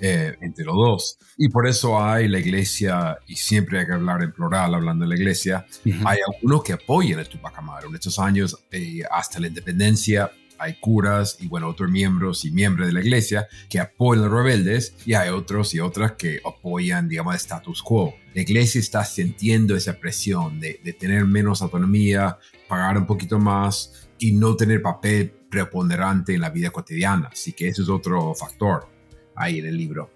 eh, 0.00 0.36
entre 0.40 0.64
los 0.64 0.76
dos. 0.76 1.18
Y 1.36 1.48
por 1.48 1.66
eso 1.66 2.00
hay 2.00 2.28
la 2.28 2.38
iglesia, 2.38 3.18
y 3.26 3.36
siempre 3.36 3.80
hay 3.80 3.86
que 3.86 3.92
hablar 3.92 4.22
en 4.22 4.32
plural 4.32 4.74
hablando 4.74 5.04
de 5.04 5.08
la 5.08 5.16
iglesia, 5.16 5.66
uh 5.84 5.88
-huh. 5.88 6.02
hay 6.06 6.18
algunos 6.26 6.62
que 6.62 6.74
apoyan 6.74 6.99
apoyan 7.00 7.20
a 7.20 7.24
Tupac 7.24 7.56
Amaru. 7.56 7.88
En 7.88 7.94
estos 7.94 8.18
años, 8.18 8.56
eh, 8.70 9.00
hasta 9.10 9.40
la 9.40 9.46
independencia, 9.46 10.30
hay 10.58 10.74
curas 10.74 11.38
y 11.40 11.48
bueno, 11.48 11.68
otros 11.68 11.90
miembros 11.90 12.44
y 12.44 12.50
miembros 12.50 12.88
de 12.88 12.92
la 12.92 13.00
iglesia 13.00 13.48
que 13.70 13.80
apoyan 13.80 14.24
a 14.24 14.28
los 14.28 14.36
rebeldes 14.36 14.94
y 15.06 15.14
hay 15.14 15.30
otros 15.30 15.72
y 15.72 15.80
otras 15.80 16.12
que 16.12 16.42
apoyan, 16.44 17.08
digamos, 17.08 17.32
el 17.32 17.38
status 17.38 17.82
quo. 17.82 18.14
La 18.34 18.42
iglesia 18.42 18.78
está 18.78 19.02
sintiendo 19.06 19.74
esa 19.74 19.98
presión 19.98 20.60
de, 20.60 20.78
de 20.84 20.92
tener 20.92 21.24
menos 21.24 21.62
autonomía, 21.62 22.36
pagar 22.68 22.98
un 22.98 23.06
poquito 23.06 23.38
más 23.38 24.10
y 24.18 24.32
no 24.32 24.54
tener 24.54 24.82
papel 24.82 25.30
preponderante 25.50 26.34
en 26.34 26.42
la 26.42 26.50
vida 26.50 26.68
cotidiana. 26.68 27.30
Así 27.32 27.54
que 27.54 27.68
ese 27.68 27.80
es 27.80 27.88
otro 27.88 28.34
factor 28.34 28.86
ahí 29.34 29.60
en 29.60 29.66
el 29.66 29.76
libro. 29.78 30.10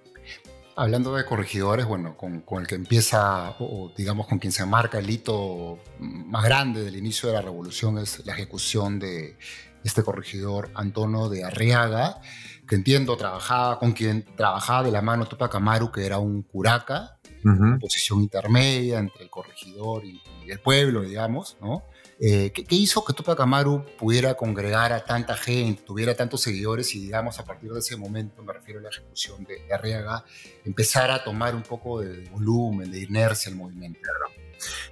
Hablando 0.77 1.15
de 1.15 1.25
corregidores, 1.25 1.87
bueno, 1.87 2.17
con, 2.17 2.41
con 2.41 2.63
el 2.63 2.67
que 2.67 2.75
empieza, 2.75 3.51
o, 3.61 3.93
digamos 3.97 4.27
con 4.27 4.39
quien 4.41 4.53
se 4.53 4.67
marca 4.67 4.99
el 4.99 5.09
hito 5.09 5.79
más 6.01 6.45
grande 6.45 6.83
del 6.83 6.97
inicio 6.97 7.29
de 7.29 7.35
la 7.37 7.43
revolución 7.43 7.99
es 7.99 8.27
la 8.27 8.33
ejecución 8.33 8.99
de 8.99 9.37
este 9.85 10.03
corregidor 10.03 10.71
Antonio 10.75 11.29
de 11.29 11.45
Arriaga, 11.45 12.21
que 12.67 12.75
entiendo 12.75 13.17
trabajaba 13.17 13.79
con 13.79 13.93
quien 13.93 14.25
trabajaba 14.37 14.83
de 14.83 14.91
la 14.91 15.03
mano 15.03 15.27
Tupac 15.27 15.55
Amaru, 15.55 15.93
que 15.93 16.07
era 16.07 16.19
un 16.19 16.43
curaca, 16.43 17.19
uh 17.45 17.49
-huh. 17.49 17.81
posición 17.81 18.21
intermedia 18.23 18.99
entre 18.99 19.23
el 19.23 19.31
corregidor 19.31 20.05
y, 20.05 20.21
y 20.45 20.51
el 20.51 20.59
pueblo, 20.59 21.03
digamos, 21.03 21.57
¿no? 21.61 21.85
Eh, 22.21 22.53
¿qué, 22.55 22.65
¿qué, 22.65 22.77
hizo 22.77 23.05
que 23.05 23.13
Tupac 23.13 23.39
Amaru 23.41 23.85
pudiera 23.99 24.35
congregar 24.35 24.93
a 24.93 25.05
tanta 25.05 25.37
gente, 25.37 25.83
tuviera 25.83 26.15
tantos 26.15 26.43
seguidores 26.43 26.95
y 26.95 27.01
digamos 27.01 27.39
a 27.41 27.45
partir 27.45 27.73
de 27.73 27.81
ese 27.81 27.97
momento, 27.97 28.43
me 28.43 28.53
refiero 28.53 28.81
a 28.81 28.85
la 28.85 28.89
ejecución 28.89 29.45
de, 29.45 29.73
Arriaga, 29.73 30.25
empezara 30.65 31.17
a 31.17 31.25
tomar 31.25 31.55
un 31.55 31.63
poco 31.63 32.01
de 32.01 32.29
volumen, 32.31 32.91
de 32.91 33.03
inercia 33.03 33.51
el 33.51 33.57
movimiento? 33.57 34.01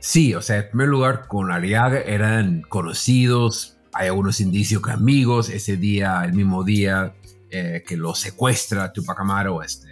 Sí, 0.00 0.34
o 0.34 0.42
sea, 0.42 0.58
en 0.58 0.68
primer 0.68 0.88
lugar, 0.88 1.28
con 1.28 1.50
Arriaga 1.50 2.00
eran 2.00 2.62
conocidos, 2.62 3.76
hay 3.92 4.08
algunos 4.08 4.40
indicios 4.40 4.82
que 4.82 4.90
amigos, 4.90 5.48
ese 5.48 5.76
día, 5.76 6.22
el 6.24 6.32
mismo 6.32 6.64
día 6.64 7.14
eh, 7.50 7.84
que 7.86 7.96
lo 7.96 8.14
secuestra 8.14 8.92
Tupac 8.92 9.20
Amaru, 9.20 9.62
este, 9.62 9.88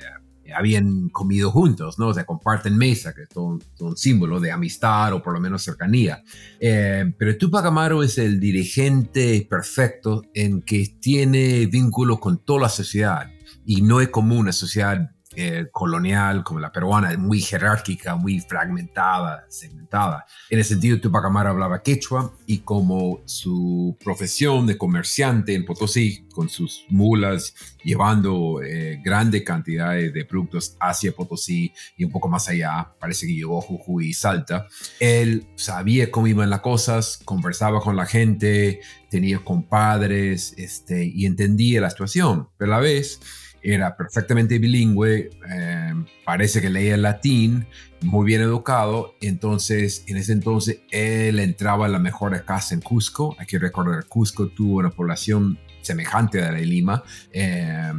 habían 0.55 1.09
comido 1.09 1.51
juntos, 1.51 1.99
¿no? 1.99 2.09
O 2.09 2.15
sea, 2.15 2.25
comparten 2.25 2.77
mesa, 2.77 3.15
que 3.15 3.23
es 3.23 3.37
un 3.37 3.61
símbolo 3.97 4.41
de 4.41 4.51
amistad 4.51 5.13
o 5.13 5.23
por 5.23 5.33
lo 5.33 5.41
menos 5.41 5.63
cercanía. 5.63 6.23
Eh, 6.59 7.13
pero 7.19 7.37
Tupac 7.37 7.65
Amaru 7.67 8.03
es 8.03 8.19
el 8.19 8.41
dirigente 8.41 9.47
perfecto 9.49 10.23
en 10.35 10.63
que 10.63 10.97
tiene 11.01 11.67
vínculo 11.67 12.19
con 12.19 12.45
toda 12.45 12.63
la 12.63 12.69
sociedad 12.69 13.31
y 13.65 13.83
no 13.83 14.01
es 14.01 14.09
como 14.09 14.37
una 14.37 14.53
sociedad 14.53 15.11
eh, 15.37 15.69
colonial 15.71 16.43
como 16.43 16.59
la 16.59 16.73
peruana, 16.73 17.17
muy 17.17 17.41
jerárquica, 17.41 18.17
muy 18.17 18.41
fragmentada, 18.41 19.47
segmentada. 19.49 20.27
En 20.49 20.59
ese 20.59 20.71
sentido, 20.71 21.01
Tupac 21.01 21.25
Amaru 21.25 21.51
hablaba 21.51 21.83
quechua 21.85 22.35
y 22.47 22.59
como 22.59 23.23
su 23.27 23.97
profesión 24.03 24.67
de 24.67 24.77
comerciante 24.77 25.55
en 25.55 25.65
Potosí, 25.65 26.27
con 26.35 26.49
sus 26.49 26.85
mulas, 26.89 27.55
llevando 27.85 28.61
eh, 28.61 29.01
grandes 29.05 29.45
cantidades 29.45 30.13
de 30.13 30.25
productos 30.25 30.77
hacia 30.81 31.13
Potosí 31.13 31.73
y 31.97 32.03
un 32.03 32.11
poco 32.11 32.29
más 32.29 32.49
allá, 32.49 32.93
parece 32.99 33.29
que 33.29 33.35
llegó 33.35 33.61
Jujuy 33.61 34.09
y 34.09 34.15
Salta, 34.15 34.67
él 34.99 35.47
sabía 35.55 36.11
cómo 36.11 36.27
iban 36.27 36.51
las 36.51 36.61
cosas, 36.61 37.21
conversaba 37.25 37.81
con 37.81 37.95
la 37.95 38.07
gente, 38.07 38.81
tenía 39.09 39.39
compadres 39.39 40.55
este, 40.57 41.05
y 41.05 41.25
entendía 41.27 41.81
la 41.81 41.91
situación, 41.91 42.49
pero 42.57 42.73
a 42.73 42.77
la 42.77 42.81
vez 42.81 43.21
era 43.63 43.97
perfectamente 43.97 44.59
bilingüe, 44.59 45.31
eh, 45.51 45.95
parece 46.25 46.61
que 46.61 46.71
leía 46.71 46.97
latín, 46.97 47.67
muy 48.03 48.25
bien 48.25 48.41
educado, 48.41 49.15
entonces 49.21 50.05
en 50.07 50.17
ese 50.17 50.33
entonces 50.33 50.81
él 50.91 51.39
entraba 51.39 51.87
a 51.87 51.89
la 51.89 51.99
mejor 51.99 52.45
casa 52.45 52.75
en 52.75 52.81
Cusco, 52.81 53.37
hay 53.39 53.47
que 53.47 53.59
recordar, 53.59 54.07
Cusco 54.07 54.49
tuvo 54.49 54.79
una 54.79 54.91
población 54.91 55.59
semejante 55.83 56.43
a 56.43 56.51
la 56.51 56.59
de 56.59 56.67
Lima, 56.67 57.03
eh, 57.33 57.93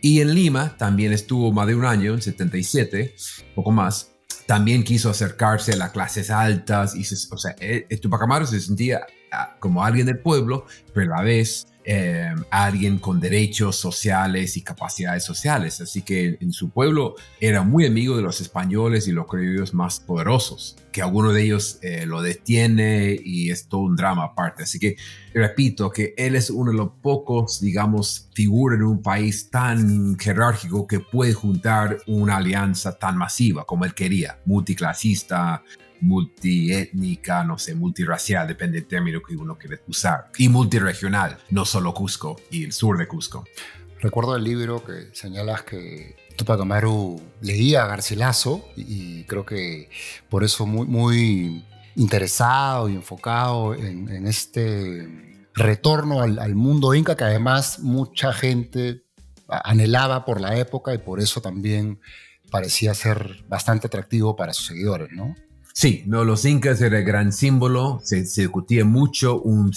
y 0.00 0.20
en 0.20 0.34
Lima 0.34 0.76
también 0.76 1.12
estuvo 1.12 1.52
más 1.52 1.66
de 1.66 1.74
un 1.74 1.84
año, 1.84 2.14
en 2.14 2.22
77, 2.22 3.14
poco 3.54 3.72
más, 3.72 4.12
también 4.46 4.84
quiso 4.84 5.10
acercarse 5.10 5.72
a 5.72 5.76
las 5.76 5.90
clases 5.90 6.30
altas, 6.30 6.94
y 6.94 7.04
se, 7.04 7.16
o 7.34 7.38
sea, 7.38 7.54
Tupac 8.00 8.22
Amaru 8.22 8.46
se 8.46 8.60
sentía 8.60 9.06
ah, 9.32 9.56
como 9.58 9.82
alguien 9.84 10.06
del 10.06 10.18
pueblo, 10.18 10.66
pero 10.92 11.14
a 11.14 11.18
la 11.18 11.22
vez 11.24 11.66
eh, 11.88 12.34
alguien 12.50 12.98
con 12.98 13.20
derechos 13.20 13.76
sociales 13.76 14.56
y 14.56 14.62
capacidades 14.62 15.22
sociales. 15.22 15.80
Así 15.80 16.02
que 16.02 16.36
en 16.40 16.52
su 16.52 16.70
pueblo 16.70 17.14
era 17.40 17.62
muy 17.62 17.86
amigo 17.86 18.16
de 18.16 18.22
los 18.22 18.40
españoles 18.40 19.06
y 19.06 19.12
los 19.12 19.28
criollos 19.28 19.72
más 19.72 20.00
poderosos, 20.00 20.76
que 20.90 21.00
alguno 21.00 21.32
de 21.32 21.44
ellos 21.44 21.78
eh, 21.82 22.04
lo 22.04 22.22
detiene 22.22 23.16
y 23.22 23.52
es 23.52 23.68
todo 23.68 23.82
un 23.82 23.94
drama 23.94 24.24
aparte. 24.24 24.64
Así 24.64 24.80
que 24.80 24.96
repito 25.32 25.88
que 25.90 26.12
él 26.16 26.34
es 26.34 26.50
uno 26.50 26.72
de 26.72 26.76
los 26.76 26.90
pocos, 27.00 27.60
digamos, 27.60 28.30
figuras 28.34 28.80
en 28.80 28.84
un 28.84 29.00
país 29.00 29.48
tan 29.48 30.18
jerárquico 30.18 30.88
que 30.88 30.98
puede 30.98 31.34
juntar 31.34 31.98
una 32.08 32.38
alianza 32.38 32.98
tan 32.98 33.16
masiva 33.16 33.64
como 33.64 33.84
él 33.84 33.94
quería, 33.94 34.40
multiclasista, 34.44 35.62
multiétnica, 36.00 37.44
no 37.44 37.58
sé, 37.58 37.74
multiracial, 37.74 38.46
depende 38.46 38.80
del 38.80 38.88
término 38.88 39.20
que 39.22 39.36
uno 39.36 39.56
quiere 39.56 39.80
usar, 39.88 40.30
y 40.38 40.48
multiregional, 40.48 41.38
no 41.50 41.64
solo 41.64 41.94
Cusco 41.94 42.36
y 42.50 42.64
el 42.64 42.72
sur 42.72 42.98
de 42.98 43.06
Cusco. 43.06 43.44
Recuerdo 44.00 44.36
el 44.36 44.44
libro 44.44 44.84
que 44.84 45.08
señalas 45.12 45.62
que 45.62 46.16
Tupac 46.36 46.60
Amaru 46.60 47.20
leía 47.40 47.84
a 47.84 47.86
Garcilaso 47.86 48.68
y, 48.76 49.24
creo 49.24 49.44
que 49.44 49.88
por 50.28 50.44
eso 50.44 50.66
muy, 50.66 50.86
muy 50.86 51.64
interesado 51.96 52.88
y 52.88 52.94
enfocado 52.94 53.74
en, 53.74 54.26
este 54.26 55.08
retorno 55.54 56.20
al, 56.20 56.38
al, 56.38 56.54
mundo 56.54 56.94
inca 56.94 57.16
que 57.16 57.24
además 57.24 57.78
mucha 57.78 58.34
gente 58.34 59.02
anhelaba 59.48 60.26
por 60.26 60.40
la 60.40 60.58
época 60.58 60.92
y 60.92 60.98
por 60.98 61.20
eso 61.20 61.40
también 61.40 61.98
parecía 62.50 62.94
ser 62.94 63.44
bastante 63.48 63.86
atractivo 63.86 64.36
para 64.36 64.52
sus 64.52 64.66
seguidores, 64.66 65.10
¿no? 65.12 65.34
Sí, 65.78 66.04
no, 66.06 66.24
los 66.24 66.46
incas 66.46 66.80
era 66.80 67.00
el 67.00 67.04
gran 67.04 67.32
símbolo, 67.32 68.00
se, 68.02 68.22
discutía 68.22 68.86
mucho 68.86 69.42
un, 69.42 69.70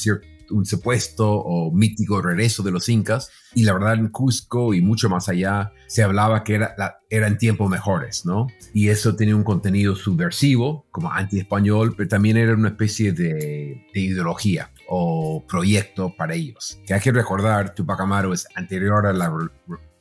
un 0.50 0.66
supuesto 0.66 1.30
o 1.30 1.74
mítico 1.74 2.22
regreso 2.22 2.64
de 2.64 2.72
los 2.72 2.88
incas 2.88 3.30
y 3.54 3.64
la 3.64 3.74
verdad 3.74 3.96
en 3.96 4.08
Cusco 4.08 4.74
y 4.74 4.82
mucho 4.82 5.10
más 5.10 5.28
allá 5.28 5.74
se 5.88 6.02
hablaba 6.02 6.46
que 6.46 6.56
era, 6.56 6.74
eran 7.10 7.38
tiempos 7.38 7.70
mejores, 7.70 8.26
¿no? 8.26 8.48
Y 8.74 8.88
eso 8.88 9.18
tenía 9.18 9.36
un 9.36 9.44
contenido 9.44 9.94
subversivo, 9.94 10.86
como 10.90 11.12
anti-español, 11.12 11.96
pero 11.98 12.08
también 12.08 12.38
era 12.38 12.54
una 12.54 12.70
especie 12.70 13.12
de, 13.12 13.86
de 13.94 14.00
ideología 14.00 14.72
o 14.88 15.46
proyecto 15.50 16.16
para 16.18 16.34
ellos. 16.34 16.80
Que 16.88 16.94
hay 16.94 17.02
que 17.02 17.12
recordar, 17.12 17.76
Tupac 17.76 18.00
Amaru 18.00 18.32
es 18.32 18.48
anterior 18.56 19.06
a 19.06 19.12
la 19.12 19.28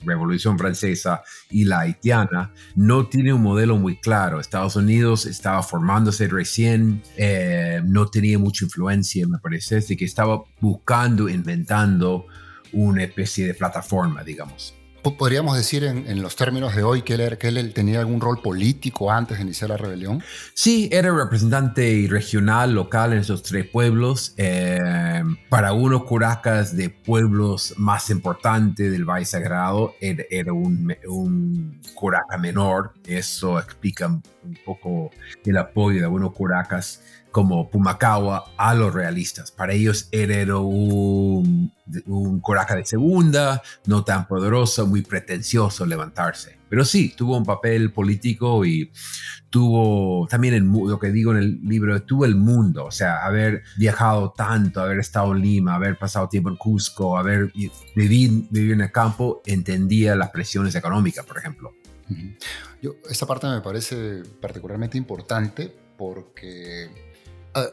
Revolución 0.01 0.59
Francesa 0.59 1.23
y 1.51 1.65
la 1.65 1.81
haitiana, 1.81 2.53
no 2.77 3.07
tiene 3.07 3.33
un 3.33 3.43
modelo 3.43 3.77
muy 3.77 3.99
claro. 3.99 4.41
Estados 4.41 4.77
Unidos 4.77 5.27
estaba 5.27 5.63
formándose 5.63 6.29
recién, 6.29 7.03
eh, 7.17 7.81
no 7.85 8.07
tenía 8.09 8.39
mucha 8.39 8.65
influencia, 8.65 9.27
me 9.27 9.39
parece, 9.39 9.79
así 9.79 9.97
que 9.97 10.05
estaba 10.05 10.43
buscando, 10.61 11.29
inventando 11.29 12.27
una 12.73 13.03
especie 13.03 13.47
de 13.47 13.55
plataforma, 13.55 14.23
digamos. 14.23 14.78
¿Podríamos 15.03 15.57
decir 15.57 15.85
en, 15.85 16.23
los 16.23 16.37
términos 16.37 16.75
de 16.75 16.83
hoy 16.83 17.03
que 17.03 17.15
él, 17.15 17.39
que 17.39 17.49
él 17.49 17.73
tenía 17.73 18.01
algún 18.01 18.21
rol 18.21 18.43
político 18.43 19.11
antes 19.11 19.39
de 19.39 19.45
iniciar 19.45 19.71
la 19.71 19.77
rebelión? 19.77 20.23
Sí, 20.55 20.89
era 20.93 21.15
representante 21.15 22.07
regional, 22.11 22.75
local 22.75 23.13
en 23.13 23.21
esos 23.21 23.43
tres 23.43 23.67
pueblos. 23.67 24.35
Eh, 24.37 25.23
para 25.49 25.73
unos 25.73 26.05
curacas 26.05 26.77
de 26.77 26.91
pueblos 26.91 27.75
más 27.77 28.11
importantes 28.11 28.91
del 28.91 29.05
Valle 29.05 29.25
Sagrado, 29.25 29.95
era, 30.01 30.53
un, 30.53 30.95
un, 31.07 31.81
curaca 31.95 32.37
menor. 32.37 32.93
Eso 33.07 33.59
explica 33.59 34.09
un 34.09 34.59
poco 34.65 35.11
el 35.45 35.57
apoyo 35.57 35.99
de 36.01 36.05
algunos 36.05 36.33
curacas 36.33 37.03
como 37.31 37.71
Pumacagua 37.71 38.53
a 38.57 38.75
los 38.75 38.93
realistas. 38.93 39.51
Para 39.51 39.73
ellos 39.73 40.09
era 40.11 40.57
un, 40.59 41.73
un 42.07 42.40
coraca 42.40 42.74
de 42.74 42.85
segunda, 42.85 43.62
no 43.87 44.05
tan 44.05 44.27
poderoso, 44.27 44.87
muy 44.87 45.03
pretencioso 45.03 45.87
levantarse. 45.87 46.59
Pero 46.68 46.85
sí, 46.85 47.14
tuvo 47.16 47.37
un 47.37 47.44
papel 47.44 47.92
político 47.92 48.64
y 48.64 48.90
tuvo 49.51 50.27
también 50.29 50.55
el, 50.55 50.64
lo 50.64 50.98
que 50.98 51.11
digo 51.11 51.33
en 51.33 51.38
el 51.38 51.61
libro, 51.62 52.03
tuvo 52.03 52.24
el 52.27 52.35
mundo, 52.35 52.85
o 52.85 52.90
sea, 52.90 53.24
haber 53.24 53.62
viajado 53.77 54.33
tanto, 54.37 54.81
haber 54.81 54.98
estado 54.98 55.33
en 55.35 55.40
Lima, 55.40 55.74
haber 55.74 55.98
pasado 55.98 56.29
tiempo 56.29 56.51
en 56.51 56.57
Cusco, 56.57 57.16
haber 57.16 57.51
vivido, 57.94 58.46
vivido 58.51 58.74
en 58.74 58.83
el 58.83 58.92
campo, 58.92 59.42
entendía 59.46 60.14
las 60.14 60.31
presiones 60.31 60.74
económicas, 60.74 61.24
por 61.24 61.38
ejemplo. 61.38 61.72
Yo, 62.83 62.96
esta 63.09 63.27
parte 63.27 63.46
me 63.46 63.61
parece 63.61 64.22
particularmente 64.40 64.96
importante 64.98 65.74
porque 65.96 67.08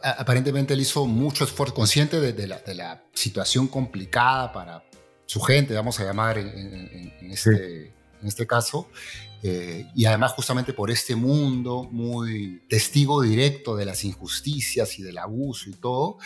aparentemente 0.02 0.74
él 0.74 0.80
hizo 0.80 1.06
mucho 1.06 1.44
esfuerzo 1.44 1.74
consciente 1.74 2.20
de, 2.20 2.46
la, 2.46 3.04
situación 3.12 3.68
complicada 3.68 4.52
para 4.52 4.84
su 5.26 5.40
gente, 5.40 5.74
vamos 5.74 5.98
a 6.00 6.04
llamar 6.04 6.38
en, 6.38 7.30
este, 7.30 7.92
este, 8.22 8.46
caso, 8.46 8.88
eh, 9.42 9.86
y 9.94 10.04
además 10.04 10.32
justamente 10.32 10.72
por 10.72 10.90
este 10.90 11.16
mundo 11.16 11.88
muy 11.90 12.62
testigo 12.68 13.22
directo 13.22 13.76
de 13.76 13.84
las 13.84 14.04
injusticias 14.04 14.98
y 14.98 15.02
del 15.02 15.18
abuso 15.18 15.70
y 15.70 15.74
todo, 15.74 16.18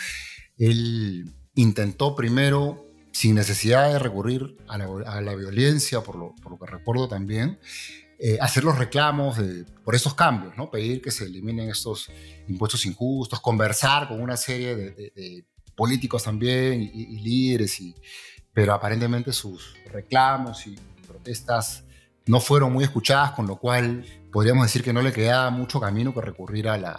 él 0.59 1.33
intentó 1.55 2.15
primero, 2.15 2.87
sin 3.13 3.35
necesidad 3.35 3.93
de 3.93 3.99
recurrir 3.99 4.57
a 4.69 4.79
la, 4.79 5.35
violencia, 5.35 6.03
por 6.03 6.17
lo, 6.17 6.35
por 6.43 6.53
lo 6.53 6.59
que 6.59 6.67
recuerdo 6.67 7.09
también, 7.09 7.59
eh, 8.23 8.37
hacer 8.39 8.65
los 8.65 8.77
reclamos 8.77 9.39
por 9.83 9.95
estos 9.95 10.13
cambios, 10.13 10.53
pedir 10.71 11.01
que 11.01 11.11
se 11.11 11.25
eliminen 11.25 11.71
estos 11.71 12.11
impuestos 12.49 12.85
injustos, 12.85 13.41
conversar 13.41 14.09
con 14.09 14.21
una 14.21 14.37
serie 14.37 14.77
de, 14.77 15.47
políticos 15.75 16.25
también 16.25 16.83
y, 16.83 17.19
líderes, 17.21 17.81
y, 17.81 17.95
pero 18.53 18.75
aparentemente 18.75 19.33
sus 19.33 19.75
reclamos 19.91 20.67
y 20.67 20.77
protestas 21.07 21.85
no 22.27 22.41
fueron 22.41 22.75
muy 22.75 22.85
escuchadas, 22.85 23.31
con 23.31 23.47
lo 23.47 23.57
cual 23.57 24.05
podríamos 24.33 24.65
decir 24.65 24.83
que 24.83 24.93
no 24.93 25.03
le 25.03 25.13
quedaba 25.13 25.51
mucho 25.51 25.81
camino 25.81 26.15
que 26.15 26.21
recurrir 26.21 26.69
a 26.69 26.79
la, 26.79 26.97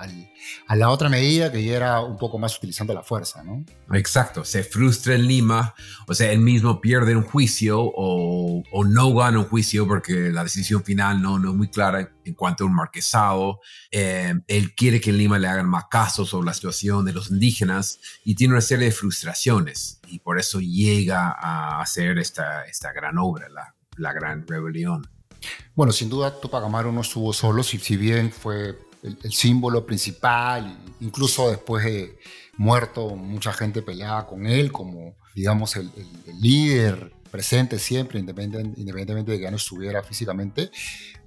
a 0.67 0.75
la, 0.75 0.89
otra 0.89 1.09
medida 1.09 1.51
que 1.51 1.63
ya 1.63 1.75
era 1.75 2.01
un 2.01 2.17
poco 2.17 2.37
más 2.37 2.57
utilizando 2.57 2.93
la 2.93 3.03
fuerza, 3.03 3.43
¿no? 3.43 3.63
Exacto, 3.93 4.43
se 4.43 4.63
frustra 4.63 5.15
en 5.15 5.27
Lima, 5.27 5.73
o 6.07 6.13
sea, 6.13 6.31
él 6.31 6.39
mismo 6.39 6.81
pierde 6.81 7.15
un 7.15 7.23
juicio 7.23 7.79
o, 7.81 8.63
o 8.71 8.83
no 8.83 9.13
gana 9.13 9.39
un 9.39 9.45
juicio 9.45 9.87
porque 9.87 10.31
la 10.31 10.43
decisión 10.43 10.83
final 10.83 11.21
no, 11.21 11.39
no 11.39 11.51
es 11.51 11.55
muy 11.55 11.69
clara 11.69 12.11
en 12.23 12.33
cuanto 12.33 12.63
a 12.63 12.67
un 12.67 12.75
marquesado. 12.75 13.59
Eh, 13.91 14.33
él 14.47 14.75
quiere 14.75 15.01
que 15.01 15.09
en 15.09 15.17
Lima 15.17 15.39
le 15.39 15.47
hagan 15.47 15.69
más 15.69 15.85
caso 15.89 16.25
sobre 16.25 16.47
la 16.47 16.53
situación 16.53 17.05
de 17.05 17.13
los 17.13 17.31
indígenas 17.31 17.99
y 18.23 18.35
tiene 18.35 18.53
una 18.53 18.61
serie 18.61 18.85
de 18.85 18.91
frustraciones 18.91 19.99
y 20.07 20.19
por 20.19 20.39
eso 20.39 20.59
llega 20.59 21.31
a 21.31 21.81
hacer 21.81 22.17
esta, 22.19 22.65
esta 22.65 22.91
gran 22.91 23.17
obra, 23.17 23.49
la, 23.49 23.75
la 23.97 24.13
gran 24.13 24.45
rebelión. 24.47 25.07
Bueno, 25.75 25.91
sin 25.91 26.09
duda 26.09 26.39
Tupac 26.39 26.63
Amaru 26.63 26.91
no 26.91 27.01
estuvo 27.01 27.33
solo, 27.33 27.63
si, 27.63 27.77
si 27.79 27.97
bien 27.97 28.31
fue 28.31 28.77
el, 29.03 29.33
símbolo 29.33 29.85
principal, 29.85 30.77
incluso 30.99 31.49
después 31.49 31.85
de 31.85 32.17
muerto 32.57 33.15
mucha 33.15 33.53
gente 33.53 33.81
peleaba 33.81 34.27
con 34.27 34.45
él 34.45 34.71
como, 34.71 35.15
digamos, 35.35 35.75
el, 35.75 35.91
líder 36.39 37.13
presente 37.31 37.79
siempre, 37.79 38.19
independientemente 38.19 39.31
de 39.31 39.37
que 39.37 39.43
ya 39.43 39.51
no 39.51 39.57
estuviera 39.57 40.03
físicamente. 40.03 40.69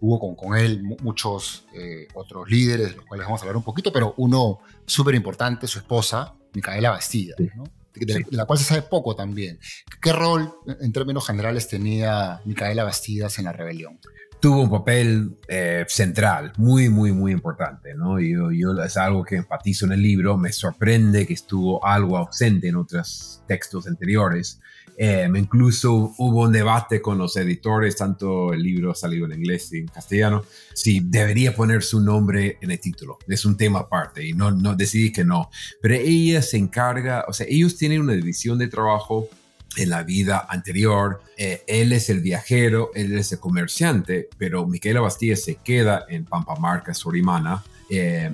Hubo 0.00 0.20
con, 0.20 0.36
con 0.36 0.56
él 0.56 0.82
muchos 0.82 1.64
eh, 1.72 2.08
otros 2.12 2.48
líderes, 2.50 2.90
de 2.90 2.96
los 2.96 3.06
cuales 3.06 3.26
vamos 3.26 3.40
a 3.40 3.44
hablar 3.44 3.56
un 3.56 3.62
poquito, 3.62 3.90
pero 3.90 4.12
uno 4.18 4.58
súper 4.84 5.14
importante, 5.14 5.66
su 5.66 5.78
esposa, 5.78 6.34
Micaela 6.52 6.90
Bastida, 6.90 7.34
¿no? 7.56 7.64
De, 7.94 8.24
la 8.30 8.44
cual 8.44 8.58
se 8.58 8.64
sabe 8.64 8.82
poco 8.82 9.14
también. 9.14 9.58
¿Qué 10.00 10.12
rol, 10.12 10.52
en 10.80 10.92
términos 10.92 11.26
generales, 11.26 11.68
tenía 11.68 12.40
Micaela 12.44 12.84
Bastidas 12.84 13.38
en 13.38 13.46
la 13.46 13.52
rebelión? 13.52 13.98
Tuvo 14.40 14.62
un 14.62 14.70
papel 14.70 15.36
eh, 15.48 15.86
central, 15.88 16.52
muy, 16.58 16.90
muy, 16.90 17.12
muy 17.12 17.32
importante, 17.32 17.94
¿no? 17.94 18.20
Yo, 18.20 18.50
yo 18.52 18.72
es 18.82 18.96
algo 18.96 19.24
que 19.24 19.36
enfatizo 19.36 19.86
en 19.86 19.92
el 19.92 20.02
libro, 20.02 20.36
me 20.36 20.52
sorprende 20.52 21.26
que 21.26 21.32
estuvo 21.32 21.84
algo 21.84 22.18
ausente 22.18 22.68
en 22.68 22.76
otros 22.76 23.42
textos 23.46 23.86
anteriores, 23.86 24.60
eh, 24.96 25.28
incluso 25.34 26.14
hubo 26.18 26.42
un 26.42 26.52
debate 26.52 27.02
con 27.02 27.18
los 27.18 27.36
editores, 27.36 27.96
tanto 27.96 28.52
el 28.52 28.62
libro 28.62 28.94
salido 28.94 29.26
en 29.26 29.32
inglés 29.32 29.72
y 29.72 29.78
en 29.78 29.88
castellano, 29.88 30.44
si 30.72 31.00
debería 31.00 31.54
poner 31.54 31.82
su 31.82 32.00
nombre 32.00 32.58
en 32.60 32.70
el 32.70 32.80
título. 32.80 33.18
Es 33.26 33.44
un 33.44 33.56
tema 33.56 33.80
aparte 33.80 34.26
y 34.26 34.32
no, 34.32 34.50
no 34.50 34.74
decidí 34.74 35.12
que 35.12 35.24
no. 35.24 35.50
Pero 35.80 35.94
ella 35.94 36.42
se 36.42 36.56
encarga, 36.56 37.24
o 37.28 37.32
sea, 37.32 37.46
ellos 37.48 37.76
tienen 37.76 38.00
una 38.00 38.12
división 38.12 38.58
de 38.58 38.68
trabajo 38.68 39.28
en 39.76 39.90
la 39.90 40.02
vida 40.02 40.46
anterior. 40.48 41.22
Eh, 41.36 41.62
él 41.66 41.92
es 41.92 42.10
el 42.10 42.20
viajero, 42.20 42.90
él 42.94 43.16
es 43.16 43.32
el 43.32 43.40
comerciante, 43.40 44.28
pero 44.38 44.66
Miquela 44.66 45.00
Bastilla 45.00 45.36
se 45.36 45.56
queda 45.56 46.06
en 46.08 46.24
Pampamarca, 46.24 46.94
Sorimana. 46.94 47.62
Eh, 47.90 48.32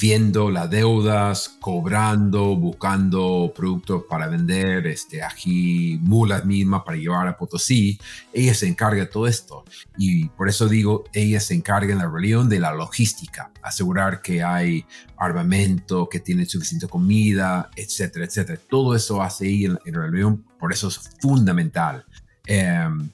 viendo 0.00 0.50
las 0.50 0.70
deudas, 0.70 1.56
cobrando, 1.60 2.56
buscando 2.56 3.52
productos 3.54 4.04
para 4.08 4.28
vender, 4.28 4.86
este, 4.86 5.22
ají, 5.22 5.98
mulas 6.02 6.44
mismas 6.44 6.82
para 6.82 6.96
llevar 6.96 7.28
a 7.28 7.36
Potosí. 7.36 7.98
Ella 8.32 8.54
se 8.54 8.68
encarga 8.68 9.02
de 9.02 9.06
todo 9.06 9.26
esto. 9.26 9.64
Y 9.96 10.26
por 10.30 10.48
eso 10.48 10.68
digo, 10.68 11.04
ella 11.12 11.40
se 11.40 11.54
encarga 11.54 11.92
en 11.92 11.98
la 11.98 12.06
rebelión 12.06 12.48
de 12.48 12.60
la 12.60 12.72
logística, 12.72 13.50
asegurar 13.62 14.22
que 14.22 14.42
hay 14.42 14.84
armamento, 15.16 16.08
que 16.08 16.20
tienen 16.20 16.48
suficiente 16.48 16.88
comida, 16.88 17.70
etcétera, 17.76 18.24
etcétera. 18.24 18.60
Todo 18.68 18.94
eso 18.94 19.22
hace 19.22 19.48
ella 19.48 19.78
en, 19.84 19.94
la 19.94 20.00
rebelión, 20.00 20.44
por 20.58 20.72
eso 20.72 20.88
es 20.88 21.00
fundamental. 21.20 22.04
Em, 22.46 23.10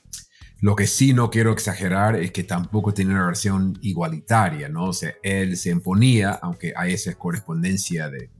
Lo 0.61 0.75
que 0.75 0.89
sí 0.89 1.13
no 1.13 1.31
quiero 1.31 1.53
exagerar 1.53 2.17
es 2.17 2.33
que 2.33 2.43
tampoco 2.43 2.93
tiene 2.93 3.15
una 3.15 3.27
versión 3.27 3.79
igualitaria, 3.81 4.69
¿no? 4.69 4.87
O 4.87 4.93
sea, 4.93 5.15
él 5.23 5.57
se 5.57 5.71
imponía, 5.71 6.33
aunque 6.43 6.73
hay 6.77 6.95
esa 6.95 7.15
correspondencia 7.15 8.11
de 8.11 8.31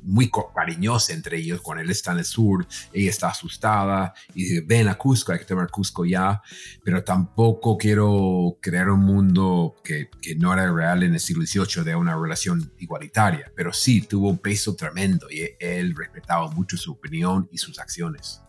muy 0.00 0.30
cariñosa 0.54 1.12
entre 1.12 1.36
ellos. 1.36 1.60
Cuando 1.60 1.82
él 1.82 1.90
está 1.90 2.12
en 2.12 2.18
el 2.18 2.24
sur, 2.24 2.66
ella 2.90 3.10
está 3.10 3.28
asustada 3.28 4.14
y 4.34 4.44
dice, 4.44 4.62
ven 4.66 4.88
a 4.88 4.94
Cusco, 4.94 5.32
hay 5.32 5.40
que 5.40 5.44
tomar 5.44 5.70
Cusco 5.70 6.06
ya. 6.06 6.40
Pero 6.82 7.04
tampoco 7.04 7.76
quiero 7.76 8.56
crear 8.62 8.88
un 8.88 9.00
mundo 9.00 9.76
que, 9.84 10.08
que 10.22 10.36
no 10.36 10.54
era 10.54 10.72
real 10.72 11.02
en 11.02 11.12
el 11.12 11.20
siglo 11.20 11.44
XVIII 11.44 11.84
de 11.84 11.94
una 11.94 12.16
relación 12.16 12.72
igualitaria. 12.78 13.52
Pero 13.54 13.74
sí, 13.74 14.00
tuvo 14.00 14.30
un 14.30 14.38
peso 14.38 14.74
tremendo 14.74 15.26
y 15.30 15.50
él 15.60 15.94
respetaba 15.94 16.50
mucho 16.50 16.78
su 16.78 16.92
opinión 16.92 17.46
y 17.52 17.58
sus 17.58 17.78
acciones 17.78 18.40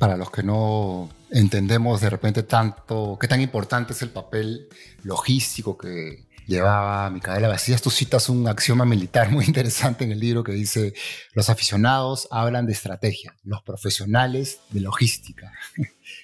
para 0.00 0.16
los 0.16 0.30
que 0.30 0.42
no 0.42 1.10
entendemos 1.30 2.00
de 2.00 2.08
repente 2.08 2.42
tanto, 2.42 3.18
qué 3.20 3.28
tan 3.28 3.42
importante 3.42 3.92
es 3.92 4.00
el 4.00 4.08
papel 4.08 4.66
logístico 5.02 5.76
que 5.76 6.24
llevaba 6.50 7.08
Micaela 7.10 7.48
Vacías. 7.48 7.80
Tú 7.80 7.90
citas 7.90 8.28
un 8.28 8.46
axioma 8.48 8.84
militar 8.84 9.30
muy 9.30 9.44
interesante 9.46 10.04
en 10.04 10.12
el 10.12 10.20
libro 10.20 10.44
que 10.44 10.52
dice, 10.52 10.92
los 11.32 11.48
aficionados 11.48 12.28
hablan 12.30 12.66
de 12.66 12.72
estrategia, 12.72 13.36
los 13.44 13.62
profesionales 13.62 14.60
de 14.70 14.80
logística. 14.80 15.52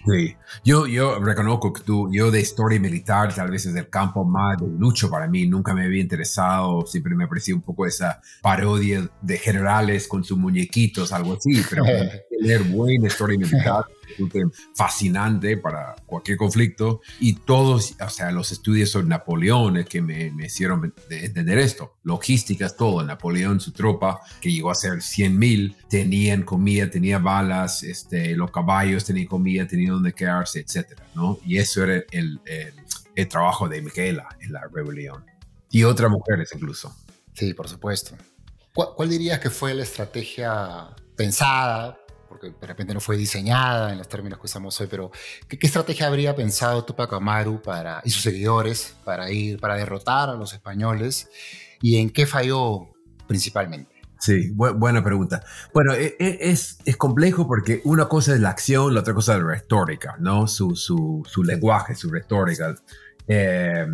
Sí, 0.04 0.36
yo, 0.64 0.86
yo 0.86 1.20
reconozco 1.20 1.72
que 1.72 1.82
tú, 1.82 2.10
yo 2.12 2.30
de 2.30 2.40
historia 2.40 2.80
militar, 2.80 3.32
tal 3.34 3.50
vez 3.50 3.66
es 3.66 3.76
el 3.76 3.88
campo 3.88 4.24
más 4.24 4.58
de 4.58 4.66
lucho 4.66 5.08
para 5.08 5.28
mí, 5.28 5.46
nunca 5.46 5.74
me 5.74 5.84
había 5.84 6.02
interesado, 6.02 6.84
siempre 6.86 7.14
me 7.14 7.28
parecía 7.28 7.54
un 7.54 7.62
poco 7.62 7.86
esa 7.86 8.20
parodia 8.42 9.08
de 9.22 9.38
generales 9.38 10.08
con 10.08 10.24
sus 10.24 10.36
muñequitos, 10.36 11.12
algo 11.12 11.34
así, 11.34 11.62
pero 11.70 11.84
leer 12.40 12.64
buena 12.64 13.06
historia 13.06 13.38
militar 13.38 13.84
fascinante 14.75 15.57
para 15.57 15.97
cualquier 16.07 16.37
conflicto 16.37 17.01
y 17.21 17.35
todos, 17.35 17.95
o 18.01 18.11
sea, 18.11 18.31
los 18.31 18.53
estudios 18.53 18.90
sobre 18.90 19.07
Napoleón 19.07 19.77
es 19.77 19.87
que 19.87 20.03
me, 20.03 20.31
me 20.31 20.47
hicieron 20.47 20.92
entender 21.11 21.59
esto. 21.59 21.97
Logísticas, 22.03 22.77
todo. 22.77 23.03
Napoleón, 23.03 23.61
su 23.61 23.73
tropa, 23.73 24.21
que 24.40 24.53
llegó 24.53 24.71
a 24.71 24.75
ser 24.75 25.03
100 25.03 25.38
mil, 25.38 25.77
tenían 25.88 26.42
comida, 26.42 26.90
tenía 26.90 27.19
balas, 27.19 27.83
este, 27.83 28.35
los 28.37 28.51
caballos 28.51 29.05
tenían 29.05 29.27
comida, 29.27 29.66
tenían 29.66 29.95
donde 29.95 30.12
quedarse, 30.12 30.61
etcétera, 30.61 31.03
¿no? 31.14 31.38
Y 31.45 31.59
eso 31.59 31.85
era 31.85 32.05
el, 32.11 32.40
el, 33.14 33.29
trabajo 33.29 33.69
de 33.69 33.83
Micaela 33.83 34.29
en 34.40 34.53
la 34.53 34.61
rebelión. 34.73 35.25
Y 35.71 35.85
otras 35.85 36.11
mujeres 36.11 36.51
incluso. 36.55 36.95
Sí, 37.35 37.55
por 37.55 37.69
supuesto. 37.69 38.16
¿Cuál, 38.75 38.88
¿Cuál, 38.95 39.09
dirías 39.09 39.40
que 39.40 39.51
fue 39.51 39.75
la 39.75 39.83
estrategia 39.83 40.88
pensada 41.16 41.99
porque 42.37 42.55
de 42.59 42.66
repente 42.66 42.92
no 42.92 43.01
fue 43.01 43.16
diseñada 43.16 43.92
en 43.92 43.99
los 43.99 44.09
términos 44.09 44.38
que 44.38 44.46
usamos 44.46 44.79
hoy, 44.81 44.87
pero 44.90 45.11
¿qué, 45.49 45.59
qué 45.59 45.66
estrategia 45.66 46.07
habría 46.07 46.37
pensado 46.37 46.85
Tupac 46.85 47.12
Amaru 47.14 47.62
para, 47.62 48.03
y 48.05 48.11
sus 48.11 48.22
seguidores 48.22 48.94
para 49.05 49.31
ir, 49.31 49.59
para 49.59 49.77
derrotar 49.77 50.29
a 50.29 50.35
los 50.35 50.53
españoles 50.53 51.29
y 51.81 51.96
en 51.96 52.11
qué 52.11 52.27
falló 52.27 52.88
principalmente? 53.27 53.94
Sí, 54.18 54.51
bu 54.51 54.72
buena 54.75 55.05
pregunta. 55.05 55.42
Bueno, 55.75 55.92
e, 55.94 56.16
e, 56.18 56.38
es, 56.40 56.79
es, 56.85 56.96
complejo 56.96 57.46
porque 57.46 57.81
una 57.85 58.09
cosa 58.09 58.35
es 58.35 58.40
la 58.40 58.51
acción, 58.51 58.94
la 58.94 59.01
otra 59.01 59.14
cosa 59.14 59.35
es 59.35 59.42
la 59.42 59.49
retórica, 59.49 60.16
¿no? 60.18 60.46
Su, 60.46 60.75
su, 60.75 61.22
su 61.27 61.42
lenguaje, 61.42 61.94
su 61.94 62.11
retórica. 62.11 62.75
Eh, 63.29 63.87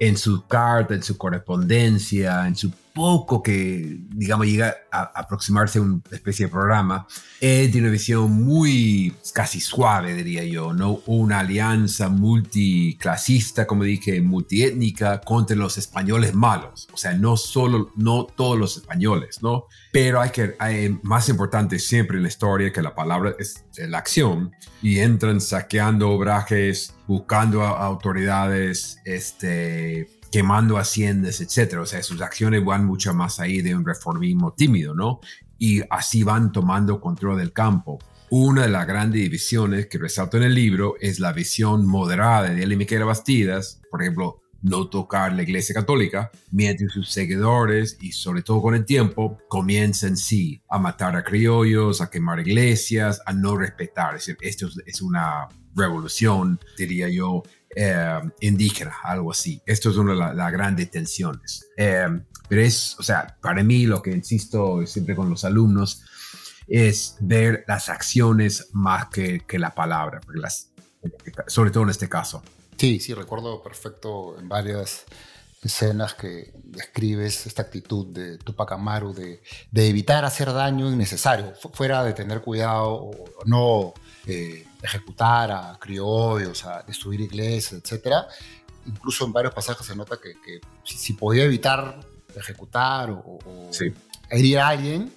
en 0.00 0.16
su 0.16 0.46
carta, 0.46 0.94
en 0.94 1.02
su 1.02 1.16
correspondencia, 1.16 2.46
en 2.46 2.56
su 2.56 2.72
poco 2.92 3.42
que, 3.42 3.98
digamos, 4.14 4.46
llega 4.46 4.74
a, 4.90 5.02
aproximarse 5.14 5.78
a 5.78 5.82
una 5.82 6.00
especie 6.10 6.46
de 6.46 6.52
programa, 6.52 7.06
él 7.40 7.70
tiene 7.70 7.86
una 7.86 7.92
visión 7.92 8.30
muy 8.30 9.14
casi 9.32 9.60
suave, 9.60 10.14
diría 10.14 10.44
yo, 10.44 10.72
¿no? 10.72 11.00
Una 11.06 11.40
alianza 11.40 12.08
multiclasista, 12.08 13.66
como 13.66 13.84
dije, 13.84 14.20
multiétnica 14.20 15.20
contra 15.20 15.56
los 15.56 15.78
españoles 15.78 16.34
malos. 16.34 16.88
O 16.92 16.96
sea, 16.96 17.14
no 17.14 17.36
solo, 17.36 17.92
no 17.96 18.24
todos 18.24 18.58
los 18.58 18.76
españoles, 18.76 19.42
¿no? 19.42 19.64
Pero 19.92 20.20
hay 20.20 20.30
que, 20.30 20.56
hay, 20.58 20.98
más 21.02 21.28
importante 21.28 21.78
siempre 21.78 22.16
en 22.16 22.24
la 22.24 22.28
historia 22.28 22.72
que 22.72 22.82
la 22.82 22.94
palabra 22.94 23.34
es 23.38 23.64
la 23.76 23.98
acción 23.98 24.52
y 24.82 24.98
entran 24.98 25.40
saqueando 25.40 26.10
obrajes, 26.10 26.94
buscando 27.06 27.62
a 27.62 27.84
autoridades, 27.84 28.98
este, 29.04 30.08
quemando 30.30 30.78
haciendas, 30.78 31.40
etcétera. 31.40 31.82
O 31.82 31.86
sea, 31.86 32.02
sus 32.02 32.20
acciones 32.20 32.64
van 32.64 32.84
mucho 32.84 33.12
más 33.14 33.40
ahí 33.40 33.62
de 33.62 33.74
un 33.74 33.84
reformismo 33.84 34.52
tímido, 34.52 34.94
¿no? 34.94 35.20
Y 35.58 35.82
así 35.90 36.22
van 36.22 36.52
tomando 36.52 37.00
control 37.00 37.38
del 37.38 37.52
campo. 37.52 37.98
Una 38.30 38.62
de 38.62 38.68
las 38.68 38.86
grandes 38.86 39.20
divisiones 39.20 39.86
que 39.86 39.98
resalto 39.98 40.36
en 40.36 40.44
el 40.44 40.54
libro 40.54 40.94
es 41.00 41.18
la 41.18 41.32
visión 41.32 41.84
moderada 41.86 42.48
de 42.48 42.62
él 42.62 42.72
y 42.72 42.76
Miquel 42.76 43.04
Bastidas, 43.04 43.80
por 43.90 44.02
ejemplo, 44.02 44.40
no 44.62 44.88
tocar 44.88 45.32
la 45.32 45.42
Iglesia 45.42 45.74
Católica, 45.74 46.30
mientras 46.50 46.92
sus 46.92 47.10
seguidores 47.10 47.96
y 48.00 48.12
sobre 48.12 48.42
todo 48.42 48.60
con 48.60 48.74
el 48.74 48.84
tiempo 48.84 49.38
comienzan 49.48 50.16
sí 50.16 50.62
a 50.68 50.78
matar 50.78 51.16
a 51.16 51.24
criollos, 51.24 52.00
a 52.00 52.10
quemar 52.10 52.40
iglesias, 52.40 53.20
a 53.26 53.32
no 53.32 53.56
respetar. 53.56 54.16
Es 54.16 54.26
decir, 54.26 54.38
esto 54.42 54.68
es 54.86 55.02
una 55.02 55.48
revolución, 55.74 56.60
diría 56.76 57.08
yo, 57.08 57.42
eh, 57.74 58.20
indígena, 58.40 58.96
algo 59.02 59.30
así. 59.30 59.62
Esto 59.66 59.90
es 59.90 59.96
una 59.96 60.12
de 60.12 60.18
las 60.18 60.36
la 60.36 60.50
grandes 60.50 60.90
tensiones. 60.90 61.68
Eh, 61.76 62.06
pero 62.48 62.62
es, 62.62 62.96
o 62.98 63.02
sea, 63.02 63.36
para 63.40 63.62
mí 63.62 63.86
lo 63.86 64.02
que 64.02 64.10
insisto 64.10 64.84
siempre 64.86 65.14
con 65.14 65.30
los 65.30 65.44
alumnos 65.44 66.02
es 66.66 67.16
ver 67.20 67.64
las 67.68 67.88
acciones 67.88 68.68
más 68.72 69.08
que, 69.08 69.40
que 69.46 69.58
la 69.58 69.74
palabra, 69.74 70.20
las, 70.34 70.72
sobre 71.46 71.70
todo 71.70 71.84
en 71.84 71.90
este 71.90 72.08
caso. 72.08 72.42
Sí, 72.76 72.98
sí, 72.98 73.14
recuerdo 73.14 73.62
perfecto 73.62 74.38
en 74.38 74.48
varias 74.48 75.04
escenas 75.62 76.14
que 76.14 76.52
describes 76.64 77.46
esta 77.46 77.62
actitud 77.62 78.06
de 78.06 78.38
Tupac 78.38 78.72
Amaru 78.72 79.12
de, 79.12 79.42
de 79.70 79.88
evitar 79.88 80.24
hacer 80.24 80.52
daño 80.52 80.90
innecesario, 80.90 81.52
fuera 81.74 82.02
de 82.02 82.14
tener 82.14 82.40
cuidado 82.40 82.94
o 82.94 83.44
no 83.44 83.92
eh, 84.26 84.64
ejecutar 84.82 85.50
a 85.50 85.78
criollos, 85.78 86.64
a 86.64 86.82
destruir 86.82 87.20
iglesias, 87.20 87.82
etc. 87.84 88.14
Incluso 88.86 89.24
en 89.26 89.32
varios 89.32 89.54
pasajes 89.54 89.86
se 89.86 89.94
nota 89.94 90.18
que, 90.22 90.34
que 90.40 90.60
si, 90.84 90.96
si, 90.96 91.12
podía 91.12 91.44
evitar 91.44 92.00
ejecutar 92.34 93.10
o, 93.10 93.38
o 93.44 93.68
sí. 93.70 93.92
herir 94.30 94.58
a 94.58 94.68
alguien, 94.68 95.12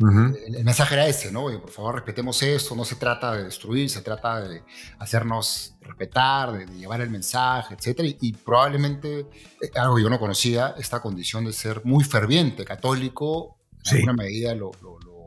Uh 0.00 0.06
-huh. 0.06 0.38
el, 0.46 0.64
mensaje 0.64 0.94
era 0.94 1.08
ese, 1.08 1.32
¿no? 1.32 1.46
Por 1.60 1.70
favor, 1.70 1.96
respetemos 1.96 2.40
esto, 2.42 2.76
no 2.76 2.84
se 2.84 2.94
trata 2.94 3.32
de 3.34 3.44
destruir, 3.44 3.90
se 3.90 4.00
trata 4.00 4.40
de 4.42 4.62
hacernos 5.00 5.74
respetar, 5.80 6.52
de, 6.52 6.66
de 6.66 6.78
llevar 6.78 7.00
el 7.00 7.10
mensaje, 7.10 7.74
etc. 7.74 8.00
Y, 8.04 8.28
y, 8.28 8.32
probablemente, 8.32 9.26
eh, 9.60 9.70
algo 9.74 9.96
que 9.96 10.02
yo 10.04 10.10
no 10.10 10.20
conocía, 10.20 10.74
esta 10.78 11.00
condición 11.00 11.44
de 11.46 11.52
ser 11.52 11.80
muy 11.84 12.04
ferviente, 12.04 12.64
católico, 12.64 13.58
en 13.78 13.84
sí. 13.84 13.94
alguna 13.96 14.12
medida 14.12 14.54
lo, 14.54 14.70
lo, 14.82 15.00
lo, 15.00 15.24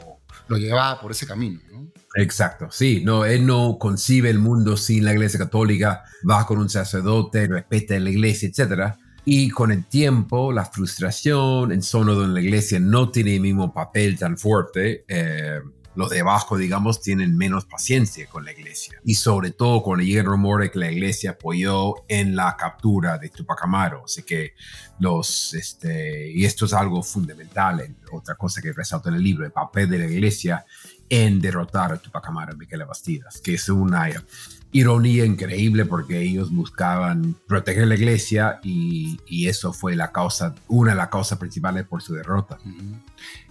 lo, 0.47 0.58
llevaba 0.58 1.01
por 1.01 1.12
ese 1.12 1.27
camino, 1.27 1.60
¿no? 1.69 1.88
Exacto, 2.15 2.67
sí, 2.71 3.02
no, 3.06 3.26
él 3.26 3.45
no 3.45 3.78
concibe 3.80 4.30
el 4.30 4.39
mundo 4.39 4.76
sin 4.76 5.06
la 5.06 5.13
iglesia 5.13 5.39
católica, 5.39 6.04
va 6.30 6.45
con 6.45 6.58
un 6.58 6.69
sacerdote, 6.69 7.47
respeta 7.47 7.97
la 8.00 8.10
iglesia, 8.10 8.50
etcétera 8.50 8.97
y 9.26 9.50
con 9.50 9.71
el 9.71 9.86
tiempo, 9.86 10.52
la 10.52 10.65
frustración 10.65 11.71
en 11.71 11.84
zonas 11.84 12.15
donde 12.15 12.41
la 12.41 12.45
iglesia 12.45 12.80
no 12.80 13.12
tiene 13.12 13.36
el 13.36 13.41
mismo 13.41 13.74
papel 13.74 14.17
tan 14.17 14.38
fuerte, 14.38 15.06
eh, 15.08 15.60
los 15.93 16.10
de 16.10 16.21
abajo, 16.21 16.58
digamos, 16.58 17.02
tienen 17.02 17.38
menos 17.38 17.65
paciencia 17.65 18.26
con 18.28 18.45
la 18.45 18.54
iglesia. 18.54 18.97
Y 19.04 19.15
sobre 19.15 19.52
todo 19.52 19.84
cuando 19.84 20.06
llega 20.06 20.21
el 20.21 20.28
rumor 20.28 20.62
de 20.62 20.71
que 20.71 20.80
la 20.80 20.89
iglesia 20.89 21.32
apoyó 21.32 22.06
en 22.08 22.36
la 22.36 22.56
captura 22.58 23.17
de 23.17 23.30
Tupac 23.30 23.62
Amaru. 23.63 24.06
Así 24.06 24.24
que 24.24 24.54
los, 25.00 25.54
este, 25.54 26.32
y 26.32 26.45
esto 26.45 26.65
es 26.65 26.74
algo 26.74 27.04
fundamental, 27.04 27.93
otra 28.12 28.36
cosa 28.36 28.62
que 28.62 28.71
resalto 28.71 29.10
en 29.10 29.15
el 29.15 29.24
libro, 29.24 29.45
el 29.45 29.52
papel 29.52 29.89
de 29.89 30.00
la 30.00 30.06
iglesia 30.06 30.65
en 31.12 31.41
derrotar 31.41 31.91
a 31.91 31.97
Tupac 31.97 32.26
Amaru 32.26 32.54
y 32.54 32.60
Miquel 32.60 32.86
Bastidas, 32.86 33.41
que 33.41 33.56
es 33.56 33.67
una 33.67 34.10
ironía 34.71 35.26
increíble 35.26 35.84
porque 35.84 36.21
ellos 36.21 36.52
buscaban 36.52 37.36
proteger 37.47 37.86
la 37.86 37.95
iglesia 37.95 38.62
y, 38.63 39.19
eso 39.45 39.74
fue 39.74 39.97
la 39.97 40.13
causa, 40.13 40.56
una 40.69 40.91
de 40.91 40.97
las 40.97 41.10
causas 41.10 41.38
principales 41.38 41.86
por 41.86 42.02
su 42.02 42.13
derrota. 42.13 42.58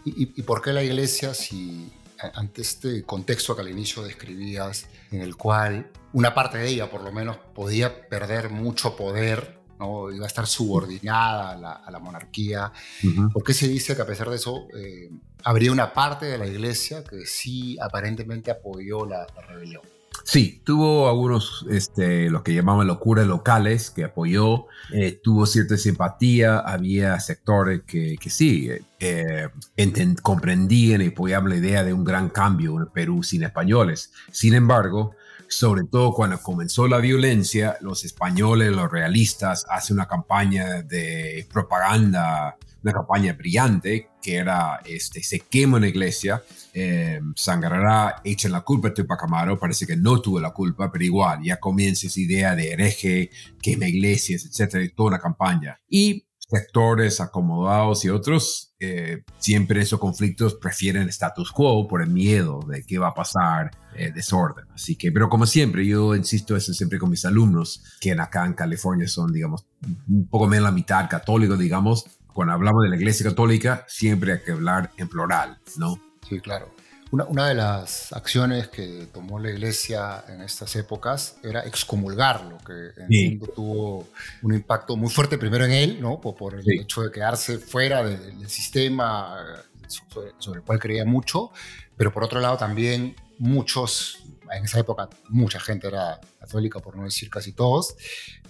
¿Y, 0.06 0.32
¿Y, 0.34 0.42
por 0.42 0.62
qué 0.62 0.72
la 0.72 0.82
iglesia 0.82 1.34
si 1.34 1.92
ante 2.34 2.62
este 2.62 3.02
contexto 3.02 3.54
que 3.54 3.60
al 3.60 3.68
inicio 3.68 4.02
describías, 4.02 4.86
en 5.10 5.20
el 5.20 5.36
cual 5.36 5.90
una 6.14 6.34
parte 6.34 6.56
de 6.56 6.68
ella 6.68 6.90
por 6.90 7.02
lo 7.02 7.12
menos 7.12 7.36
podía 7.54 8.08
perder 8.08 8.48
mucho 8.48 8.96
poder, 8.96 9.59
¿no? 9.80 10.12
iba 10.12 10.24
a 10.24 10.28
estar 10.28 10.46
subordinada 10.46 11.50
a 11.52 11.56
la, 11.56 11.72
a 11.72 11.90
la 11.90 11.98
monarquía, 11.98 12.70
uh 13.02 13.06
-huh. 13.06 13.32
¿por 13.32 13.42
qué 13.42 13.54
se 13.54 13.66
dice 13.66 13.96
que 13.96 14.02
a 14.02 14.06
pesar 14.06 14.28
de 14.30 14.36
eso 14.36 14.68
eh, 14.76 15.10
habría 15.42 15.72
una 15.72 15.92
parte 15.92 16.26
de 16.26 16.38
la 16.38 16.46
iglesia 16.46 17.02
que 17.02 17.24
sí 17.26 17.76
aparentemente 17.80 18.50
apoyó 18.50 19.06
la, 19.06 19.26
la 19.34 19.42
rebelión? 19.48 19.82
Sí, 20.24 20.60
tuvo 20.64 21.08
algunos, 21.08 21.64
este, 21.70 22.28
lo 22.30 22.42
que 22.42 22.52
llamaban 22.54 22.86
locuras 22.86 23.26
locales 23.26 23.90
que 23.90 24.04
apoyó, 24.04 24.66
eh, 24.92 25.18
tuvo 25.22 25.46
cierta 25.46 25.76
simpatía, 25.76 26.58
había 26.58 27.18
sectores 27.20 27.82
que, 27.86 28.16
que 28.20 28.30
sí, 28.30 28.70
eh, 29.00 29.48
comprendían 30.22 31.00
y 31.00 31.06
apoyaban 31.08 31.48
la 31.50 31.56
idea 31.56 31.84
de 31.84 31.94
un 31.94 32.04
gran 32.04 32.28
cambio 32.28 32.76
en 32.78 32.86
Perú 32.88 33.22
sin 33.22 33.42
españoles. 33.44 34.12
Sin 34.30 34.54
embargo, 34.54 35.14
sobre 35.50 35.82
todo 35.84 36.14
cuando 36.14 36.40
comenzó 36.40 36.88
la 36.88 36.98
violencia, 36.98 37.76
los 37.80 38.04
españoles, 38.04 38.70
los 38.70 38.90
realistas, 38.90 39.66
hacen 39.68 39.96
una 39.96 40.08
campaña 40.08 40.82
de 40.82 41.46
propaganda 41.52 42.56
una 42.82 42.92
campaña 42.92 43.32
brillante 43.34 44.10
que 44.22 44.36
era 44.36 44.80
este, 44.84 45.22
se 45.22 45.40
quema 45.40 45.78
una 45.78 45.88
iglesia, 45.88 46.42
eh, 46.72 47.20
sangrará, 47.34 48.20
echen 48.24 48.52
la 48.52 48.62
culpa 48.62 48.88
a 48.88 48.94
Tupac 48.94 49.22
Amaru, 49.22 49.58
parece 49.58 49.86
que 49.86 49.96
no 49.96 50.20
tuvo 50.20 50.40
la 50.40 50.52
culpa, 50.52 50.90
pero 50.90 51.04
igual 51.04 51.42
ya 51.42 51.58
comienza 51.58 52.06
esa 52.06 52.20
idea 52.20 52.54
de 52.54 52.72
hereje, 52.72 53.30
quema 53.62 53.86
iglesias, 53.86 54.44
etcétera, 54.44 54.84
toda 54.94 55.08
una 55.08 55.18
campaña. 55.18 55.80
Y 55.88 56.26
sectores 56.38 57.20
acomodados 57.20 58.04
y 58.04 58.10
otros, 58.10 58.69
eh, 58.80 59.22
siempre 59.38 59.82
esos 59.82 60.00
conflictos 60.00 60.54
prefieren 60.54 61.08
status 61.10 61.52
quo 61.52 61.86
por 61.86 62.02
el 62.02 62.08
miedo 62.08 62.60
de 62.66 62.82
qué 62.82 62.98
va 62.98 63.08
a 63.08 63.14
pasar, 63.14 63.70
eh, 63.94 64.10
desorden. 64.10 64.64
Así 64.74 64.96
que, 64.96 65.12
pero 65.12 65.28
como 65.28 65.44
siempre, 65.44 65.86
yo 65.86 66.16
insisto 66.16 66.56
eso 66.56 66.72
siempre 66.72 66.98
con 66.98 67.10
mis 67.10 67.24
alumnos, 67.26 67.84
que 68.00 68.12
acá 68.12 68.46
en 68.46 68.54
California 68.54 69.06
son, 69.06 69.32
digamos, 69.32 69.66
un 70.08 70.26
poco 70.28 70.46
menos 70.46 70.64
la 70.64 70.72
mitad 70.72 71.08
católicos, 71.10 71.58
digamos, 71.58 72.06
cuando 72.32 72.54
hablamos 72.54 72.82
de 72.84 72.88
la 72.88 72.96
Iglesia 72.96 73.28
Católica, 73.28 73.84
siempre 73.86 74.32
hay 74.32 74.40
que 74.40 74.52
hablar 74.52 74.90
en 74.96 75.08
plural, 75.08 75.58
¿no? 75.76 76.00
Sí, 76.26 76.40
claro. 76.40 76.72
Una, 77.12 77.24
una, 77.24 77.48
de 77.48 77.54
las 77.54 78.12
acciones 78.12 78.68
que 78.68 79.08
tomó 79.12 79.40
la 79.40 79.50
iglesia 79.50 80.24
en 80.28 80.42
estas 80.42 80.76
épocas 80.76 81.36
era 81.42 81.60
excomulgarlo, 81.66 82.58
que 82.58 82.90
en 83.02 83.40
tuvo 83.54 84.08
un 84.42 84.54
impacto 84.54 84.96
muy 84.96 85.10
fuerte 85.10 85.36
primero 85.36 85.64
en 85.64 85.72
él, 85.72 86.00
¿no? 86.00 86.20
por, 86.20 86.36
por 86.36 86.54
el 86.54 86.64
hecho 86.80 87.02
de 87.02 87.10
quedarse 87.10 87.58
fuera 87.58 88.04
del 88.04 88.48
sistema 88.48 89.36
sobre, 89.88 90.32
sobre, 90.38 90.60
el 90.60 90.64
cual 90.64 90.78
creía 90.78 91.04
mucho, 91.04 91.50
pero 91.96 92.12
por 92.12 92.22
otro 92.22 92.38
lado 92.38 92.56
también 92.56 93.16
muchos, 93.38 94.22
en 94.52 94.64
esa 94.64 94.78
época 94.78 95.08
mucha 95.28 95.58
gente 95.58 95.88
era 95.88 96.20
católica, 96.38 96.78
por 96.78 96.96
no 96.96 97.04
decir 97.04 97.28
casi 97.28 97.52
todos, 97.52 97.96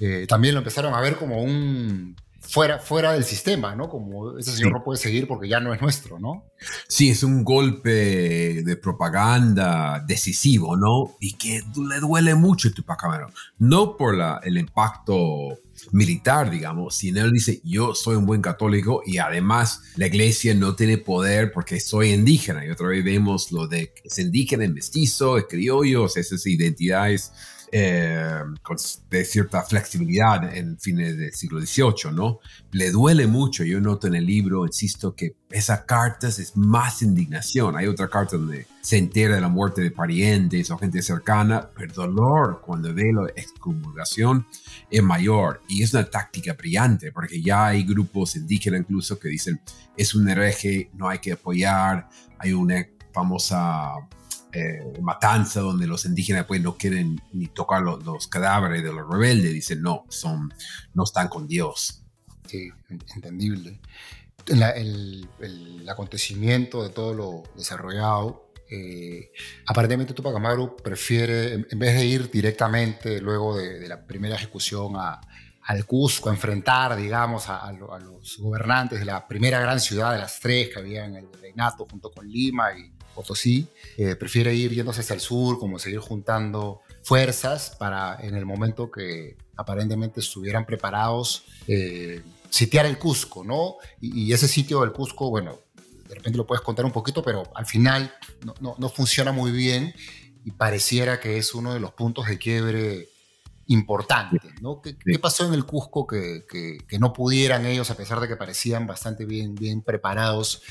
eh, 0.01 0.27
también 0.29 0.55
lo 0.55 0.61
empezaron 0.61 0.92
a 0.94 1.01
ver 1.01 1.16
como 1.16 1.42
un 1.42 2.16
fuera, 2.40 2.79
fuera 2.79 3.12
del 3.12 3.24
sistema, 3.24 3.76
¿no? 3.76 3.88
Como 3.88 4.38
ese 4.38 4.53
señor 4.53 4.72
no 4.72 4.83
puede 4.83 4.98
seguir 4.98 5.29
porque 5.29 5.48
ya 5.48 5.61
no 5.61 5.72
es 5.72 5.81
nuestro, 5.81 6.18
¿no? 6.18 6.50
Sí, 6.88 7.11
es 7.11 7.22
un 7.22 7.44
golpe 7.44 8.62
de 8.62 8.76
propaganda 8.76 10.03
decisivo, 10.07 10.76
¿no? 10.76 11.16
Y 11.20 11.35
que 11.35 11.62
le 11.88 12.00
duele 12.00 12.35
mucho 12.35 12.68
a 12.68 12.72
Tupac 12.72 13.05
Amaru. 13.05 13.29
No 13.59 13.96
por 13.96 14.16
la, 14.16 14.40
el 14.42 14.59
impacto 14.59 15.59
militar, 15.92 16.50
digamos, 16.50 16.96
sino 16.96 17.24
él 17.24 17.33
dice, 17.33 17.61
yo 17.64 17.94
soy 17.94 18.16
un 18.16 18.26
buen 18.26 18.42
católico 18.42 19.03
y 19.07 19.18
además 19.18 19.83
la 19.96 20.07
iglesia 20.07 20.55
no 20.55 20.74
tiene 20.74 20.98
poder 20.98 21.53
porque 21.53 21.81
soy 21.81 22.12
indígena. 22.12 22.64
Y 22.64 22.70
otra 22.70 22.88
vez 22.88 23.05
vemos 23.05 23.53
lo 23.53 23.66
de 23.66 23.92
que 23.92 24.09
es 24.09 24.18
indígena, 24.18 24.64
es 24.64 24.72
mestizo, 24.72 25.38
es 25.38 25.44
criollo, 25.48 26.07
esas 26.07 26.46
identidades 26.46 27.33
eh, 27.72 28.42
con, 28.62 28.76
de 29.11 29.24
cierta 29.24 29.62
flexibilidad 29.62 30.56
en 30.56 30.78
fines 30.78 31.16
del 31.16 31.33
siglo 31.33 31.61
XVIII, 31.61 32.12
¿no? 32.12 32.40
Le 32.72 32.90
duele 32.90 33.26
mucho, 33.26 33.62
yo 33.64 33.80
noto 33.80 34.06
en 34.06 34.16
el 34.16 34.26
libro, 34.26 34.66
insisto, 34.66 35.14
que 35.14 35.37
esa 35.50 35.85
cartas 35.85 36.38
es 36.38 36.56
más 36.56 37.02
indignación. 37.02 37.76
Hay 37.76 37.87
otra 37.87 38.09
carta 38.09 38.37
donde 38.37 38.66
se 38.80 38.98
entera 38.98 39.35
de 39.35 39.40
la 39.40 39.48
muerte 39.48 39.83
de 39.83 39.90
parientes 39.90 40.70
o 40.70 40.78
gente 40.78 41.02
cercana, 41.02 41.70
pero 41.74 41.87
el 41.87 41.92
dolor 41.92 42.61
cuando 42.64 42.92
ve 42.94 43.12
la 43.12 43.28
excomulgación 43.37 44.46
es 44.90 45.02
mayor 45.02 45.61
y 45.68 45.83
es 45.83 45.92
una 45.94 46.04
táctica 46.04 46.54
brillante 46.54 47.12
porque 47.12 47.40
ya 47.42 47.66
hay 47.66 47.85
grupos 47.85 48.37
indígenas 48.37 48.80
incluso 48.80 49.18
que 49.18 49.28
dicen 49.28 49.61
es 49.96 50.14
un 50.14 50.28
hereje, 50.28 50.90
no 50.94 51.09
hay 51.09 51.18
que 51.18 51.33
apoyar, 51.33 52.09
hay 52.38 52.52
una 52.52 52.87
famosa 53.12 53.92
eh, 54.52 54.82
matanza 55.00 55.60
donde 55.60 55.86
los 55.86 56.04
indígenas 56.04 56.44
pues 56.46 56.60
no 56.60 56.76
quieren 56.76 57.20
ni 57.32 57.46
tocar 57.48 57.82
los, 57.82 58.26
cadáveres 58.28 58.82
de 58.82 58.92
los 58.92 59.08
rebeldes, 59.08 59.52
dicen 59.52 59.82
no, 59.82 60.04
son, 60.08 60.52
no 60.94 61.04
están 61.04 61.28
con 61.28 61.46
Dios. 61.46 62.02
Sí, 62.46 62.70
entendible. 62.88 63.80
el, 64.46 65.28
acontecimiento 65.88 66.82
de 66.82 66.90
todo 66.90 67.14
lo 67.14 67.42
desarrollado, 67.56 68.50
eh, 68.70 69.32
aparentemente 69.66 70.14
Tupac 70.14 70.34
Amaru 70.36 70.76
prefiere, 70.76 71.54
en, 71.54 71.78
vez 71.78 71.94
de 71.96 72.06
ir 72.06 72.30
directamente 72.30 73.20
luego 73.20 73.56
de, 73.56 73.88
la 73.88 74.06
primera 74.06 74.36
ejecución 74.36 74.94
a, 74.96 75.20
al 75.62 75.84
Cusco, 75.86 76.30
a 76.30 76.32
enfrentar, 76.32 76.96
digamos, 76.96 77.48
a, 77.48 77.72
los 77.72 78.38
gobernantes 78.38 79.00
de 79.00 79.04
la 79.04 79.26
primera 79.26 79.60
gran 79.60 79.80
ciudad 79.80 80.12
de 80.12 80.18
las 80.18 80.38
tres 80.38 80.68
que 80.68 80.78
había 80.78 81.04
en 81.04 81.16
el 81.16 81.32
reinato 81.32 81.86
junto 81.90 82.10
con 82.10 82.28
Lima 82.28 82.72
y 82.72 82.92
Potosí, 83.14 83.68
eh, 83.96 84.16
prefiere 84.16 84.55
ir 84.55 84.73
yéndose 84.73 85.01
hacia 85.01 85.14
el 85.14 85.20
sur, 85.20 85.59
como 85.59 85.79
seguir 85.79 85.99
juntando 85.99 86.81
fuerzas 87.03 87.77
para 87.79 88.18
en 88.20 88.35
el 88.35 88.46
momento 88.46 88.90
que 88.90 89.37
aparentemente 89.57 90.20
estuvieran 90.20 90.66
preparados, 90.66 91.44
eh, 91.66 92.23
sitiar 92.49 92.87
el 92.87 92.99
Cusco, 92.99 93.44
¿no? 93.44 93.77
Y, 94.01 94.33
ese 94.33 94.49
sitio 94.49 94.81
del 94.81 94.92
Cusco, 94.92 95.31
bueno, 95.31 95.59
de 96.09 96.14
repente 96.14 96.38
lo 96.38 96.46
puedes 96.46 96.62
contar 96.62 96.85
un 96.85 96.92
poquito, 96.92 97.23
pero 97.23 97.44
al 97.55 97.66
final 97.66 98.12
no, 98.61 98.75
no 98.79 98.88
funciona 98.88 99.33
muy 99.33 99.53
bien 99.53 99.94
y 100.44 100.53
pareciera 100.53 101.20
que 101.20 101.37
es 101.37 101.55
uno 101.55 101.75
de 101.75 101.81
los 101.81 101.92
puntos 101.92 102.27
de 102.27 102.38
quiebre 102.38 103.10
importantes, 103.70 104.40
¿no? 104.61 104.83
¿Qué, 104.83 105.18
pasó 105.20 105.46
en 105.46 105.54
el 105.54 105.64
Cusco 105.64 106.04
que, 106.04 106.44
que, 106.48 106.98
no 106.98 107.12
pudieran 107.12 107.66
ellos, 107.66 107.88
a 107.90 107.94
pesar 107.94 108.18
de 108.18 108.26
que 108.26 108.35
parecían 108.35 108.85
bastante 108.85 109.24
bien, 109.24 109.54
bien 109.54 109.80
preparados, 109.80 110.62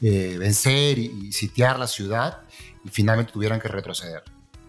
eh, 0.00 0.36
vencer 0.38 0.98
y, 0.98 1.32
sitiar 1.32 1.78
la 1.78 1.86
ciudad 1.86 2.40
y 2.82 2.88
finalmente 2.88 3.30
tuvieran 3.30 3.60
que 3.60 3.68
retroceder? 3.68 4.22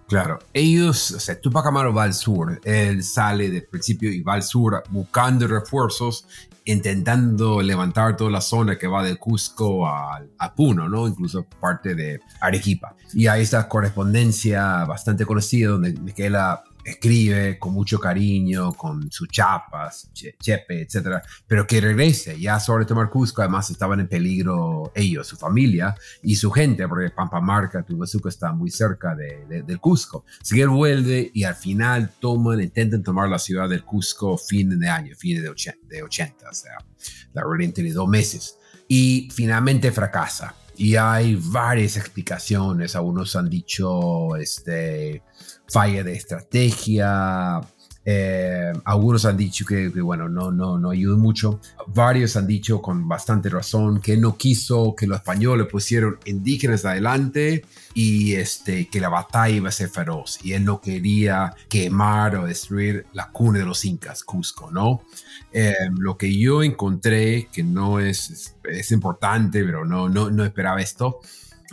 Claro, 0.05 0.39
ellos, 0.53 1.11
o 1.11 1.19
sea, 1.19 1.39
Tupac 1.39 1.65
Amaru 1.65 1.93
va 1.93 2.03
al 2.03 2.13
sur, 2.13 2.59
él 2.65 3.03
sale 3.03 3.49
del 3.49 3.63
principio 3.63 4.11
y 4.11 4.21
va 4.21 4.33
al 4.33 4.43
sur 4.43 4.83
buscando 4.89 5.47
refuerzos, 5.47 6.25
intentando 6.65 7.61
levantar 7.61 8.17
toda 8.17 8.31
la 8.31 8.41
zona 8.41 8.77
que 8.77 8.87
va 8.87 9.01
del 9.01 9.17
Cusco 9.17 9.87
a, 9.87 10.21
a 10.39 10.53
Puno, 10.53 10.89
¿no? 10.89 11.07
Incluso 11.07 11.45
parte 11.61 11.95
de 11.95 12.19
Arequipa. 12.41 12.95
Y 13.13 13.27
hay 13.27 13.43
esta 13.43 13.69
correspondencia 13.69 14.83
bastante 14.83 15.25
conocida 15.25 15.69
donde 15.69 15.93
Miquela 15.93 16.63
escribe 16.87 17.59
con 17.59 17.73
mucho 17.73 17.99
cariño, 17.99 18.73
con 18.73 19.11
sus 19.11 19.27
chapas, 19.27 20.09
chepe, 20.13 20.81
etcétera, 20.83 21.21
pero 21.45 21.67
que 21.67 21.81
regrese. 21.81 22.39
Ya 22.39 22.59
sobre 22.59 22.85
tomar 22.85 23.09
Cusco, 23.09 23.41
además 23.41 23.69
estaban 23.69 23.99
en 23.99 24.07
peligro 24.07 24.91
ellos, 24.95 25.27
su 25.27 25.35
familia 25.35 25.95
y 26.23 26.35
su 26.37 26.49
gente, 26.49 26.87
porque 26.87 27.09
Pampamarca, 27.09 27.83
Tubazuco 27.83 28.29
está 28.29 28.53
muy 28.53 28.71
cerca 28.71 29.15
de, 29.15 29.63
del 29.63 29.79
Cusco. 29.79 30.23
Así 30.41 30.59
él 30.61 30.69
vuelve 30.69 31.29
y 31.33 31.43
al 31.43 31.55
final 31.55 32.11
toman, 32.19 32.61
intentan 32.61 33.03
tomar 33.03 33.27
la 33.27 33.39
ciudad 33.39 33.67
del 33.67 33.83
Cusco 33.83 34.37
fin 34.37 34.79
de 34.79 34.87
año, 34.87 35.13
fin 35.17 35.41
de 35.41 35.49
80, 35.49 35.87
de 35.87 36.03
80 36.03 36.49
o 36.49 36.53
sea, 36.53 36.77
la 37.33 37.43
rebelión 37.43 37.73
tiene 37.73 37.91
dos 37.91 38.07
meses. 38.07 38.57
Y 38.87 39.27
finalmente 39.33 39.91
fracasa. 39.91 40.55
Y 40.77 40.95
hay 40.95 41.35
varias 41.41 41.97
explicaciones. 41.97 42.95
Algunos 42.95 43.35
han 43.35 43.49
dicho, 43.49 44.35
este, 44.35 45.23
falla 45.67 46.03
de 46.03 46.13
estrategia. 46.13 47.61
Eh, 48.09 48.71
algunos 48.85 49.25
han 49.25 49.35
dicho 49.35 49.65
que, 49.65 49.89
bueno, 49.89 50.29
no, 50.29 50.49
no, 50.49 50.79
no 50.79 50.91
ayudó 50.91 51.17
mucho. 51.17 51.59
Varios 51.87 52.37
han 52.37 52.47
dicho 52.47 52.81
con 52.81 53.05
bastante 53.05 53.49
razón 53.49 53.99
que 53.99 54.15
no 54.15 54.37
quiso 54.37 54.95
que 54.95 55.07
los 55.07 55.17
españoles 55.17 55.67
pusieron 55.69 56.17
indígenas 56.23 56.85
adelante 56.85 57.65
y 57.93 58.35
este, 58.35 58.87
que 58.87 59.01
la 59.01 59.09
batalla 59.09 59.57
iba 59.57 59.67
a 59.67 59.73
ser 59.73 59.89
feroz. 59.89 60.39
Y 60.41 60.53
él 60.53 60.63
no 60.63 60.79
quería 60.79 61.53
quemar 61.67 62.37
o 62.37 62.45
destruir 62.45 63.07
la 63.11 63.29
cuna 63.29 63.59
de 63.59 63.65
los 63.65 63.83
incas, 63.83 64.23
Cusco, 64.23 64.71
¿no? 64.71 65.01
Eh, 65.51 65.73
lo 65.97 66.17
que 66.17 66.33
yo 66.33 66.63
encontré, 66.63 67.49
que 67.51 67.61
no 67.61 67.99
es, 67.99 68.55
es, 68.63 68.91
importante, 68.93 69.65
pero 69.65 69.83
no, 69.83 70.07
no, 70.07 70.31
no 70.31 70.45
esperaba 70.45 70.79
esto, 70.79 71.19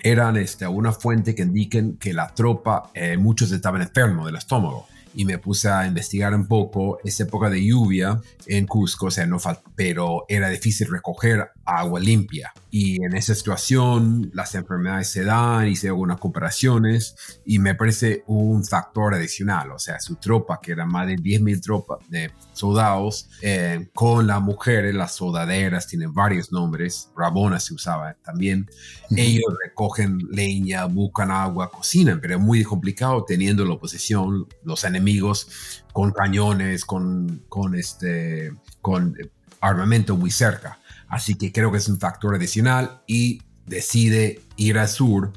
eran 0.02 0.36
este, 0.36 0.66
una 0.66 0.90
fuente 0.90 1.32
que 1.36 1.42
indiquen 1.42 1.96
que 1.96 2.12
la 2.12 2.34
tropa, 2.34 2.90
eh, 2.92 3.16
muchos 3.16 3.52
estaban 3.52 3.82
enfermos 3.82 4.26
del 4.26 4.34
estómago. 4.34 4.88
Y 5.14 5.24
me 5.24 5.38
puse 5.38 5.68
a 5.68 5.86
investigar 5.86 6.34
un 6.34 6.46
poco 6.46 6.98
esa 7.04 7.22
época 7.22 7.48
de 7.48 7.64
lluvia 7.64 8.20
en 8.46 8.66
Cusco, 8.66 9.06
o 9.06 9.10
sea, 9.10 9.26
no 9.26 9.38
pero 9.76 10.24
era 10.28 10.48
difícil 10.48 10.88
recoger 10.90 11.50
agua 11.64 12.00
limpia. 12.00 12.52
Y 12.70 13.02
en 13.04 13.14
esa 13.16 13.34
situación 13.34 14.30
las 14.34 14.54
enfermedades 14.54 15.08
se 15.08 15.24
dan 15.24 15.68
y 15.68 15.76
se 15.76 15.80
hacen 15.80 15.90
algunas 15.90 16.18
cooperaciones 16.18 17.14
y 17.44 17.58
me 17.58 17.74
parece 17.74 18.24
un 18.26 18.64
factor 18.64 19.14
adicional. 19.14 19.72
O 19.72 19.78
sea, 19.78 20.00
su 20.00 20.16
tropa, 20.16 20.60
que 20.60 20.72
era 20.72 20.84
más 20.84 21.06
de 21.06 21.16
10.000 21.16 21.60
tropas 21.60 21.98
de 22.08 22.32
soldados, 22.52 23.28
eh, 23.42 23.88
con 23.94 24.26
las 24.26 24.40
mujeres, 24.40 24.94
las 24.94 25.14
soldaderas, 25.14 25.86
tienen 25.86 26.12
varios 26.12 26.52
nombres, 26.52 27.10
Rabona 27.16 27.60
se 27.60 27.74
usaba 27.74 28.14
también. 28.24 28.68
Ellos 29.16 29.54
recogen 29.64 30.18
leña, 30.30 30.86
buscan 30.86 31.30
agua, 31.30 31.70
cocinan, 31.70 32.20
pero 32.20 32.34
es 32.36 32.40
muy 32.40 32.64
complicado 32.64 33.24
teniendo 33.24 33.64
la 33.64 33.74
oposición, 33.74 34.48
los 34.64 34.82
enemigos 34.84 35.82
con 35.92 36.10
cañones, 36.10 36.84
con, 36.84 37.44
con, 37.48 37.76
este, 37.76 38.52
con 38.80 39.16
armamento 39.60 40.16
muy 40.16 40.30
cerca. 40.30 40.78
Así 41.14 41.36
que 41.36 41.52
creo 41.52 41.70
que 41.70 41.78
es 41.78 41.88
un 41.88 42.00
factor 42.00 42.34
adicional 42.34 43.02
y 43.06 43.40
decide 43.66 44.40
ir 44.56 44.78
al 44.78 44.88
sur, 44.88 45.32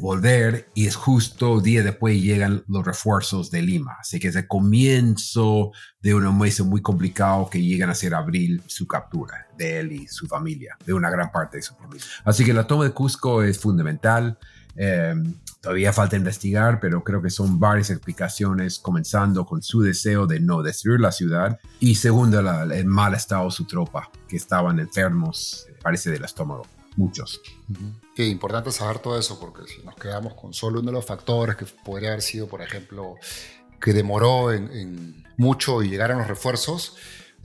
volver 0.00 0.68
y 0.74 0.86
es 0.86 0.96
justo 0.96 1.60
día 1.60 1.82
después 1.82 2.20
llegan 2.20 2.64
los 2.68 2.84
refuerzos 2.84 3.50
de 3.50 3.62
Lima. 3.62 3.96
Así 4.00 4.18
que 4.18 4.28
es 4.28 4.36
el 4.36 4.48
comienzo 4.48 5.72
de 6.00 6.14
un 6.14 6.38
mes 6.38 6.60
muy 6.60 6.82
complicado 6.82 7.48
que 7.48 7.62
llegan 7.62 7.90
a 7.90 7.94
ser 7.94 8.14
abril 8.14 8.62
su 8.66 8.86
captura 8.86 9.46
de 9.56 9.80
él 9.80 9.92
y 9.92 10.08
su 10.08 10.26
familia, 10.26 10.76
de 10.84 10.94
una 10.94 11.10
gran 11.10 11.30
parte 11.30 11.58
de 11.58 11.62
su 11.62 11.74
familia. 11.74 12.04
Así 12.24 12.44
que 12.44 12.52
la 12.52 12.66
toma 12.66 12.84
de 12.84 12.90
Cusco 12.90 13.42
es 13.42 13.58
fundamental. 13.58 14.38
Em, 14.76 15.34
todavía 15.60 15.92
falta 15.92 16.16
investigar, 16.16 16.80
pero 16.80 17.02
creo 17.02 17.22
que 17.22 17.30
son 17.30 17.58
varias 17.58 17.90
explicaciones, 17.90 18.78
comenzando 18.78 19.46
con 19.46 19.62
su 19.62 19.80
deseo 19.80 20.26
de 20.26 20.38
no 20.38 20.62
destruir 20.62 21.00
la 21.00 21.12
ciudad 21.12 21.58
y 21.80 21.94
segundo, 21.94 22.40
el 22.40 22.86
mal 22.86 23.14
estado 23.14 23.46
de 23.46 23.50
su 23.50 23.64
tropa, 23.64 24.10
que 24.28 24.36
estaban 24.36 24.78
enfermos, 24.78 25.66
parece 25.82 26.10
del 26.10 26.24
estómago, 26.24 26.66
muchos. 26.96 27.40
Qué 28.14 28.26
importante 28.26 28.70
saber 28.70 28.98
todo 28.98 29.18
eso, 29.18 29.40
porque 29.40 29.62
si 29.66 29.82
nos 29.82 29.96
quedamos 29.96 30.34
con 30.34 30.52
solo 30.52 30.80
uno 30.80 30.90
de 30.90 30.96
los 30.96 31.06
factores, 31.06 31.56
que 31.56 31.64
podría 31.84 32.10
haber 32.10 32.22
sido, 32.22 32.46
por 32.46 32.62
ejemplo, 32.62 33.14
que 33.80 33.92
demoró 33.92 34.52
en 34.52 35.24
mucho 35.36 35.82
y 35.82 35.88
llegaron 35.88 36.18
los 36.18 36.28
refuerzos, 36.28 36.96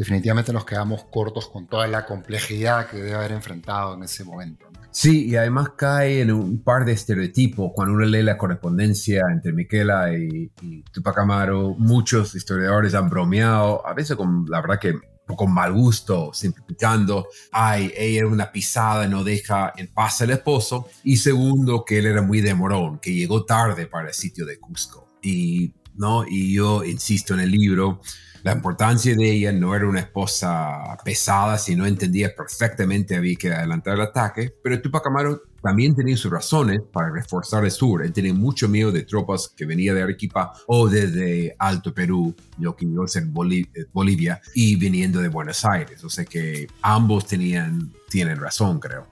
definitivamente 0.02 0.52
nos 0.52 0.66
quedamos 0.66 1.04
cortos 1.12 1.48
con 1.48 1.68
toda 1.68 1.86
la 1.86 2.08
complejidad 2.08 2.90
que 2.90 2.98
debe 2.98 3.14
haber 3.14 3.34
enfrentado 3.34 3.94
en 3.94 4.02
ese 4.02 4.24
momento. 4.24 4.66
Sí, 4.90 5.28
y 5.28 5.36
además 5.36 5.74
cae 5.78 6.22
en 6.22 6.32
un 6.32 6.64
par 6.64 6.86
de 6.86 6.94
estereotipos. 6.94 7.72
Cuando 7.76 7.94
uno 7.94 8.06
lee 8.06 8.24
la 8.24 8.36
correspondencia 8.36 9.22
entre 9.32 9.54
Miquela 9.54 10.12
y, 10.12 10.52
Tupac 10.92 11.20
Amaro, 11.20 11.76
muchos 11.78 12.34
historiadores 12.34 12.96
han 12.96 13.12
bromeado, 13.12 13.86
a 13.86 13.94
veces 13.94 14.16
con, 14.16 14.48
la 14.50 14.62
verdad 14.62 14.80
que 14.80 14.96
con 15.36 15.54
mal 15.54 15.72
gusto, 15.72 16.32
simplificando, 16.34 17.28
ay, 17.52 17.94
ella 17.96 18.22
era 18.22 18.28
una 18.28 18.52
pisada, 18.52 19.08
no 19.08 19.24
deja 19.24 19.72
en 19.78 19.86
paz 19.94 20.20
al 20.24 20.32
esposo, 20.32 20.90
y 21.04 21.18
segundo, 21.18 21.86
que 21.86 22.00
él 22.00 22.08
era 22.08 22.24
muy 22.24 22.42
demorón, 22.42 22.98
que 22.98 23.14
llegó 23.14 23.46
tarde 23.46 23.86
para 23.86 24.08
el 24.08 24.16
sitio 24.16 24.48
de 24.48 24.58
Cusco. 24.58 25.12
Y, 25.22 25.76
¿no? 25.94 26.26
y 26.28 26.56
yo 26.56 26.84
insisto 26.84 27.36
en 27.36 27.42
el 27.42 27.52
libro, 27.52 28.02
la 28.44 28.54
importancia 28.54 29.16
de 29.16 29.32
ella 29.32 29.52
no 29.52 29.76
era 29.76 29.88
una 29.88 30.00
esposa 30.00 30.98
pesada, 31.04 31.58
sino 31.58 31.86
entendía 31.86 32.34
perfectamente 32.36 33.16
había 33.16 33.36
que 33.36 33.52
adelantar 33.52 33.96
el 33.96 34.02
ataque, 34.02 34.54
pero 34.64 34.82
Tupac 34.82 35.06
Amaru 35.06 35.42
también 35.62 35.96
tenía 35.96 36.18
sus 36.18 36.32
razones 36.32 36.82
para 36.92 37.12
reforzar 37.12 37.64
el 37.64 37.72
sur. 37.72 38.04
Él 38.04 38.12
tenía 38.12 38.34
mucho 38.34 38.68
miedo 38.68 38.92
de 38.92 39.04
tropas 39.04 39.54
que 39.56 39.66
venían 39.66 39.96
de 39.96 40.04
Arequipa 40.04 40.54
o 40.68 40.90
desde 40.90 41.56
Alto 41.60 41.94
Perú, 41.94 42.36
lo 42.58 42.76
que 42.76 42.86
iba 42.86 43.06
a 43.06 43.08
ser 43.08 43.26
Bolivia, 43.26 44.42
y 44.56 44.76
viniendo 44.76 45.22
de 45.22 45.28
Buenos 45.28 45.64
Aires. 45.64 46.04
O 46.04 46.10
sea 46.10 46.26
que 46.26 46.68
ambos 46.82 47.28
tenían, 47.28 47.94
tienen 48.10 48.40
razón, 48.40 48.80
creo. 48.80 49.08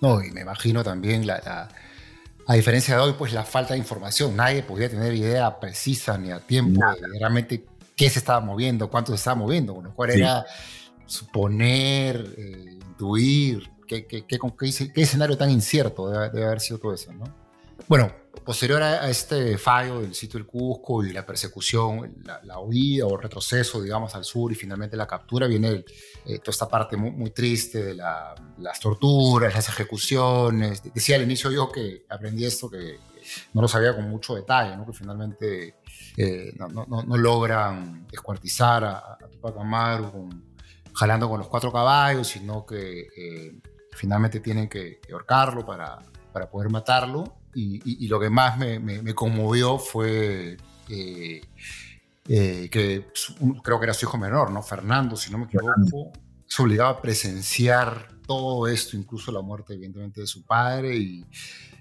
No, 0.00 0.22
y 0.22 0.32
me 0.32 0.40
imagino 0.40 0.82
también 0.82 1.28
la, 1.28 1.68
a 2.46 2.54
diferencia 2.54 2.96
de 2.96 3.02
hoy, 3.02 3.14
pues 3.16 3.32
la 3.32 3.44
falta 3.44 3.74
de 3.74 3.78
información. 3.78 4.34
Nadie 4.36 4.64
podía 4.64 4.90
tener 4.90 5.14
idea 5.14 5.60
precisa 5.60 6.18
ni 6.18 6.32
a 6.32 6.40
tiempo 6.40 6.80
de 6.80 7.18
realmente 7.20 7.64
qué 8.02 8.10
se 8.10 8.18
estaba 8.18 8.40
moviendo, 8.40 8.90
cuánto 8.90 9.12
se 9.12 9.16
estaba 9.16 9.36
moviendo, 9.36 9.76
con 9.76 9.84
lo 9.84 9.94
cual 9.94 10.10
era 10.10 10.44
suponer, 11.06 12.34
eh, 12.36 12.78
intuir, 12.88 13.70
qué, 13.86 14.08
qué, 14.08 14.26
qué, 14.26 14.40
qué, 14.92 15.02
escenario 15.02 15.36
tan 15.38 15.50
incierto 15.50 16.10
debe, 16.10 16.44
haber 16.44 16.60
sido 16.60 16.78
todo 16.78 16.94
eso, 16.94 17.12
¿no? 17.12 17.22
Bueno, 17.86 18.12
posterior 18.44 18.82
a, 18.82 19.08
este 19.08 19.56
fallo 19.56 20.00
del 20.00 20.16
sitio 20.16 20.38
del 20.38 20.48
Cusco 20.48 21.04
y 21.04 21.12
la 21.12 21.24
persecución, 21.24 22.16
la, 22.42 22.58
huida 22.58 23.06
o 23.06 23.16
retroceso, 23.16 23.80
digamos, 23.80 24.16
al 24.16 24.24
sur 24.24 24.50
y 24.50 24.56
finalmente 24.56 24.96
la 24.96 25.06
captura, 25.06 25.46
viene 25.46 25.84
eh, 26.26 26.38
toda 26.40 26.50
esta 26.50 26.68
parte 26.68 26.96
muy, 26.96 27.12
muy 27.12 27.30
triste 27.30 27.84
de 27.84 27.94
las 27.94 28.80
torturas, 28.80 29.54
las 29.54 29.68
ejecuciones. 29.68 30.82
Decía 30.92 31.14
al 31.14 31.22
inicio 31.22 31.52
yo 31.52 31.70
que 31.70 32.04
aprendí 32.08 32.46
esto, 32.46 32.68
que 32.68 32.98
no 33.52 33.62
lo 33.62 33.68
sabía 33.68 33.94
con 33.94 34.10
mucho 34.10 34.34
detalle, 34.34 34.76
¿no? 34.76 34.84
que 34.84 34.92
finalmente 34.92 35.76
eh, 36.16 36.52
no, 36.58 36.68
no, 36.68 37.02
no, 37.02 37.16
logran 37.16 38.06
descuartizar 38.06 38.84
a, 38.84 38.98
a 38.98 39.28
Tupac 39.30 39.56
Amaru 39.56 40.28
jalando 40.94 41.28
con 41.28 41.38
los 41.38 41.48
cuatro 41.48 41.72
caballos, 41.72 42.28
sino 42.28 42.66
que 42.66 43.08
eh, 43.16 43.58
finalmente 43.92 44.40
tienen 44.40 44.68
que, 44.68 45.00
ahorcarlo 45.10 45.64
para, 45.64 45.98
para, 46.32 46.50
poder 46.50 46.70
matarlo. 46.70 47.38
Y, 47.54 48.04
y, 48.04 48.08
lo 48.08 48.18
que 48.18 48.30
más 48.30 48.56
me, 48.56 48.78
me, 48.78 49.14
conmovió 49.14 49.78
fue 49.78 50.56
eh, 50.88 51.42
que 52.24 53.06
creo 53.62 53.78
que 53.78 53.84
era 53.84 53.92
su 53.92 54.06
hijo 54.06 54.16
menor, 54.16 54.50
¿no? 54.50 54.62
Fernando, 54.62 55.16
si 55.16 55.30
no 55.30 55.38
me 55.38 55.44
equivoco, 55.44 56.12
se 56.46 56.62
obligaba 56.62 56.90
a 56.90 57.02
presenciar 57.02 58.08
todo 58.26 58.66
esto, 58.68 58.96
incluso 58.96 59.30
la 59.32 59.42
muerte 59.42 59.74
evidentemente 59.74 60.22
de 60.22 60.26
su 60.26 60.46
padre, 60.46 60.96
y 60.96 61.26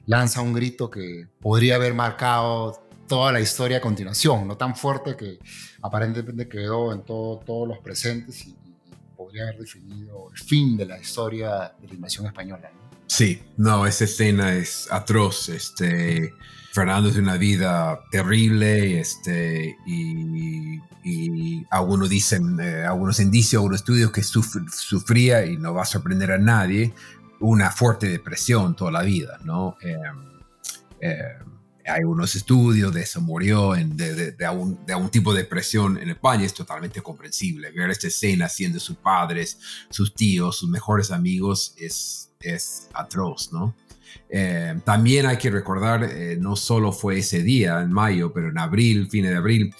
lanza 0.08 0.42
un 0.42 0.52
grito 0.52 0.90
que 0.90 1.28
podría 1.40 1.76
haber 1.76 1.94
marcado 1.94 2.91
toda 3.12 3.34
la 3.34 3.42
historia 3.42 3.80
a 3.80 3.82
continuación, 3.82 4.48
no 4.48 4.56
tan 4.56 4.74
fuerte 4.74 5.18
que 5.18 5.38
aparentemente 5.82 6.48
quedó 6.48 6.94
en 6.94 7.04
todo, 7.04 7.40
todos 7.46 7.68
los 7.68 7.80
presentes 7.80 8.48
y, 8.48 8.56
podría 9.18 9.44
haber 9.44 9.60
definido 9.60 10.30
el 10.32 10.38
fin 10.38 10.78
de 10.78 10.86
la 10.86 10.98
historia 10.98 11.74
de 11.82 11.90
la 11.90 11.94
invasión 11.94 12.26
española. 12.26 12.72
Sí, 13.08 13.44
no, 13.58 13.86
esa 13.86 14.06
escena 14.06 14.54
es 14.56 14.88
atroz. 14.90 15.50
Este, 15.50 16.34
Fernando 16.72 17.10
es 17.10 17.18
una 17.18 17.36
vida 17.36 18.00
terrible 18.10 19.02
este, 19.02 19.76
y, 19.86 20.80
y 21.04 21.68
algunos 21.70 22.10
dicen, 22.10 22.58
eh, 22.62 22.86
algunos 22.86 23.20
indicios, 23.20 23.60
algunos 23.60 23.82
estudios 23.82 24.12
que 24.12 24.24
sufría 24.24 25.46
y 25.46 25.58
no 25.58 25.74
va 25.74 25.82
a 25.82 25.86
sorprender 25.86 26.32
a 26.32 26.38
nadie, 26.38 26.94
una 27.42 27.72
fuerte 27.72 28.08
depresión 28.08 28.74
toda 28.74 28.92
la 28.92 29.02
vida, 29.02 29.38
¿no? 29.44 29.76
Eh, 29.82 29.98
eh, 31.02 31.38
hay 31.86 32.04
unos 32.04 32.36
estudios 32.36 32.94
de 32.94 33.02
eso, 33.02 33.22
murió 33.22 33.76
en, 33.76 33.96
de, 33.96 34.14
de, 34.14 34.32
de, 34.32 34.46
algún, 34.46 35.10
tipo 35.10 35.34
de 35.34 35.44
depresión 35.44 35.98
en 35.98 36.10
España, 36.10 36.46
es 36.46 36.54
totalmente 36.54 37.02
comprensible. 37.02 37.72
Ver 37.72 37.90
esta 37.90 38.08
escena 38.08 38.50
siendo 38.50 38.80
sus 38.80 38.98
padres, 38.98 39.60
sus 39.90 40.14
tíos, 40.14 40.58
sus 40.58 40.70
mejores 40.70 41.12
amigos 41.12 41.74
es, 41.78 42.32
es 42.40 42.90
atroz, 42.94 43.52
¿no? 43.52 43.76
Eh, 44.30 44.80
también 44.84 45.26
hay 45.26 45.38
que 45.38 45.50
recordar, 45.50 46.10
no 46.40 46.56
solo 46.56 46.92
fue 46.92 47.20
ese 47.20 47.44
día, 47.44 47.82
en 47.82 47.92
mayo, 47.92 48.34
pero 48.34 48.50
en 48.50 48.58
abril, 48.58 49.10
fines 49.10 49.32
de 49.32 49.38
abril, 49.38 49.74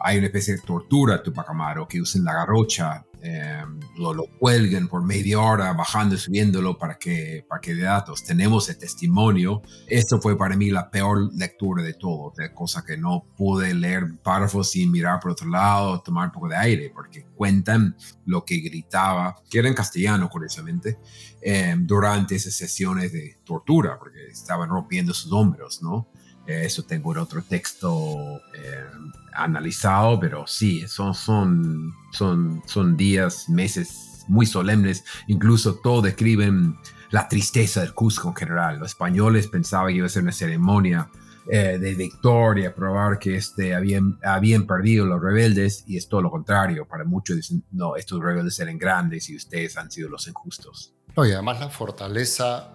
hay 0.00 0.18
una 0.18 0.26
especie 0.26 0.56
de 0.56 0.60
tortura 0.60 1.16
a 1.16 1.22
Tupac 1.22 1.48
Amaro 1.48 1.88
que 1.88 2.00
usan 2.00 2.24
la 2.24 2.34
garrocha 2.34 3.04
Em, 3.26 3.80
lo, 3.96 4.12
lo, 4.12 4.26
cuelguen 4.38 4.86
por 4.86 5.02
media 5.02 5.40
hora 5.40 5.72
bajando 5.72 6.14
y 6.14 6.18
subiéndolo 6.18 6.76
para 6.76 6.98
que, 6.98 7.42
para 7.48 7.58
que 7.58 7.74
de 7.74 7.84
datos. 7.84 8.22
Tenemos 8.22 8.68
el 8.68 8.76
testimonio. 8.76 9.62
Esto 9.86 10.20
fue 10.20 10.36
para 10.36 10.58
mí 10.58 10.70
la 10.70 10.90
peor 10.90 11.32
lectura 11.32 11.82
de 11.82 11.94
todo, 11.94 12.34
de 12.36 12.52
cosa 12.52 12.84
que 12.84 12.98
no 12.98 13.24
pude 13.34 13.72
leer 13.72 14.18
párrafos 14.22 14.72
sin 14.72 14.92
mirar 14.92 15.20
por 15.20 15.30
otro 15.30 15.48
lado, 15.48 16.02
tomar 16.02 16.26
un 16.26 16.32
poco 16.32 16.48
de 16.48 16.56
aire, 16.56 16.90
porque 16.94 17.24
cuentan 17.34 17.96
lo 18.26 18.44
que 18.44 18.58
gritaba, 18.58 19.34
que 19.48 19.60
era 19.60 19.68
en 19.68 19.74
castellano, 19.74 20.28
curiosamente, 20.28 20.98
em, 21.40 21.86
durante 21.86 22.34
esas 22.34 22.52
sesiones 22.52 23.10
de 23.10 23.38
tortura, 23.42 23.98
porque 23.98 24.18
estaban 24.30 24.68
rompiendo 24.68 25.14
sus 25.14 25.32
hombros, 25.32 25.82
¿no? 25.82 26.10
Eso 26.46 26.82
tengo 26.82 27.12
en 27.12 27.18
otro 27.18 27.42
texto 27.42 28.40
eh, 28.54 28.84
analizado, 29.32 30.20
pero 30.20 30.46
sí, 30.46 30.86
son, 30.86 31.14
son, 31.14 31.94
son, 32.12 32.62
son 32.66 32.96
días, 32.96 33.48
meses 33.48 34.24
muy 34.28 34.46
solemnes. 34.46 35.04
Incluso 35.26 35.76
todos 35.76 36.04
describen 36.04 36.76
la 37.10 37.28
tristeza 37.28 37.80
del 37.80 37.94
Cusco 37.94 38.28
en 38.28 38.34
general. 38.34 38.78
Los 38.78 38.90
españoles 38.90 39.48
pensaban 39.48 39.88
que 39.88 39.98
iba 39.98 40.06
a 40.06 40.10
ser 40.10 40.22
una 40.22 40.32
ceremonia 40.32 41.10
eh, 41.50 41.78
de 41.78 41.94
victoria, 41.94 42.74
probar 42.74 43.18
que 43.18 43.36
este, 43.36 43.74
habían, 43.74 44.18
habían 44.22 44.66
perdido 44.66 45.06
los 45.06 45.20
rebeldes 45.22 45.84
y 45.86 45.96
es 45.96 46.08
todo 46.08 46.22
lo 46.22 46.30
contrario. 46.30 46.86
Para 46.86 47.04
muchos 47.04 47.36
dicen, 47.36 47.64
no, 47.70 47.96
estos 47.96 48.20
rebeldes 48.20 48.58
eran 48.60 48.78
grandes 48.78 49.30
y 49.30 49.36
ustedes 49.36 49.76
han 49.76 49.90
sido 49.90 50.08
los 50.08 50.26
injustos. 50.26 50.94
No, 51.16 51.24
y 51.24 51.32
además 51.32 51.60
la 51.60 51.70
fortaleza 51.70 52.72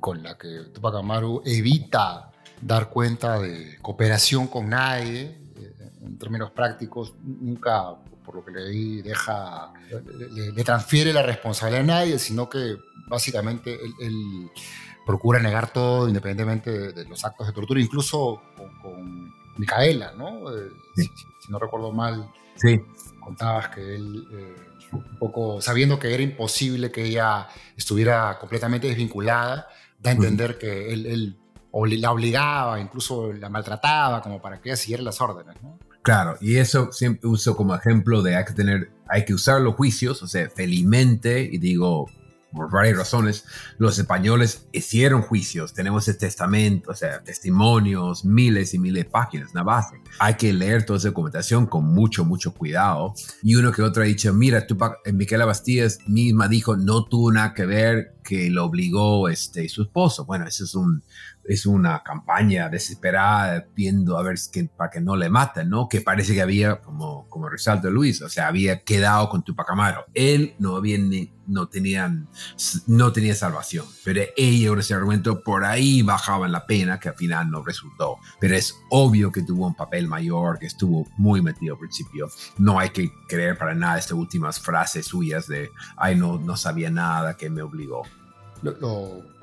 con 0.00 0.22
la 0.22 0.38
que 0.38 0.70
Tupac 0.72 0.94
Amaru 0.94 1.42
evita 1.44 2.31
dar 2.62 2.88
cuenta 2.88 3.40
de 3.40 3.76
cooperación 3.82 4.46
con 4.46 4.70
nadie, 4.70 5.36
eh, 5.56 5.92
en 6.02 6.16
términos 6.16 6.52
prácticos, 6.52 7.14
nunca, 7.22 7.96
por 8.24 8.36
lo 8.36 8.44
que 8.44 8.52
leí, 8.52 9.02
deja, 9.02 9.72
le, 10.30 10.64
transfiere 10.64 11.12
la 11.12 11.22
responsabilidad 11.22 11.82
a 11.82 11.86
nadie, 11.86 12.18
sino 12.18 12.48
que 12.48 12.76
básicamente 13.08 13.78
él, 14.00 14.50
procura 15.04 15.40
negar 15.40 15.72
todo 15.72 16.06
independientemente 16.06 16.92
de, 16.92 17.04
los 17.06 17.24
actos 17.24 17.48
de 17.48 17.52
tortura, 17.52 17.80
incluso 17.80 18.40
con, 18.80 19.32
Micaela, 19.56 20.12
¿no? 20.16 20.50
Eh, 20.50 20.70
si, 20.94 21.10
no 21.50 21.58
recuerdo 21.58 21.92
mal, 21.92 22.30
sí. 22.54 22.80
contabas 23.20 23.68
que 23.68 23.96
él, 23.96 24.26
eh, 24.32 24.56
un 24.92 25.18
poco 25.18 25.60
sabiendo 25.60 25.98
que 25.98 26.14
era 26.14 26.22
imposible 26.22 26.90
que 26.90 27.04
ella 27.04 27.48
estuviera 27.76 28.38
completamente 28.38 28.86
desvinculada, 28.86 29.68
da 29.98 30.10
a 30.10 30.14
entender 30.14 30.56
que 30.56 30.92
él, 30.92 31.04
él 31.04 31.41
la 31.72 32.12
obligaba, 32.12 32.80
incluso 32.80 33.32
la 33.32 33.48
maltrataba 33.48 34.20
como 34.22 34.40
para 34.40 34.60
que 34.60 34.70
ella 34.70 34.76
siguiera 34.76 35.02
las 35.02 35.20
órdenes, 35.20 35.56
¿no? 35.62 35.78
Claro, 36.02 36.36
y 36.40 36.56
eso 36.56 36.90
siempre 36.90 37.28
uso 37.28 37.56
como 37.56 37.74
ejemplo 37.76 38.22
de 38.22 38.36
hay 38.36 38.44
que 38.44 38.52
tener, 38.52 38.90
hay 39.08 39.24
que 39.24 39.34
usar 39.34 39.60
los 39.60 39.76
juicios, 39.76 40.22
o 40.22 40.26
sea, 40.26 40.50
felizmente, 40.50 41.42
y 41.42 41.58
digo 41.58 42.08
por 42.52 42.70
varias 42.70 42.98
razones, 42.98 43.44
los 43.78 43.98
españoles 43.98 44.66
hicieron 44.72 45.22
juicios, 45.22 45.72
tenemos 45.72 46.06
el 46.08 46.18
testamento, 46.18 46.90
o 46.90 46.94
sea, 46.94 47.22
testimonios, 47.22 48.24
miles 48.24 48.74
y 48.74 48.78
miles 48.78 49.04
de 49.04 49.10
páginas, 49.10 49.52
una 49.52 49.62
base. 49.62 50.00
Hay 50.18 50.34
que 50.34 50.52
leer 50.52 50.84
toda 50.84 50.98
esa 50.98 51.08
documentación 51.08 51.66
con 51.66 51.84
mucho, 51.84 52.24
mucho 52.24 52.52
cuidado. 52.52 53.14
Y 53.42 53.54
uno 53.54 53.72
que 53.72 53.82
otro 53.82 54.02
ha 54.02 54.06
dicho, 54.06 54.32
mira, 54.32 54.66
tú, 54.66 54.76
Miquela 55.12 55.46
Bastías 55.46 55.98
misma 56.06 56.48
dijo, 56.48 56.76
no 56.76 57.04
tuvo 57.04 57.32
nada 57.32 57.54
que 57.54 57.66
ver 57.66 58.16
que 58.22 58.50
lo 58.50 58.64
obligó 58.64 59.28
este, 59.28 59.68
su 59.68 59.82
esposo. 59.82 60.24
Bueno, 60.24 60.46
eso 60.46 60.64
es 60.64 60.74
un, 60.74 61.02
es 61.44 61.66
una 61.66 62.02
campaña 62.02 62.68
desesperada 62.68 63.66
viendo 63.74 64.18
a 64.18 64.22
ver 64.22 64.36
que, 64.52 64.64
para 64.64 64.90
que 64.90 65.00
no 65.00 65.16
le 65.16 65.28
maten, 65.28 65.68
¿no? 65.68 65.88
Que 65.88 66.00
parece 66.00 66.34
que 66.34 66.42
había, 66.42 66.80
como, 66.80 67.28
como 67.28 67.48
resalta 67.48 67.90
Luis, 67.90 68.22
o 68.22 68.28
sea, 68.28 68.48
había 68.48 68.80
quedado 68.82 69.28
con 69.28 69.42
Tupac 69.42 69.70
Amaro. 69.70 70.04
Él 70.14 70.54
no 70.58 70.76
había 70.76 70.98
no 71.46 71.68
tenían, 71.68 72.28
no 72.86 73.12
tenía 73.12 73.34
salvación, 73.34 73.86
pero 74.04 74.22
ella, 74.36 74.68
con 74.70 74.78
ese 74.78 74.94
argumento, 74.94 75.42
por 75.42 75.64
ahí 75.64 76.02
bajaban 76.02 76.52
la 76.52 76.66
pena 76.66 77.00
que 77.00 77.08
al 77.08 77.16
final 77.16 77.50
no 77.50 77.64
resultó. 77.64 78.18
Pero 78.40 78.56
es 78.56 78.74
obvio 78.90 79.32
que 79.32 79.42
tuvo 79.42 79.66
un 79.66 79.74
papel 79.74 80.08
mayor, 80.08 80.58
que 80.58 80.66
estuvo 80.66 81.06
muy 81.16 81.42
metido 81.42 81.74
al 81.74 81.80
principio. 81.80 82.28
No 82.58 82.78
hay 82.78 82.90
que 82.90 83.12
creer 83.28 83.58
para 83.58 83.74
nada 83.74 83.98
estas 83.98 84.12
últimas 84.12 84.60
frases 84.60 85.06
suyas 85.06 85.46
de, 85.46 85.70
ay, 85.96 86.16
no, 86.16 86.38
no 86.38 86.56
sabía 86.56 86.90
nada 86.90 87.36
que 87.36 87.50
me 87.50 87.62
obligó 87.62 88.02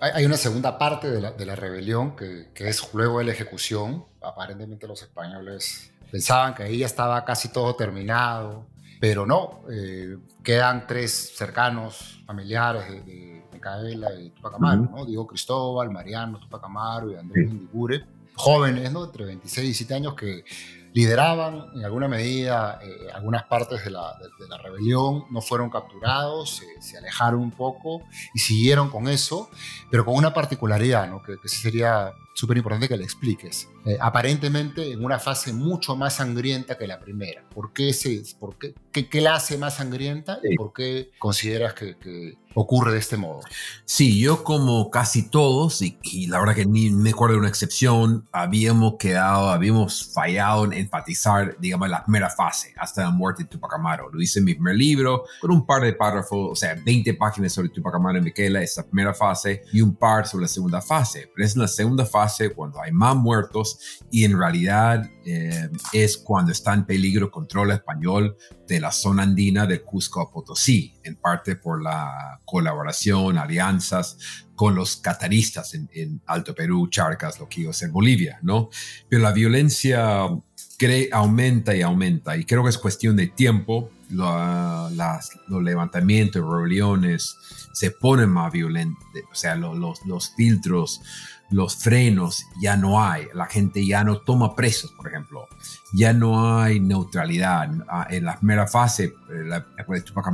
hay 0.01 0.25
una 0.25 0.37
segunda 0.37 0.77
parte 0.77 1.09
de 1.09 1.21
la, 1.21 1.31
de 1.31 1.45
la 1.45 1.55
rebelión 1.55 2.15
que, 2.15 2.49
que, 2.53 2.69
es 2.69 2.93
luego 2.93 3.19
de 3.19 3.25
la 3.25 3.31
ejecución. 3.31 4.05
Aparentemente 4.21 4.87
los 4.87 5.01
españoles 5.01 5.91
pensaban 6.11 6.53
que 6.53 6.63
ahí 6.63 6.79
ya 6.79 6.85
estaba 6.85 7.23
casi 7.25 7.49
todo 7.49 7.75
terminado, 7.75 8.65
pero 8.99 9.25
no. 9.25 9.61
Eh, 9.71 10.17
quedan 10.43 10.87
tres 10.87 11.33
cercanos 11.35 12.21
familiares 12.25 12.89
de, 12.89 13.01
de 13.01 13.43
Micaela 13.53 14.13
y 14.13 14.29
Tupac 14.31 14.55
Amaru, 14.55 14.89
¿no? 14.89 15.05
Diego 15.05 15.27
Cristóbal, 15.27 15.89
Mariano 15.89 16.39
Tupac 16.39 16.63
Amaru 16.63 17.11
y 17.11 17.15
Andrés 17.15 17.49
sí. 17.49 18.03
jóvenes, 18.35 18.91
¿no? 18.91 19.05
Entre 19.05 19.25
26 19.25 19.63
y 19.63 19.67
17 19.67 19.93
años 19.93 20.13
que 20.15 20.43
lideraban 20.93 21.67
en 21.75 21.85
alguna 21.85 22.07
medida 22.07 22.79
eh, 22.81 23.07
algunas 23.13 23.43
partes 23.43 23.83
de 23.83 23.91
la, 23.91 24.17
de, 24.39 24.47
la, 24.47 24.57
rebelión, 24.57 25.25
no 25.29 25.41
fueron 25.41 25.69
capturados, 25.69 26.61
se 26.79 26.97
alejaron 26.97 27.41
un 27.41 27.51
poco 27.51 28.01
y 28.33 28.39
siguieron 28.39 28.89
con 28.89 29.07
eso, 29.07 29.49
pero 29.89 30.05
con 30.05 30.15
una 30.15 30.33
particularidad, 30.33 31.09
¿no? 31.09 31.21
que, 31.21 31.39
que 31.39 31.47
sería 31.47 32.13
súper 32.39 32.57
importante 32.57 32.87
que 32.87 32.95
le 32.95 33.03
expliques. 33.03 33.67
Eh, 33.85 33.97
aparentemente 33.99 34.93
en 34.93 35.03
una 35.03 35.19
fase 35.19 35.51
mucho 35.51 35.97
más 35.97 36.15
sangrienta 36.15 36.77
que 36.77 36.87
la 36.87 36.97
primera. 36.97 37.43
¿Por 37.49 37.73
qué, 37.73 37.91
se, 37.91 38.23
por 38.39 38.57
qué, 38.57 38.73
qué, 38.91 39.21
la 39.21 39.35
hace 39.35 39.57
más 39.57 39.75
sangrienta 39.75 40.39
y 40.41 40.55
por 40.55 40.71
qué 40.71 41.11
consideras 41.19 41.73
que, 41.73 41.97
que, 41.97 42.37
ocurre 42.55 42.93
de 42.93 42.99
este 42.99 43.17
modo? 43.17 43.41
Sí, 43.83 44.21
yo 44.21 44.45
como 44.45 44.89
casi 44.89 45.29
todos, 45.29 45.81
y, 45.81 46.27
la 46.27 46.39
verdad 46.39 46.55
que 46.55 46.65
ni 46.65 46.89
me 46.91 47.09
acuerdo 47.09 47.33
de 47.33 47.39
una 47.39 47.49
excepción, 47.49 48.27
habíamos 48.31 48.95
quedado, 48.97 49.49
habíamos 49.49 50.13
fallado 50.13 50.63
en 50.63 50.73
enfatizar, 50.73 51.57
digamos, 51.59 51.89
la 51.89 52.05
primera 52.05 52.29
fase, 52.29 52.73
hasta 52.77 53.03
la 53.03 53.11
muerte 53.11 53.43
de 53.43 53.49
Tupac 53.49 53.73
Amaru. 53.73 54.09
Lo 54.13 54.21
hice 54.21 54.39
en 54.39 54.45
mi 54.45 54.53
primer 54.53 54.75
libro, 54.75 55.25
con 55.41 55.51
un 55.51 55.65
par 55.65 55.81
de 55.81 55.91
párrafos, 55.91 56.51
o 56.51 56.55
sea, 56.55 56.73
20 56.85 57.13
páginas 57.15 57.51
sobre 57.51 57.67
Tupac 57.67 57.95
Amaru 57.95 58.19
y 58.19 58.21
Miquela, 58.21 58.61
esa 58.61 58.85
primera 58.85 59.13
fase, 59.13 59.63
y 59.73 59.81
un 59.81 59.93
par 59.93 60.25
sobre 60.25 60.43
la 60.43 60.47
segunda 60.47 60.81
fase. 60.81 61.29
Pero 61.35 61.45
es 61.45 61.55
en 61.55 61.61
la 61.63 61.67
segunda 61.67 62.05
fase 62.05 62.28
cuando 62.55 62.81
hay 62.81 62.91
más 62.91 63.15
muertos 63.15 63.79
y 64.11 64.23
en 64.23 64.37
realidad 64.37 65.09
eh, 65.25 65.69
es 65.93 66.17
cuando 66.17 66.51
está 66.51 66.73
en 66.73 66.85
peligro 66.85 67.29
control 67.29 67.71
español 67.71 68.35
de 68.67 68.79
la 68.79 68.91
zona 68.91 69.23
andina 69.23 69.65
de 69.65 69.81
Cusco 69.81 70.21
a 70.21 70.31
Potosí, 70.31 70.93
en 71.03 71.15
parte 71.15 71.55
por 71.55 71.81
la 71.81 72.39
colaboración, 72.45 73.37
alianzas 73.37 74.45
con 74.55 74.75
los 74.75 74.97
cataristas 74.97 75.73
en, 75.73 76.21
Alto 76.25 76.53
Perú, 76.53 76.87
Charcas, 76.89 77.39
lo 77.39 77.47
a 77.69 77.73
ser 77.73 77.89
Bolivia, 77.89 78.39
¿no? 78.41 78.69
Pero 79.07 79.21
la 79.21 79.31
violencia 79.31 80.27
aumenta 81.11 81.75
y 81.75 81.81
aumenta 81.81 82.37
y 82.37 82.45
creo 82.45 82.63
que 82.63 82.69
es 82.69 82.77
cuestión 82.77 83.15
de 83.15 83.27
tiempo. 83.27 83.91
las, 84.09 85.29
los 85.47 85.63
levantamientos, 85.63 86.41
rebeliones 86.41 87.35
se 87.73 87.91
ponen 87.91 88.29
más 88.29 88.51
violentos, 88.51 89.05
o 89.31 89.35
sea, 89.35 89.55
los, 89.55 90.05
los 90.05 90.33
filtros 90.35 91.01
los 91.51 91.75
frenos 91.77 92.45
ya 92.61 92.77
no 92.77 93.03
hay, 93.03 93.27
la 93.33 93.47
gente 93.47 93.85
ya 93.85 94.03
no 94.03 94.19
toma 94.19 94.55
presos, 94.55 94.91
por 94.91 95.07
ejemplo, 95.07 95.47
ya 95.93 96.13
no 96.13 96.59
hay 96.59 96.79
neutralidad. 96.79 97.69
Ah, 97.89 98.07
en 98.09 98.25
la 98.25 98.37
primera 98.37 98.67
fase, 98.67 99.05
eh, 99.05 99.13
la, 99.45 99.65
de 99.87 100.01
Tupac 100.01 100.31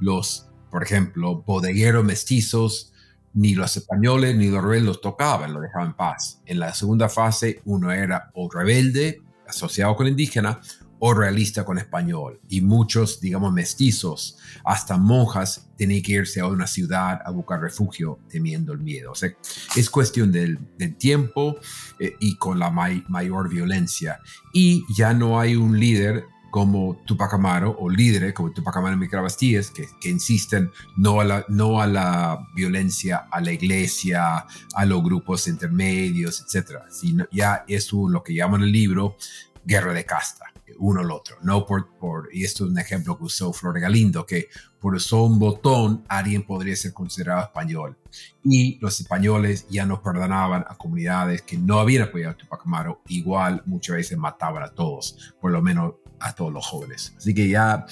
los, 0.00 0.48
por 0.70 0.82
ejemplo, 0.82 1.42
bodegueros 1.42 2.04
mestizos, 2.04 2.92
ni 3.34 3.54
los 3.54 3.76
españoles 3.76 4.36
ni 4.36 4.48
los 4.48 4.62
rebeldes 4.62 4.86
los 4.86 5.00
tocaban, 5.00 5.52
lo 5.52 5.60
dejaban 5.60 5.88
en 5.88 5.94
paz. 5.94 6.40
En 6.46 6.58
la 6.58 6.74
segunda 6.74 7.08
fase, 7.08 7.60
uno 7.66 7.92
era 7.92 8.30
o 8.34 8.50
rebelde, 8.50 9.22
asociado 9.46 9.94
con 9.96 10.06
indígena, 10.06 10.60
o 10.98 11.14
realista 11.14 11.64
con 11.64 11.78
español. 11.78 12.40
Y 12.48 12.60
muchos, 12.60 13.20
digamos, 13.20 13.52
mestizos, 13.52 14.38
hasta 14.64 14.96
monjas, 14.96 15.68
tenían 15.76 16.02
que 16.02 16.12
irse 16.12 16.40
a 16.40 16.46
una 16.46 16.66
ciudad 16.66 17.20
a 17.24 17.30
buscar 17.30 17.60
refugio 17.60 18.18
temiendo 18.28 18.72
el 18.72 18.80
miedo. 18.80 19.12
O 19.12 19.14
sea, 19.14 19.30
es 19.76 19.90
cuestión 19.90 20.32
del, 20.32 20.58
tiempo 20.98 21.56
eh, 21.98 22.16
y 22.18 22.36
con 22.36 22.58
la 22.58 22.70
mayor 22.70 23.48
violencia. 23.48 24.20
Y 24.52 24.84
ya 24.94 25.12
no 25.12 25.38
hay 25.38 25.56
un 25.56 25.78
líder 25.78 26.24
como 26.50 27.00
Tupac 27.04 27.34
Amaro 27.34 27.76
o 27.78 27.90
líderes 27.90 28.32
como 28.32 28.52
Tupac 28.52 28.76
Amaro 28.76 28.96
y 28.96 28.98
Micra 28.98 29.20
Bastías 29.20 29.70
que, 29.70 29.86
que, 30.00 30.08
insisten 30.08 30.70
no 30.96 31.20
a, 31.20 31.24
la, 31.24 31.44
no 31.48 31.80
a 31.80 31.86
la 31.86 32.46
violencia 32.54 33.28
a 33.30 33.40
la 33.40 33.52
iglesia, 33.52 34.46
a 34.74 34.84
los 34.86 35.02
grupos 35.02 35.46
intermedios, 35.46 36.42
etc. 36.42 36.78
Sino 36.90 37.26
ya 37.30 37.64
es 37.68 37.92
lo 37.92 38.22
que 38.22 38.34
llaman 38.34 38.62
el 38.62 38.72
libro 38.72 39.16
guerra 39.64 39.92
de 39.92 40.06
casta 40.06 40.47
uno 40.78 41.00
al 41.00 41.10
otro, 41.10 41.36
no 41.42 41.66
por, 41.66 41.88
y 42.32 42.44
esto 42.44 42.64
es 42.64 42.70
un 42.70 42.78
ejemplo 42.78 43.18
que 43.18 43.24
usó 43.24 43.52
Flor 43.52 43.80
Galindo, 43.80 44.24
que 44.24 44.48
por 44.80 44.96
eso 44.96 45.24
un 45.24 45.38
botón 45.38 46.04
alguien 46.08 46.44
podría 46.44 46.76
ser 46.76 46.92
considerado 46.92 47.42
español. 47.42 47.98
Y 48.44 48.78
los 48.80 49.00
españoles 49.00 49.66
ya 49.68 49.84
no 49.86 50.02
perdonaban 50.02 50.64
a 50.68 50.76
comunidades 50.76 51.42
que 51.42 51.58
no 51.58 51.80
habían 51.80 52.04
apoyado 52.04 52.32
a 52.32 52.36
Tupac 52.36 52.62
Amaru, 52.64 52.98
igual 53.08 53.62
muchas 53.66 53.96
veces 53.96 54.18
mataban 54.18 54.62
a 54.62 54.70
todos, 54.70 55.34
por 55.40 55.50
lo 55.50 55.60
menos 55.62 55.94
a 56.20 56.34
todos 56.34 56.52
los 56.52 56.66
jóvenes. 56.66 57.14
Así 57.16 57.34
que 57.34 57.48
ya 57.48 57.86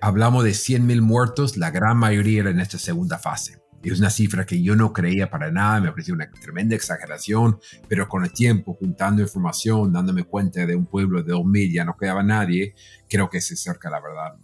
hablamos 0.00 0.44
de 0.44 0.50
100.000 0.50 1.00
muertos, 1.00 1.56
la 1.56 1.70
gran 1.70 1.96
mayoría 1.96 2.40
era 2.40 2.50
en 2.50 2.60
esta 2.60 2.78
segunda 2.78 3.18
fase. 3.18 3.65
Es 3.92 4.00
una 4.00 4.10
cifra 4.10 4.44
que 4.44 4.62
yo 4.62 4.74
no 4.74 4.92
creía 4.92 5.30
para 5.30 5.50
nada, 5.50 5.80
me 5.80 5.90
pareció 5.90 6.14
una 6.14 6.30
tremenda 6.30 6.74
exageración, 6.74 7.58
pero 7.88 8.08
con 8.08 8.24
el 8.24 8.32
tiempo, 8.32 8.74
juntando 8.74 9.22
información, 9.22 9.92
dándome 9.92 10.24
cuenta 10.24 10.66
de 10.66 10.74
un 10.74 10.86
pueblo 10.86 11.22
de 11.22 11.32
2.000, 11.32 11.72
ya 11.72 11.84
no 11.84 11.96
quedaba 11.96 12.22
nadie, 12.22 12.74
creo 13.08 13.30
que 13.30 13.40
se 13.40 13.54
acerca 13.54 13.90
la 13.90 14.00
verdad. 14.00 14.34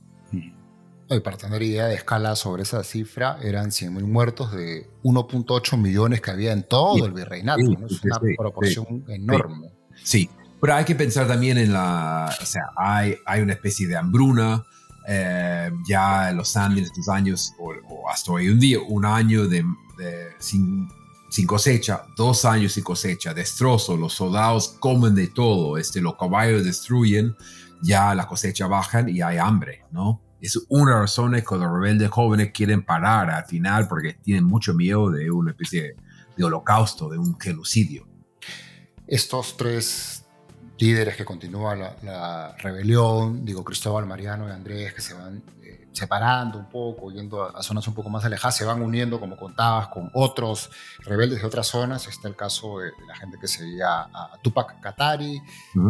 Y 1.10 1.20
para 1.20 1.36
tener 1.36 1.62
idea 1.62 1.86
de 1.86 1.94
escala 1.94 2.36
sobre 2.36 2.62
esa 2.62 2.82
cifra, 2.84 3.38
eran 3.42 3.70
100.000 3.70 4.02
muertos 4.06 4.52
de 4.52 4.88
1.8 5.02 5.76
millones 5.76 6.20
que 6.20 6.30
había 6.30 6.52
en 6.52 6.62
todo 6.62 7.04
el 7.04 7.12
virreinato. 7.12 7.60
Es 7.60 8.02
una 8.02 8.20
proporción 8.36 9.04
enorme. 9.08 9.72
Sí, 10.02 10.30
pero 10.60 10.74
hay 10.74 10.84
que 10.84 10.94
pensar 10.94 11.26
también 11.26 11.58
en 11.58 11.72
la, 11.72 12.34
o 12.40 12.46
sea, 12.46 12.62
hay, 12.76 13.16
hay 13.26 13.42
una 13.42 13.52
especie 13.52 13.86
de 13.88 13.96
hambruna, 13.96 14.64
eh, 15.06 15.70
ya 15.86 16.32
los 16.32 16.56
Andes, 16.56 16.86
estos 16.86 17.08
años, 17.08 17.54
o, 17.58 18.08
hasta 18.08 18.32
hoy 18.32 18.48
un 18.48 18.58
día, 18.58 18.78
un 18.80 19.04
año 19.04 19.48
de, 19.48 19.64
sin, 20.38 20.88
cosecha, 21.46 22.04
dos 22.16 22.44
años 22.44 22.72
sin 22.72 22.84
cosecha, 22.84 23.34
destrozo, 23.34 23.96
los 23.96 24.12
soldados 24.14 24.76
comen 24.80 25.14
de 25.14 25.28
todo, 25.28 25.78
este, 25.78 26.00
los 26.00 26.16
caballos 26.16 26.64
destruyen, 26.64 27.34
ya 27.82 28.14
la 28.14 28.26
cosecha 28.26 28.66
bajan 28.66 29.08
y 29.08 29.22
hay 29.22 29.38
hambre, 29.38 29.84
¿no? 29.90 30.20
Es 30.40 30.58
una 30.68 30.98
razón 30.98 31.32
que 31.32 31.56
los 31.56 31.72
rebeldes 31.72 32.10
jóvenes 32.10 32.50
quieren 32.52 32.84
parar 32.84 33.30
al 33.30 33.44
final 33.44 33.86
porque 33.86 34.14
tienen 34.14 34.44
mucho 34.44 34.74
miedo 34.74 35.08
de 35.08 35.30
una 35.30 35.52
especie 35.52 35.94
de 36.36 36.44
holocausto, 36.44 37.08
de 37.08 37.16
un 37.18 37.38
genocidio. 37.38 38.08
Estos 39.06 39.56
tres 39.56 40.21
líderes 40.82 41.16
que 41.16 41.24
continúan 41.24 41.78
la, 42.02 42.56
rebelión, 42.58 43.44
digo 43.44 43.62
Cristóbal, 43.62 44.04
Mariano 44.04 44.48
y 44.48 44.50
Andrés, 44.50 44.92
que 44.92 45.00
se 45.00 45.14
van 45.14 45.40
eh, 45.62 45.86
separando 45.92 46.58
un 46.58 46.68
poco, 46.68 47.12
yendo 47.12 47.44
a, 47.44 47.62
zonas 47.62 47.86
un 47.86 47.94
poco 47.94 48.10
más 48.10 48.24
alejadas, 48.24 48.56
se 48.56 48.64
van 48.64 48.82
uniendo, 48.82 49.20
como 49.20 49.36
contabas, 49.36 49.86
con 49.88 50.10
otros 50.12 50.70
rebeldes 50.98 51.40
de 51.40 51.46
otras 51.46 51.68
zonas. 51.68 52.08
Está 52.08 52.26
el 52.26 52.34
caso 52.34 52.80
de, 52.80 52.90
la 53.06 53.14
gente 53.14 53.38
que 53.40 53.46
seguía 53.46 54.08
a, 54.12 54.32
Tupac 54.42 54.80
Katari, 54.80 55.40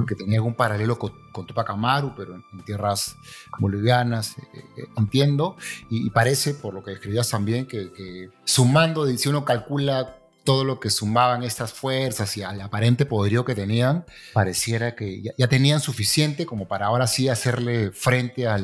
que 0.07 0.15
tenía 0.15 0.37
algún 0.37 0.55
paralelo 0.55 0.99
con, 0.99 1.13
Tupac 1.47 1.71
Amaru, 1.71 2.13
pero 2.15 2.35
en, 2.35 2.65
tierras 2.67 3.17
bolivianas, 3.59 4.37
eh, 4.37 4.65
eh, 4.77 4.85
entiendo. 4.99 5.57
Y, 5.89 6.11
parece, 6.11 6.53
por 6.53 6.75
lo 6.75 6.85
que 6.85 6.93
escribías 6.93 7.31
también, 7.31 7.67
que, 7.67 7.91
que 7.93 8.29
sumando, 8.45 9.07
si 9.07 9.31
uno 9.31 9.43
calcula 9.43 10.22
todo 10.45 10.65
lo 10.65 10.81
que 10.81 10.91
sumaban 10.91 11.43
estas 11.43 11.73
fuerzas 11.73 12.37
y 12.37 12.43
al 12.43 12.61
aparente 12.61 13.07
poderío 13.07 13.45
que 13.45 13.55
tenían, 13.55 14.05
pareciera 14.33 14.95
que 14.95 15.23
ya, 15.37 15.49
tenían 15.49 15.81
suficiente 15.81 16.47
como 16.47 16.67
para 16.67 16.87
ahora 16.87 17.07
sí 17.07 17.29
hacerle 17.29 17.93
frente 17.93 18.47
a, 18.47 18.59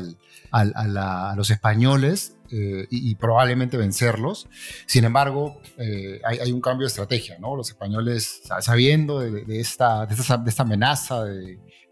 los 1.35 1.49
españoles 1.49 2.35
eh, 2.51 2.87
y, 2.89 3.15
probablemente 3.15 3.77
vencerlos. 3.77 4.47
Sin 4.87 5.03
embargo, 5.05 5.61
eh, 5.77 6.21
hay, 6.23 6.51
un 6.51 6.61
cambio 6.61 6.85
de 6.85 6.89
estrategia, 6.89 7.37
¿no? 7.39 7.55
Los 7.55 7.69
españoles, 7.69 8.41
sabiendo 8.59 9.19
de, 9.19 9.59
esta, 9.59 10.07
amenaza 10.57 11.25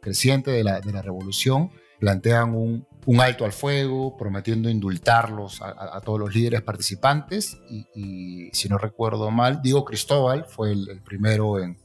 creciente 0.02 0.52
de 0.52 0.64
la 0.64 1.02
revolución, 1.02 1.72
plantean 2.00 2.54
un, 2.54 2.88
un 3.08 3.22
alto 3.22 3.46
al 3.46 3.54
fuego, 3.54 4.18
prometiendo 4.18 4.70
indultarlos 4.70 5.62
a, 5.62 6.02
todos 6.02 6.20
los 6.20 6.36
líderes 6.36 6.62
participantes. 6.62 7.58
Y, 7.96 8.50
si 8.52 8.68
no 8.68 8.78
recuerdo 8.78 9.32
mal, 9.32 9.62
Diego 9.62 9.86
Cristóbal 9.86 10.44
fue 10.46 10.74
el, 10.74 11.02
primero 11.06 11.58
en, 11.58 11.78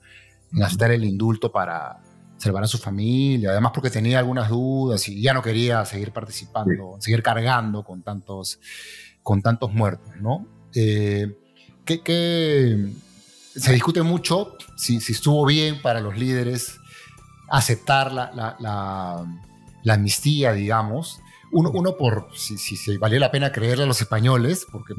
aceptar 0.61 0.91
el 0.91 1.05
indulto 1.05 1.53
para 1.53 2.01
salvar 2.39 2.65
a 2.65 2.67
su 2.67 2.77
familia, 2.77 3.51
además 3.51 3.71
porque 3.73 3.89
tenía 3.89 4.19
algunas 4.19 4.49
dudas 4.49 5.09
y 5.09 5.23
ya 5.23 5.33
no 5.33 5.43
quería 5.43 5.85
seguir 5.85 6.13
participando, 6.13 6.97
seguir 6.99 7.23
cargando 7.23 7.85
con 7.85 8.03
tantos, 8.03 8.59
con 9.23 9.43
tantos 9.43 9.73
muertos, 9.73 10.17
¿no? 10.21 10.45
Eh, 10.75 11.39
que, 11.85 12.91
se 13.55 13.73
discute 13.73 14.03
mucho 14.03 14.57
si, 14.77 14.97
estuvo 14.97 15.47
bien 15.47 15.81
para 15.83 16.01
los 16.01 16.19
líderes 16.19 16.79
aceptar 17.49 18.11
la 18.13 18.57
la 18.59 19.52
amnistía, 19.91 20.53
digamos. 20.53 21.21
Uno, 21.51 21.71
uno 21.73 21.97
por 21.97 22.29
si, 22.35 22.57
si, 22.57 22.97
valía 22.97 23.21
la 23.21 23.31
pena 23.31 23.53
creerle 23.53 23.85
a 23.85 23.87
los 23.87 24.01
españoles, 24.01 24.67
porque 24.71 24.95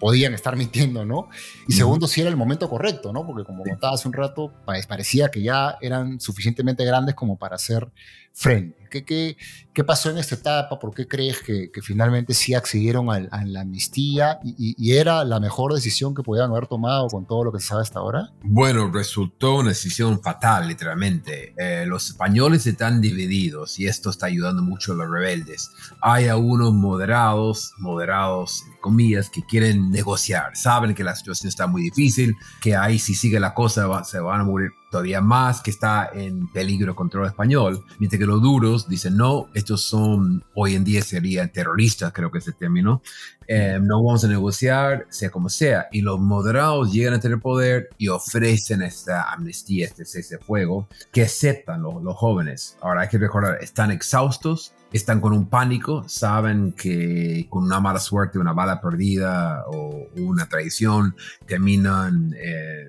podían 0.00 0.32
estar 0.32 0.56
mintiendo, 0.56 1.04
¿no? 1.04 1.28
Y 1.68 1.74
segundo, 1.74 2.08
si 2.08 2.22
era 2.22 2.30
el 2.30 2.36
momento 2.36 2.68
correcto, 2.70 3.12
¿no? 3.12 3.26
Porque 3.26 3.44
como 3.44 3.62
contaba 3.64 3.94
hace 3.94 4.08
un 4.08 4.14
rato, 4.14 4.52
parecía 4.64 5.30
que 5.30 5.42
ya 5.42 5.76
eran 5.80 6.18
suficientemente 6.20 6.84
grandes 6.84 7.14
como 7.14 7.36
para 7.36 7.56
hacer 7.56 7.86
frente. 8.32 8.79
¿Qué, 8.90 9.04
qué, 9.04 9.36
qué 9.72 9.84
pasó 9.84 10.10
en 10.10 10.18
esta 10.18 10.34
etapa? 10.34 10.78
¿Por 10.78 10.92
qué 10.94 11.06
crees 11.06 11.40
que, 11.40 11.70
que 11.70 11.80
finalmente 11.80 12.34
sí 12.34 12.54
accedieron 12.54 13.10
a, 13.10 13.20
la 13.44 13.60
amnistía 13.60 14.38
y, 14.44 14.74
y, 14.76 14.92
era 14.92 15.24
la 15.24 15.40
mejor 15.40 15.72
decisión 15.72 16.14
que 16.14 16.22
podían 16.22 16.50
haber 16.50 16.66
tomado 16.66 17.08
con 17.08 17.26
todo 17.26 17.44
lo 17.44 17.52
que 17.52 17.60
se 17.60 17.68
sabe 17.68 17.82
hasta 17.82 18.00
ahora? 18.00 18.32
Bueno, 18.42 18.90
resultó 18.92 19.58
una 19.58 19.70
decisión 19.70 20.20
fatal, 20.20 20.68
literalmente. 20.68 21.54
Eh, 21.56 21.86
los 21.86 22.08
españoles 22.10 22.66
están 22.66 23.00
divididos 23.00 23.78
y 23.78 23.86
esto 23.86 24.10
está 24.10 24.26
ayudando 24.26 24.62
mucho 24.62 24.92
a 24.92 24.96
los 24.96 25.10
rebeldes. 25.10 25.70
Hay 26.02 26.26
algunos 26.28 26.72
moderados, 26.72 27.72
moderados, 27.78 28.64
comillas, 28.80 29.30
que 29.30 29.44
quieren 29.44 29.90
negociar. 29.90 30.56
Saben 30.56 30.94
que 30.94 31.04
la 31.04 31.14
situación 31.14 31.48
está 31.48 31.66
muy 31.66 31.82
difícil, 31.82 32.34
que 32.60 32.74
ahí 32.74 32.98
si 32.98 33.14
sigue 33.14 33.38
la 33.38 33.54
cosa 33.54 34.04
se 34.04 34.18
van 34.18 34.40
a 34.40 34.44
morir 34.44 34.72
todavía 34.90 35.20
más 35.20 35.60
que 35.60 35.70
está 35.70 36.10
en 36.12 36.48
peligro 36.52 36.94
contra 36.94 37.20
el 37.20 37.28
español, 37.28 37.84
mientras 37.98 38.18
que 38.18 38.26
los 38.26 38.42
duros 38.42 38.88
dicen, 38.88 39.16
no, 39.16 39.48
estos 39.54 39.82
son, 39.82 40.44
hoy 40.54 40.74
en 40.74 40.84
día 40.84 41.02
serían 41.02 41.50
terroristas, 41.50 42.12
creo 42.12 42.30
que 42.30 42.38
es 42.38 42.48
el 42.48 42.54
término, 42.56 43.02
eh, 43.46 43.78
no 43.80 44.02
vamos 44.02 44.24
a 44.24 44.28
negociar, 44.28 45.06
sea 45.08 45.30
como 45.30 45.48
sea, 45.48 45.86
y 45.92 46.02
los 46.02 46.20
moderados 46.20 46.92
llegan 46.92 47.14
a 47.14 47.20
tener 47.20 47.40
poder 47.40 47.88
y 47.98 48.08
ofrecen 48.08 48.82
esta 48.82 49.32
amnistía, 49.32 49.86
este 49.86 50.04
cese 50.04 50.36
de 50.36 50.44
fuego, 50.44 50.88
que 51.12 51.22
aceptan 51.22 51.82
los, 51.82 52.02
los 52.02 52.16
jóvenes. 52.16 52.76
Ahora 52.80 53.02
hay 53.02 53.08
que 53.08 53.18
recordar, 53.18 53.58
están 53.62 53.90
exhaustos, 53.90 54.74
están 54.92 55.20
con 55.20 55.32
un 55.32 55.48
pánico, 55.48 56.04
saben 56.08 56.72
que 56.72 57.46
con 57.48 57.64
una 57.64 57.80
mala 57.80 58.00
suerte, 58.00 58.38
una 58.38 58.52
bala 58.52 58.80
perdida 58.80 59.64
o 59.68 60.08
una 60.16 60.48
traición 60.48 61.14
terminan 61.46 62.34
eh, 62.36 62.88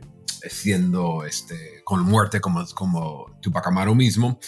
siendo 0.49 1.23
este, 1.25 1.81
con 1.83 2.03
muerte 2.03 2.41
como, 2.41 2.65
como 2.73 3.37
Tupac 3.41 3.67
Amaru 3.67 3.95
mismo 3.95 4.39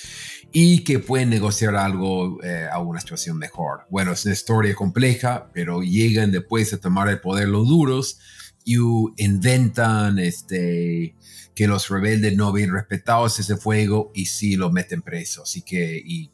y 0.52 0.84
que 0.84 1.00
pueden 1.00 1.30
negociar 1.30 1.76
algo 1.76 2.42
eh, 2.44 2.68
a 2.72 2.80
una 2.80 3.00
situación 3.00 3.38
mejor. 3.38 3.86
Bueno, 3.90 4.12
es 4.12 4.26
una 4.26 4.34
historia 4.34 4.76
compleja, 4.76 5.50
pero 5.54 5.82
llegan 5.82 6.32
después 6.32 6.72
a 6.74 6.80
tomar 6.80 7.10
el 7.10 7.20
poder 7.20 7.48
los 7.48 7.68
duros 7.68 8.20
y 8.66 8.78
inventan 9.18 10.20
este, 10.20 11.16
que 11.56 11.68
los 11.68 11.90
rebeldes 11.90 12.36
no 12.36 12.48
habían 12.48 12.72
respetado 12.72 13.26
ese 13.26 13.58
fuego 13.58 14.12
y 14.14 14.26
sí 14.28 14.56
lo 14.56 14.72
meten 14.72 15.02
preso. 15.02 15.44
Así 15.44 15.62
que, 15.62 16.02
y 16.04 16.32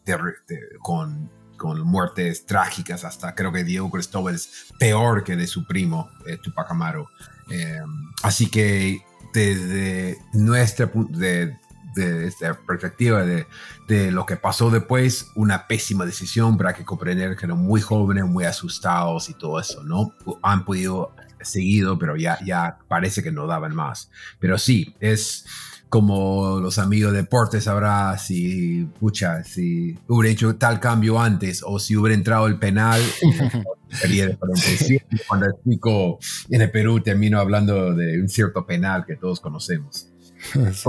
con, 0.82 1.32
con 1.58 1.82
muertes 1.82 2.46
trágicas, 2.46 3.04
hasta 3.04 3.36
creo 3.36 3.52
que 3.52 3.64
Diego 3.64 3.90
Cristóbal 3.90 4.36
es 4.36 4.68
peor 4.80 5.24
que 5.24 5.36
de 5.36 5.48
su 5.48 5.66
primo, 5.66 6.10
eh, 6.28 6.38
Tupac 6.42 6.70
Amaru. 6.72 7.08
Eh, 7.50 7.80
así 8.22 8.48
que 8.48 9.02
desde 9.34 10.20
nuestra 10.34 10.92
de, 11.10 11.58
de, 11.96 12.34
perspectiva 12.68 13.24
de, 13.24 13.48
de, 13.88 14.12
lo 14.12 14.26
que 14.26 14.36
pasó 14.38 14.70
después, 14.70 15.28
una 15.36 15.68
pésima 15.68 16.06
decisión 16.06 16.58
para 16.58 16.74
que 16.74 16.86
comprender 16.86 17.36
que 17.36 17.46
eran 17.46 17.60
muy 17.60 17.82
jóvenes, 17.82 18.26
muy 18.26 18.46
asustados 18.46 19.30
y 19.30 19.34
todo 19.34 19.60
eso, 19.60 19.84
¿no? 19.84 20.14
Han 20.42 20.66
podido 20.66 21.14
seguido, 21.42 21.98
pero 21.98 22.16
ya, 22.16 22.38
ya 22.44 22.80
parece 22.88 23.24
que 23.24 23.32
no 23.32 23.48
daban 23.48 23.76
más. 23.76 24.12
Pero 24.40 24.58
sí, 24.58 24.96
es 25.00 25.46
como 25.90 26.60
los 26.60 26.78
amigos 26.78 27.12
de 27.12 27.24
deportes 27.24 27.64
sabrá 27.64 28.18
si, 28.18 28.86
pucha, 29.00 29.44
si 29.44 29.98
hubiera 30.08 30.32
hecho 30.32 30.56
tal 30.56 30.80
cambio 30.80 31.20
antes 31.20 31.64
o 31.66 31.80
si 31.80 31.96
hubiera 31.96 32.16
entrado 32.16 32.48
el 32.48 32.58
penal. 32.58 33.02
Cuando 35.28 35.48
explico 35.48 36.20
en 36.50 36.62
el 36.62 36.70
Perú 36.70 37.02
termino 37.02 37.40
hablando 37.40 37.96
de 37.96 38.22
un 38.22 38.30
cierto 38.30 38.66
penal 38.66 39.04
que 39.06 39.16
todos 39.16 39.40
conocemos. 39.40 40.08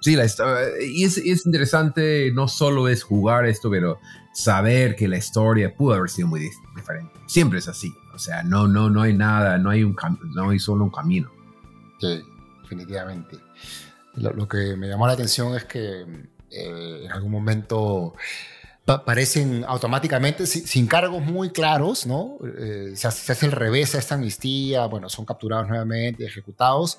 Sí, 0.00 0.14
la 0.14 0.26
y 0.80 1.02
es, 1.02 1.18
es, 1.18 1.44
interesante, 1.44 2.30
no 2.32 2.46
solo 2.46 2.86
es 2.86 3.02
jugar 3.02 3.46
esto, 3.46 3.68
pero 3.68 3.98
saber 4.32 4.94
que 4.94 5.08
la 5.08 5.16
historia 5.16 5.74
pudo 5.74 5.94
haber 5.94 6.08
sido 6.08 6.28
muy 6.28 6.48
diferente. 6.76 7.12
Siempre 7.26 7.58
es 7.58 7.66
así. 7.66 7.92
O 8.14 8.18
sea, 8.18 8.44
no, 8.44 8.68
no, 8.68 8.88
no 8.90 9.02
hay 9.02 9.12
nada, 9.12 9.58
no 9.58 9.70
hay, 9.70 9.82
un 9.82 9.96
no 10.36 10.50
hay 10.50 10.60
solo 10.60 10.84
un 10.84 10.90
camino. 10.90 11.32
Sí, 11.98 12.22
definitivamente. 12.62 13.38
Lo, 14.18 14.48
que 14.48 14.76
me 14.76 14.88
llamó 14.88 15.06
la 15.06 15.12
atención 15.14 15.54
es 15.56 15.64
que 15.64 16.02
eh, 16.50 17.02
en 17.04 17.12
algún 17.12 17.30
momento 17.30 18.14
parecen 19.04 19.64
automáticamente, 19.66 20.46
sin, 20.46 20.86
cargos 20.86 21.22
muy 21.22 21.50
claros, 21.50 22.06
¿no? 22.06 22.38
Eh, 22.58 22.92
se, 22.94 23.06
hace, 23.06 23.44
el 23.44 23.52
revés 23.52 23.94
a 23.94 23.98
esta 23.98 24.14
amnistía, 24.14 24.86
bueno, 24.86 25.10
son 25.10 25.26
capturados 25.26 25.68
nuevamente, 25.68 26.24
ejecutados 26.24 26.98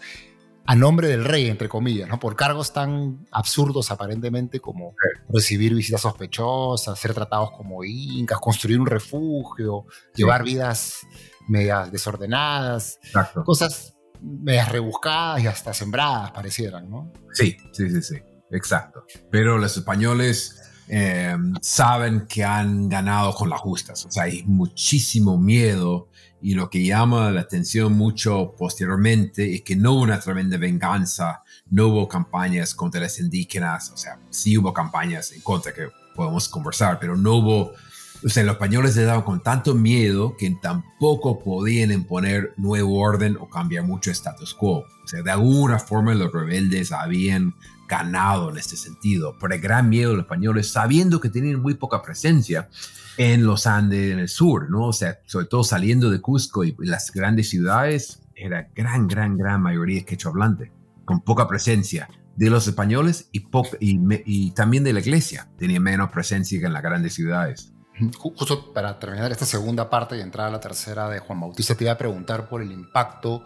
a 0.65 0.75
nombre 0.75 1.07
del 1.07 1.25
rey, 1.25 1.47
entre 1.47 1.67
comillas, 1.67 2.07
¿no? 2.07 2.19
Por 2.19 2.35
cargos 2.35 2.71
tan 2.71 3.25
absurdos 3.31 3.89
aparentemente 3.89 4.59
como 4.59 4.93
recibir 5.27 5.73
visitas 5.73 6.01
sospechosas, 6.01 6.99
ser 6.99 7.15
tratados 7.15 7.51
como 7.57 7.83
incas, 7.83 8.37
construir 8.39 8.79
un 8.79 8.85
refugio, 8.85 9.85
llevar 10.13 10.43
vidas 10.43 10.99
medias 11.47 11.91
desordenadas, 11.91 12.99
cosas 13.43 13.95
medias 14.21 14.69
rebuscadas 14.69 15.43
y 15.43 15.47
hasta 15.47 15.73
sembradas 15.73 16.31
parecieran, 16.31 16.89
¿no? 16.89 17.11
Sí, 17.33 17.57
sí, 17.71 17.89
sí, 17.89 18.01
sí, 18.01 18.15
exacto. 18.51 19.05
Pero 19.31 19.57
los 19.57 19.75
españoles 19.77 20.59
eh, 20.87 21.37
saben 21.61 22.25
que 22.27 22.43
han 22.43 22.89
ganado 22.89 23.33
con 23.33 23.49
las 23.49 23.59
justas. 23.59 24.05
O 24.05 24.11
sea, 24.11 24.23
hay 24.23 24.43
muchísimo 24.43 25.37
miedo 25.37 26.09
y 26.41 26.55
lo 26.55 26.69
que 26.69 26.83
llama 26.83 27.31
la 27.31 27.41
atención 27.41 27.93
mucho 27.93 28.55
posteriormente 28.57 29.53
es 29.55 29.61
que 29.61 29.75
no 29.75 29.93
hubo 29.93 30.01
una 30.01 30.19
tremenda 30.19 30.57
venganza, 30.57 31.43
no 31.69 31.87
hubo 31.87 32.07
campañas 32.07 32.73
contra 32.73 33.01
las 33.01 33.19
indígenas, 33.19 33.91
o 33.91 33.97
sea, 33.97 34.19
sí 34.29 34.57
hubo 34.57 34.73
campañas 34.73 35.31
en 35.31 35.41
contra 35.41 35.73
que 35.73 35.89
podemos 36.15 36.47
conversar, 36.49 36.97
pero 36.99 37.15
no 37.15 37.35
hubo, 37.35 37.73
los 38.21 38.35
españoles 38.35 38.93
se 38.93 39.03
daban 39.03 39.23
con 39.23 39.41
tanto 39.41 39.75
miedo 39.75 40.35
que 40.37 40.49
tampoco 40.61 41.39
podían 41.39 41.91
imponer 41.91 42.53
nuevo 42.57 42.99
orden 42.99 43.37
o 43.39 43.49
cambiar 43.49 43.85
mucho 43.85 44.11
status 44.11 44.53
quo. 44.53 44.79
O 44.79 45.07
sea, 45.07 45.21
de 45.21 45.31
alguna 45.31 45.79
forma 45.79 46.13
los 46.13 46.31
rebeldes 46.31 46.91
habían 46.91 47.55
ganado 47.87 48.51
en 48.51 48.57
este 48.57 48.75
sentido, 48.75 49.37
por 49.39 49.51
el 49.53 49.59
gran 49.59 49.89
miedo 49.89 50.11
de 50.11 50.17
los 50.17 50.25
españoles, 50.25 50.71
sabiendo 50.71 51.19
que 51.19 51.29
tenían 51.29 51.61
muy 51.61 51.73
poca 51.73 52.01
presencia 52.01 52.69
en 53.17 53.45
los 53.45 53.65
Andes, 53.65 54.11
en 54.11 54.19
el 54.19 54.29
sur, 54.29 54.69
¿no? 54.69 54.85
O 54.87 54.93
sea, 54.93 55.19
sobre 55.25 55.47
todo 55.47 55.63
saliendo 55.63 56.09
de 56.09 56.21
Cusco 56.21 56.63
y 56.63 56.75
las 56.79 57.11
grandes 57.11 57.49
ciudades, 57.49 58.21
era 58.35 58.69
gran, 58.75 59.07
gran, 59.07 59.37
gran 59.37 59.61
mayoría 59.61 60.05
quechua 60.05 60.31
hablante, 60.31 60.71
con 61.03 61.21
poca 61.21 61.47
presencia, 61.47 62.07
de 62.35 62.49
los 62.49 62.67
españoles 62.67 63.27
y, 63.33 63.45
y, 63.81 64.51
también 64.51 64.85
de 64.85 64.93
la 64.93 65.01
iglesia. 65.01 65.49
Tenía 65.57 65.81
menos 65.81 66.09
presencia 66.09 66.57
que 66.57 66.67
en 66.67 66.73
las 66.73 66.81
grandes 66.81 67.13
ciudades. 67.13 67.73
Justo 68.17 68.73
para 68.73 68.97
terminar 68.97 69.31
esta 69.31 69.45
segunda 69.45 69.89
parte 69.89 70.17
y 70.17 70.21
entrar 70.21 70.47
a 70.47 70.51
la 70.51 70.59
tercera 70.59 71.09
de 71.09 71.19
Juan 71.19 71.39
Bautista, 71.41 71.75
te 71.75 71.83
iba 71.83 71.93
a 71.93 71.97
preguntar 71.97 72.47
por 72.47 72.61
el 72.61 72.71
impacto 72.71 73.43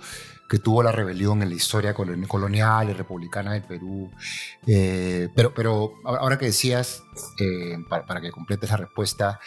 que 0.54 0.60
tuvo 0.60 0.84
la 0.84 0.92
rebelión 0.92 1.42
en 1.42 1.50
la 1.50 1.56
historia 1.56 1.96
colonial 1.96 2.90
y 2.90 2.94
republicana 2.94 3.54
del 3.54 3.64
Perú. 3.64 4.12
Eh, 4.68 5.30
pero, 5.34 5.94
ahora 6.06 6.38
que 6.38 6.46
decías, 6.46 7.02
eh, 7.40 7.78
para, 7.90 8.22
que 8.22 8.30
completes 8.30 8.70
la 8.70 8.78
respuesta, 8.78 9.40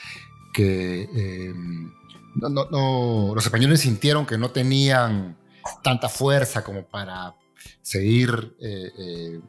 que 0.52 1.08
eh, 1.14 1.54
los 2.34 3.44
españoles 3.44 3.80
sintieron 3.80 4.26
que 4.26 4.36
no 4.36 4.50
tenían 4.50 5.38
tanta 5.84 6.08
fuerza 6.08 6.64
como 6.64 6.84
para 6.84 7.36
seguir, 7.82 8.56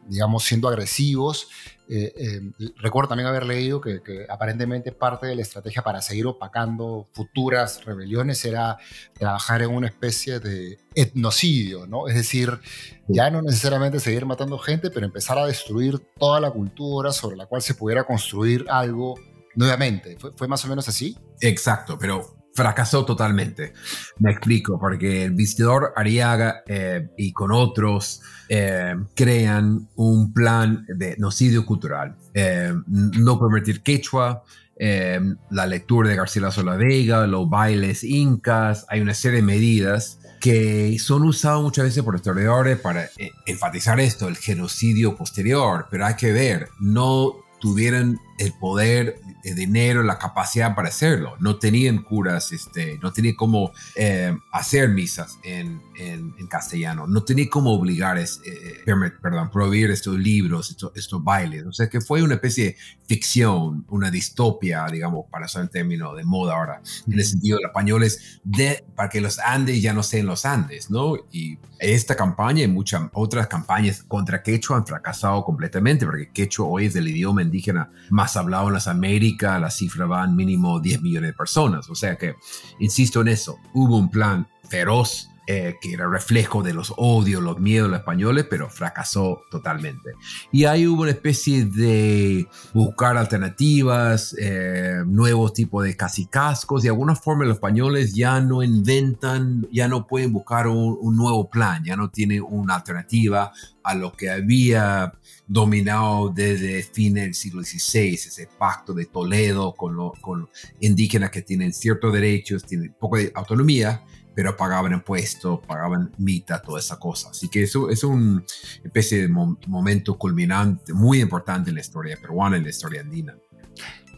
digamos, 0.08 0.44
siendo 0.44 0.68
agresivos. 0.68 1.50
Eh, 1.90 2.52
recuerdo 2.78 3.10
también 3.10 3.28
haber 3.28 3.46
leído 3.46 3.80
que, 3.82 4.02
aparentemente 4.30 4.92
parte 4.92 5.28
de 5.28 5.36
la 5.36 5.42
estrategia 5.42 5.82
para 5.82 6.02
seguir 6.02 6.28
opacando 6.28 7.08
futuras 7.14 7.84
rebeliones 7.86 8.44
era 8.46 8.78
trabajar 9.14 9.62
en 9.62 9.70
una 9.70 9.88
especie 9.88 10.40
de 10.40 10.80
etnocidio, 10.96 11.88
¿no? 11.88 12.08
Es 12.08 12.16
decir, 12.16 12.60
ya 13.08 13.30
no 13.30 13.42
necesariamente 13.42 14.00
seguir 14.00 14.26
matando 14.26 14.58
gente, 14.58 14.90
pero 14.90 15.06
empezar 15.06 15.38
a 15.38 15.46
destruir 15.46 16.00
toda 16.20 16.40
la 16.40 16.52
cultura 16.52 17.12
sobre 17.12 17.38
la 17.38 17.46
cual 17.46 17.62
se 17.62 17.74
pudiera 17.74 18.04
construir 18.04 18.66
algo 18.70 19.16
nuevamente. 19.56 20.18
¿Fue, 20.20 20.32
fue 20.36 20.48
más 20.48 20.64
o 20.66 20.68
menos 20.68 20.88
así? 20.88 21.18
Exacto, 21.42 21.98
pero 21.98 22.37
fracasó 22.58 23.06
totalmente. 23.06 23.74
Me 24.18 24.32
explico, 24.32 24.80
porque 24.80 25.26
el 25.26 25.34
visitador 25.34 25.94
Ariaga 25.96 26.64
eh, 26.66 27.08
y 27.16 27.32
con 27.32 27.52
otros 27.52 28.22
eh, 28.50 28.96
crean 29.16 29.88
un 29.96 30.34
plan 30.34 30.84
de 30.88 31.16
nocidio 31.20 31.64
cultural. 31.68 32.16
Eh, 32.34 32.74
no 32.88 33.40
permitir 33.40 33.82
quechua, 33.84 34.44
la 34.80 35.66
lectura 35.66 36.10
de 36.10 36.16
García 36.16 36.50
La 36.64 36.76
Vega, 36.76 37.26
los 37.26 37.50
bailes 37.50 38.04
incas, 38.04 38.86
hay 38.90 39.02
una 39.02 39.16
serie 39.16 39.38
de 39.38 39.44
medidas 39.44 40.20
que 40.40 40.98
son 41.00 41.24
usadas 41.24 41.62
muchas 41.64 41.86
veces 41.86 42.04
por 42.04 42.16
historiadores 42.16 42.80
para 42.80 43.10
enfatizar 43.48 44.00
esto, 44.00 44.28
el 44.28 44.38
genocidio 44.38 45.16
posterior, 45.16 45.88
pero 45.90 46.06
hay 46.06 46.16
que 46.16 46.32
ver, 46.32 46.70
no 46.80 47.38
tuvieran 47.60 48.20
el 48.38 48.54
poder, 48.54 49.20
el 49.44 49.56
dinero, 49.56 50.04
la 50.04 50.18
capacidad 50.18 50.76
para 50.76 50.90
hacerlo. 50.90 51.36
No 51.40 51.58
tenían 51.58 52.04
curas, 52.04 52.52
este, 52.52 53.00
no 53.02 53.12
tenían 53.12 53.36
cómo 53.36 53.72
eh, 53.96 54.36
hacer 54.52 54.90
misas 54.90 55.40
en, 55.44 55.82
en, 55.98 56.34
castellano, 56.48 57.08
no 57.08 57.24
tenían 57.24 57.50
cómo 57.50 57.74
obligar, 57.74 58.18
es, 58.18 58.40
eh, 58.46 58.84
perdón, 59.22 59.50
prohibir 59.52 59.92
estos 59.92 60.18
libros, 60.18 60.70
estos, 60.70 60.92
estos, 60.96 61.24
bailes. 61.24 61.66
O 61.66 61.74
sea 61.74 61.90
que 61.90 62.00
fue 62.00 62.22
una 62.22 62.36
especie 62.36 62.66
de 62.66 62.78
ficción, 63.06 63.86
una 63.90 64.10
distopia, 64.10 64.86
digamos, 64.86 65.26
para 65.30 65.46
usar 65.46 65.64
el 65.64 65.70
término 65.70 66.14
de 66.16 66.24
moda 66.24 66.56
ahora, 66.56 66.82
en 67.08 67.14
el 67.14 67.26
sentido 67.26 67.58
de 67.58 67.64
los 67.64 67.70
españoles, 67.70 68.40
de, 68.44 68.86
para 68.96 69.10
que 69.10 69.20
los 69.20 69.40
Andes 69.40 69.82
ya 69.82 69.94
no 69.94 70.04
sean 70.04 70.26
los 70.26 70.46
Andes, 70.46 70.90
¿no? 70.90 71.16
Y 71.32 71.58
esta 71.80 72.16
campaña 72.16 72.64
y 72.64 72.68
muchas 72.68 73.04
otras 73.14 73.48
campañas 73.48 74.04
contra 74.04 74.42
Quechua 74.42 74.78
han 74.78 74.86
fracasado 74.86 75.44
completamente, 75.44 76.06
porque 76.06 76.30
Quechua 76.32 76.68
hoy 76.68 76.86
es 76.86 76.96
el 76.96 77.08
idioma 77.08 77.42
indígena 77.42 77.92
más 78.10 78.27
hablado 78.36 78.68
en 78.68 78.74
las 78.74 78.88
Américas, 78.88 79.62
la 79.62 79.72
cifra 79.72 80.06
van 80.06 80.36
mínimo 80.36 80.80
10 80.80 81.02
millones 81.02 81.32
de 81.32 81.38
personas. 81.38 81.90
O 81.90 81.96
sea 81.96 82.18
que, 82.18 82.36
insisto 82.80 83.22
en 83.22 83.30
eso, 83.30 83.60
hubo 83.74 83.98
un 83.98 84.10
plan 84.10 84.48
feroz 84.70 85.30
eh, 85.50 85.78
que 85.80 85.94
era 85.94 86.10
reflejo 86.10 86.62
de 86.62 86.74
los 86.74 86.94
odios, 86.98 87.42
los 87.42 87.58
miedos 87.58 87.88
de 87.88 87.92
los 87.92 88.00
españoles, 88.00 88.46
pero 88.50 88.70
fracasó 88.70 89.44
totalmente. 89.50 90.12
Y 90.52 90.66
ahí 90.66 90.86
hubo 90.86 91.04
una 91.04 91.12
especie 91.12 91.64
de 91.64 92.48
buscar 92.74 93.16
alternativas, 93.16 94.36
eh, 94.38 95.04
nuevos 95.06 95.54
tipos 95.54 95.86
de 95.86 95.96
casicascos, 95.96 96.84
de 96.84 96.90
alguna 96.90 97.16
forma 97.16 97.46
los 97.46 97.56
españoles 97.56 98.14
ya 98.14 98.42
no 98.42 98.62
inventan, 98.62 99.66
ya 99.72 99.88
no 99.88 100.06
pueden 100.06 100.34
buscar 100.34 100.68
un, 100.68 100.98
un 101.00 101.16
nuevo 101.16 101.50
plan, 101.50 101.82
ya 101.82 101.96
no 101.96 102.10
tienen 102.10 102.44
una 102.46 102.76
alternativa 102.76 103.54
a 103.84 103.96
lo 103.96 104.12
que 104.12 104.30
había 104.30 105.14
dominado 105.48 106.30
desde 106.30 106.84
fines 106.84 107.24
del 107.24 107.34
siglo 107.34 107.64
XVI, 107.64 108.16
ese 108.16 108.50
pacto 108.58 108.94
de 108.94 109.06
Toledo 109.06 109.74
con, 109.74 109.96
con 110.20 110.50
indígenas 110.82 111.32
que 111.32 111.42
tienen 111.42 111.72
ciertos 111.72 112.12
derechos, 112.12 112.66
tienen 112.66 112.94
poco 113.00 113.16
de 113.16 113.32
autonomía, 113.34 114.04
pero 114.38 114.56
pagaban 114.56 114.94
impuestos, 114.94 115.62
pagaban 115.66 116.12
mitad, 116.20 116.62
toda 116.62 116.80
esa 116.80 117.00
cosa. 117.00 117.32
Así 117.32 117.50
que 117.50 117.64
eso 117.64 117.90
es 117.90 118.04
una 118.04 118.44
especie 118.84 119.24
de 119.24 119.28
momento 119.30 120.16
culminante 120.16 120.94
muy 120.94 121.22
importante 121.22 121.72
en 121.72 121.76
la 121.78 121.82
historia 121.82 122.16
peruana, 122.22 122.56
en 122.56 122.62
la 122.62 122.70
historia 122.70 123.02
andina. 123.02 123.36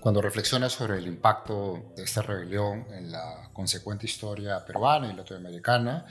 Cuando 0.02 0.22
reflexionas 0.22 0.74
sobre 0.74 0.98
el 0.98 1.08
impacto 1.08 1.94
de 1.96 2.04
esta 2.04 2.22
rebelión 2.22 2.86
en 2.92 3.14
la 3.14 3.50
consecuente 3.54 4.08
historia 4.08 4.66
peruana 4.66 5.10
y 5.10 5.16
latinoamericana, 5.16 6.06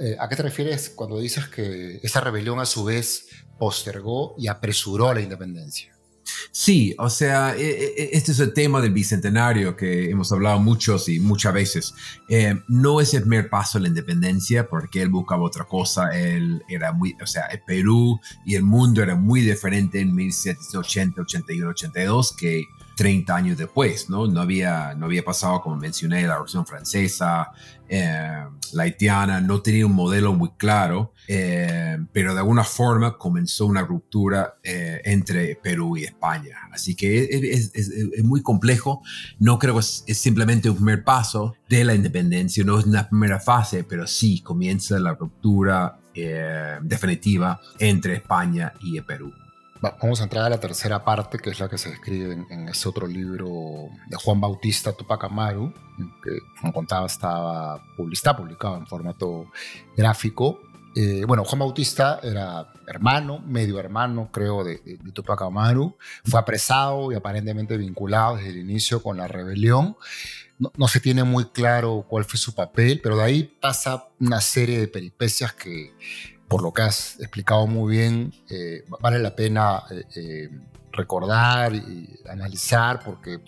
eh, 0.00 0.16
¿a 0.18 0.28
qué 0.28 0.34
te 0.34 0.42
refieres 0.42 0.90
cuando 0.90 1.20
dices 1.20 1.46
que 1.46 2.00
esta 2.02 2.20
rebelión 2.20 2.58
a 2.58 2.66
su 2.66 2.82
vez 2.82 3.28
postergó 3.56 4.34
y 4.36 4.48
apresuró 4.48 5.14
la 5.14 5.20
independencia? 5.20 5.93
Sí, 6.50 6.94
o 6.98 7.10
sea, 7.10 7.56
e, 7.56 7.62
e, 7.62 7.84
e, 7.96 8.10
este 8.12 8.32
es 8.32 8.40
el 8.40 8.52
tema 8.52 8.80
del 8.80 8.92
bicentenario 8.92 9.76
que 9.76 10.10
hemos 10.10 10.32
hablado 10.32 10.58
muchos 10.58 11.08
y 11.08 11.20
muchas 11.20 11.52
veces. 11.52 11.94
Eh, 12.28 12.60
no 12.68 13.00
es 13.00 13.14
el 13.14 13.22
primer 13.22 13.50
paso 13.50 13.78
a 13.78 13.80
la 13.80 13.88
independencia 13.88 14.68
porque 14.68 15.02
él 15.02 15.08
buscaba 15.08 15.42
otra 15.42 15.64
cosa. 15.64 16.16
Él 16.16 16.62
era 16.68 16.92
muy, 16.92 17.14
o 17.22 17.26
sea, 17.26 17.46
el 17.46 17.60
Perú 17.62 18.20
y 18.44 18.54
el 18.54 18.62
mundo 18.62 19.02
era 19.02 19.14
muy 19.14 19.40
diferente 19.40 20.00
en 20.00 20.14
1780, 20.14 21.22
81, 21.22 21.70
82 21.70 22.36
que 22.36 22.64
30 22.96 23.34
años 23.34 23.58
después, 23.58 24.08
¿no? 24.08 24.26
No 24.26 24.40
había, 24.40 24.94
no 24.94 25.06
había 25.06 25.24
pasado, 25.24 25.60
como 25.60 25.76
mencioné, 25.76 26.22
la 26.22 26.34
Revolución 26.34 26.66
Francesa, 26.66 27.52
eh, 27.88 28.44
la 28.72 28.82
haitiana, 28.82 29.40
no 29.40 29.60
tenía 29.60 29.86
un 29.86 29.92
modelo 29.92 30.32
muy 30.32 30.50
claro, 30.56 31.12
eh, 31.28 31.98
pero 32.12 32.32
de 32.32 32.40
alguna 32.40 32.64
forma 32.64 33.18
comenzó 33.18 33.66
una 33.66 33.82
ruptura 33.82 34.56
eh, 34.62 35.00
entre 35.04 35.56
Perú 35.56 35.96
y 35.96 36.04
España. 36.04 36.56
Así 36.72 36.94
que 36.94 37.28
es, 37.52 37.72
muy 38.24 38.42
complejo, 38.42 39.02
no 39.38 39.58
creo 39.58 39.74
que 39.74 39.80
es, 39.80 40.04
simplemente 40.18 40.70
un 40.70 40.76
primer 40.76 41.04
paso 41.04 41.54
de 41.68 41.84
la 41.84 41.94
independencia, 41.94 42.64
no 42.64 42.78
es 42.78 42.86
una 42.86 43.08
primera 43.08 43.38
fase, 43.38 43.84
pero 43.84 44.06
sí 44.06 44.40
comienza 44.40 44.98
la 44.98 45.14
ruptura 45.14 45.98
definitiva 46.82 47.60
entre 47.80 48.14
España 48.14 48.72
y 48.80 49.00
Perú. 49.00 49.32
Vamos 50.00 50.20
a 50.20 50.24
entrar 50.24 50.44
a 50.44 50.48
la 50.48 50.58
tercera 50.58 51.04
parte, 51.04 51.38
que 51.38 51.50
es 51.50 51.60
la 51.60 51.68
que 51.68 51.76
se 51.76 51.90
describe 51.90 52.32
en, 52.48 52.68
ese 52.68 52.88
otro 52.88 53.06
libro 53.06 53.88
de 54.08 54.16
Juan 54.16 54.40
Bautista 54.40 54.92
Tupac 54.92 55.24
Amaru, 55.24 55.74
que, 56.22 56.38
como 56.60 56.72
contaba, 56.72 57.06
estaba, 57.06 57.82
está 58.10 58.36
publicado 58.36 58.78
en 58.78 58.86
formato 58.86 59.50
gráfico. 59.96 60.60
Eh, 60.96 61.24
bueno, 61.26 61.44
Juan 61.44 61.58
Bautista 61.58 62.20
era 62.22 62.72
hermano, 62.86 63.40
medio 63.40 63.78
hermano, 63.78 64.30
creo, 64.32 64.64
de, 64.64 64.78
Tupac 65.12 65.42
Amaru. 65.42 65.96
Fue 66.24 66.40
apresado 66.40 67.12
y 67.12 67.16
aparentemente 67.16 67.76
vinculado 67.76 68.36
desde 68.36 68.50
el 68.50 68.58
inicio 68.58 69.02
con 69.02 69.16
la 69.18 69.28
rebelión. 69.28 69.96
No, 70.58 70.72
no, 70.76 70.88
se 70.88 71.00
tiene 71.00 71.24
muy 71.24 71.46
claro 71.46 72.06
cuál 72.08 72.24
fue 72.24 72.38
su 72.38 72.54
papel, 72.54 73.00
pero 73.02 73.16
de 73.16 73.24
ahí 73.24 73.42
pasa 73.60 74.08
una 74.20 74.40
serie 74.40 74.78
de 74.78 74.88
peripecias 74.88 75.52
que 75.52 75.92
por 76.48 76.62
lo 76.62 76.72
que 76.72 76.82
has 76.82 77.18
explicado 77.20 77.66
muy 77.66 77.96
bien, 77.96 78.32
eh, 78.50 78.84
vale 79.00 79.18
la 79.18 79.34
pena 79.34 79.82
eh, 79.90 80.04
eh, 80.16 80.50
recordar 80.92 81.74
y 81.74 82.08
analizar, 82.28 83.00
porque 83.04 83.40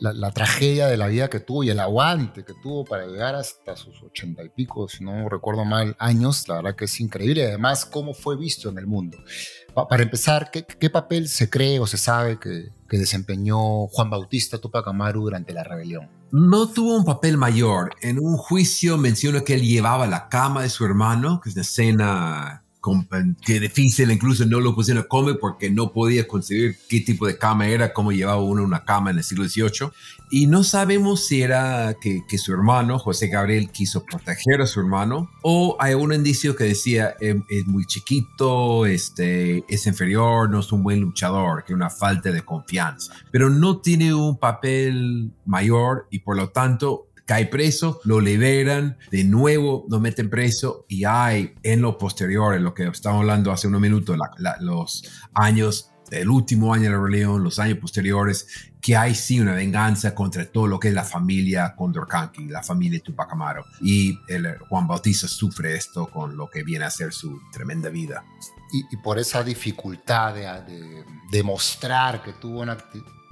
la, 0.00 0.30
tragedia 0.30 0.86
de 0.86 0.96
la 0.96 1.06
vida 1.06 1.28
que 1.28 1.40
tuvo 1.40 1.64
y 1.64 1.70
el 1.70 1.80
aguante 1.80 2.44
que 2.44 2.54
tuvo 2.54 2.84
para 2.84 3.06
llegar 3.06 3.34
hasta 3.34 3.76
sus 3.76 4.02
ochenta 4.02 4.42
y 4.42 4.48
pico, 4.48 4.88
si 4.88 5.04
no 5.04 5.28
recuerdo 5.28 5.64
mal, 5.64 5.94
años, 5.98 6.48
la 6.48 6.56
verdad 6.56 6.76
que 6.76 6.86
es 6.86 7.00
increíble. 7.00 7.46
Además, 7.46 7.84
cómo 7.84 8.14
fue 8.14 8.36
visto 8.36 8.68
en 8.68 8.78
el 8.78 8.86
mundo. 8.86 9.18
Para 9.88 10.02
empezar, 10.02 10.50
¿qué, 10.50 10.90
papel 10.90 11.28
se 11.28 11.50
cree 11.50 11.78
o 11.78 11.86
se 11.86 11.98
sabe 11.98 12.38
que, 12.38 12.70
desempeñó 12.88 13.86
Juan 13.88 14.10
Bautista 14.10 14.58
Tupac 14.58 14.88
Amaru 14.88 15.22
durante 15.22 15.52
la 15.52 15.62
rebelión? 15.62 16.17
No 16.30 16.68
tuvo 16.68 16.96
un 16.96 17.04
papel 17.04 17.38
mayor. 17.38 17.94
En 18.02 18.18
un 18.18 18.36
juicio 18.36 18.98
menciona 18.98 19.40
que 19.42 19.54
él 19.54 19.62
llevaba 19.62 20.06
la 20.06 20.28
cama 20.28 20.62
de 20.62 20.70
su 20.70 20.84
hermano, 20.84 21.40
que 21.40 21.48
es 21.48 21.54
una 21.54 21.62
escena 21.62 22.64
que 23.44 23.60
difícil, 23.60 24.10
incluso 24.10 24.46
no 24.46 24.60
lo 24.60 24.74
pusieron 24.74 25.04
a 25.04 25.08
comer 25.08 25.38
porque 25.40 25.70
no 25.70 25.92
podía 25.92 26.26
conseguir 26.26 26.76
qué 26.88 27.00
tipo 27.00 27.26
de 27.26 27.36
cama 27.36 27.68
era, 27.68 27.92
cómo 27.92 28.12
llevaba 28.12 28.40
uno 28.40 28.62
una 28.62 28.84
cama 28.84 29.10
en 29.10 29.18
el 29.18 29.24
siglo 29.24 29.48
XVIII. 29.48 29.90
Y 30.30 30.46
no 30.46 30.62
sabemos 30.62 31.26
si 31.26 31.42
era 31.42 31.96
que, 32.00 32.22
que 32.28 32.38
su 32.38 32.52
hermano, 32.52 32.98
José 32.98 33.28
Gabriel, 33.28 33.70
quiso 33.70 34.04
proteger 34.04 34.60
a 34.60 34.66
su 34.66 34.80
hermano 34.80 35.30
o 35.42 35.76
hay 35.80 35.94
un 35.94 36.12
indicio 36.12 36.54
que 36.54 36.64
decía 36.64 37.14
em, 37.20 37.42
es, 37.48 37.66
muy 37.66 37.86
chiquito, 37.86 38.86
este, 38.86 39.64
es 39.68 39.86
inferior, 39.86 40.48
no 40.50 40.60
es 40.60 40.70
un 40.72 40.82
buen 40.82 41.00
luchador, 41.00 41.64
que 41.64 41.74
una 41.74 41.90
falta 41.90 42.30
de 42.30 42.42
confianza. 42.42 43.14
Pero 43.30 43.50
no 43.50 43.78
tiene 43.78 44.14
un 44.14 44.38
papel 44.38 45.32
mayor 45.44 46.06
y 46.10 46.20
por 46.20 46.36
lo 46.36 46.50
tanto 46.50 47.07
cae 47.28 47.44
preso, 47.44 48.00
lo 48.04 48.22
liberan, 48.22 48.96
de 49.10 49.22
nuevo 49.22 49.84
lo 49.90 50.00
meten 50.00 50.30
preso 50.30 50.86
y 50.88 51.04
hay 51.04 51.52
en 51.62 51.82
lo 51.82 51.98
posterior, 51.98 52.54
en 52.54 52.64
lo 52.64 52.72
que 52.72 52.84
estamos 52.86 53.20
hablando 53.20 53.52
hace 53.52 53.68
unos 53.68 53.82
minutos, 53.82 54.16
los 54.60 55.04
años 55.34 55.90
el 56.10 56.30
último 56.30 56.72
año 56.72 56.84
de 56.84 56.90
la 56.90 56.96
rebelión, 56.96 57.44
los 57.44 57.58
años 57.58 57.76
posteriores, 57.76 58.70
que 58.80 58.96
hay 58.96 59.14
sí 59.14 59.40
una 59.40 59.52
venganza 59.52 60.14
contra 60.14 60.46
todo 60.46 60.66
lo 60.66 60.80
que 60.80 60.88
es 60.88 60.94
la 60.94 61.04
familia 61.04 61.74
Condorcanqui, 61.76 62.46
la 62.46 62.62
familia 62.62 62.98
Tupac 63.00 63.30
Amaru. 63.30 63.62
Y 63.82 64.18
el, 64.26 64.56
Juan 64.70 64.86
Bautista 64.86 65.28
sufre 65.28 65.74
esto 65.74 66.06
con 66.06 66.34
lo 66.34 66.48
que 66.48 66.62
viene 66.62 66.86
a 66.86 66.90
ser 66.90 67.12
su 67.12 67.38
tremenda 67.52 67.90
vida. 67.90 68.24
Y, 68.72 68.96
por 68.98 69.18
esa 69.18 69.44
dificultad 69.44 70.34
de, 70.34 71.04
demostrar 71.30 72.22
que 72.22 72.32
tuvo 72.32 72.60
una 72.60 72.78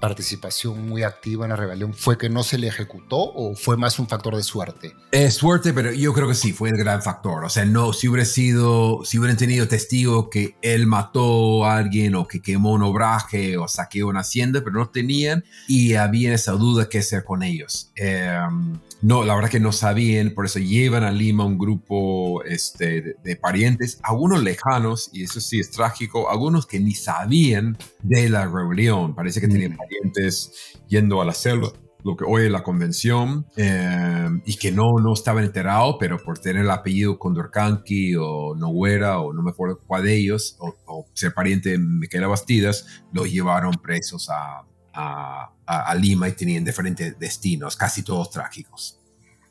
participación 0.01 0.89
muy 0.89 1.03
activa 1.03 1.45
en 1.45 1.51
la 1.51 1.57
rebelión 1.57 1.95
fue 1.95 2.19
que 2.19 2.29
no 2.29 2.43
se 2.43 2.59
le 2.59 2.69
ejecutó 2.69 3.17
o 3.17 3.55
fue 3.55 3.77
más 3.77 3.99
un 3.99 4.09
factor 4.09 4.37
de 4.37 4.43
suerte? 4.43 4.95
Es 5.11 5.35
suerte, 5.35 5.73
pero 5.73 5.93
yo 5.93 6.13
creo 6.13 6.29
que 6.29 6.35
sí, 6.35 6.53
fue 6.53 6.71
el 6.71 6.77
gran 6.77 7.03
factor. 7.03 7.45
O 7.45 7.49
sea, 7.49 7.65
no, 7.65 7.93
si 7.93 8.09
hubiera 8.09 8.25
sido, 8.25 9.05
si 9.05 9.19
hubieran 9.19 9.37
tenido 9.37 9.67
testigo 9.69 10.29
que 10.31 10.57
él 10.63 10.87
mató 10.87 11.65
a 11.65 11.77
alguien 11.77 12.15
o 12.15 12.27
que 12.27 12.43
quemó 12.43 12.73
un 12.73 12.83
obraje 12.83 13.57
o 13.57 13.69
saqueó 13.69 14.09
una 14.09 14.21
hacienda, 14.21 14.61
pero 14.63 14.79
no 14.79 14.89
tenían 14.89 15.45
y 15.69 15.95
había 15.95 16.35
esa 16.35 16.53
duda 16.53 16.89
qué 16.89 16.99
hacer 16.99 17.25
con 17.25 17.43
ellos. 17.43 17.91
Em, 17.97 18.79
no, 19.03 19.25
la 19.25 19.35
verdad 19.35 19.51
que 19.51 19.61
no 19.61 19.73
sabían, 19.73 20.31
por 20.31 20.47
eso 20.47 20.59
llevan 20.59 21.05
a 21.05 21.11
Lima 21.11 21.45
un 21.45 21.59
grupo 21.59 22.43
este, 22.45 23.17
de, 23.23 23.37
parientes, 23.37 23.99
algunos 24.03 24.43
lejanos, 24.43 25.11
y 25.13 25.25
eso 25.25 25.41
sí 25.41 25.61
es 25.61 25.71
trágico, 25.71 26.31
algunos 26.31 26.67
que 26.67 26.81
ni 26.81 26.93
sabían 26.93 27.77
de 28.03 28.29
la 28.29 28.47
rebelión, 28.47 29.15
parece 29.15 29.41
que 29.41 29.49
tenían 29.49 29.73
mm. 29.73 29.77
parientes 29.77 30.53
yendo 30.89 31.21
a 31.21 31.25
la 31.25 31.33
selva 31.33 31.73
lo 32.07 32.17
que 32.17 32.25
hoy 32.25 32.45
es 32.45 32.53
la 32.53 32.63
convención, 32.63 33.47
eh, 33.57 34.29
y 34.45 34.57
que 34.57 34.71
no, 34.71 34.93
no 35.03 35.13
estaban 35.13 35.43
enterados, 35.43 35.97
pero 35.99 36.23
por 36.23 36.39
tener 36.39 36.63
el 36.63 36.71
apellido 36.71 37.19
Condorcanqui 37.19 38.15
o 38.15 38.55
Noguera, 38.55 39.19
o 39.19 39.33
no 39.33 39.43
me 39.43 39.51
acuerdo 39.51 39.81
cuál 39.85 40.05
de 40.05 40.15
ellos, 40.15 40.57
o, 40.61 41.05
ser 41.15 41.35
pariente 41.35 41.71
de 41.71 41.79
Miquela 41.79 42.29
Bastidas, 42.29 43.03
los 43.13 43.29
llevaron 43.29 43.73
presos 43.83 44.31
a, 44.31 44.65
a, 44.97 45.95
Lima 45.95 46.29
y 46.29 46.33
tenían 46.33 46.65
diferentes 46.65 47.19
destinos, 47.19 47.77
casi 47.77 48.03
todos 48.03 48.31
trágicos. 48.31 48.99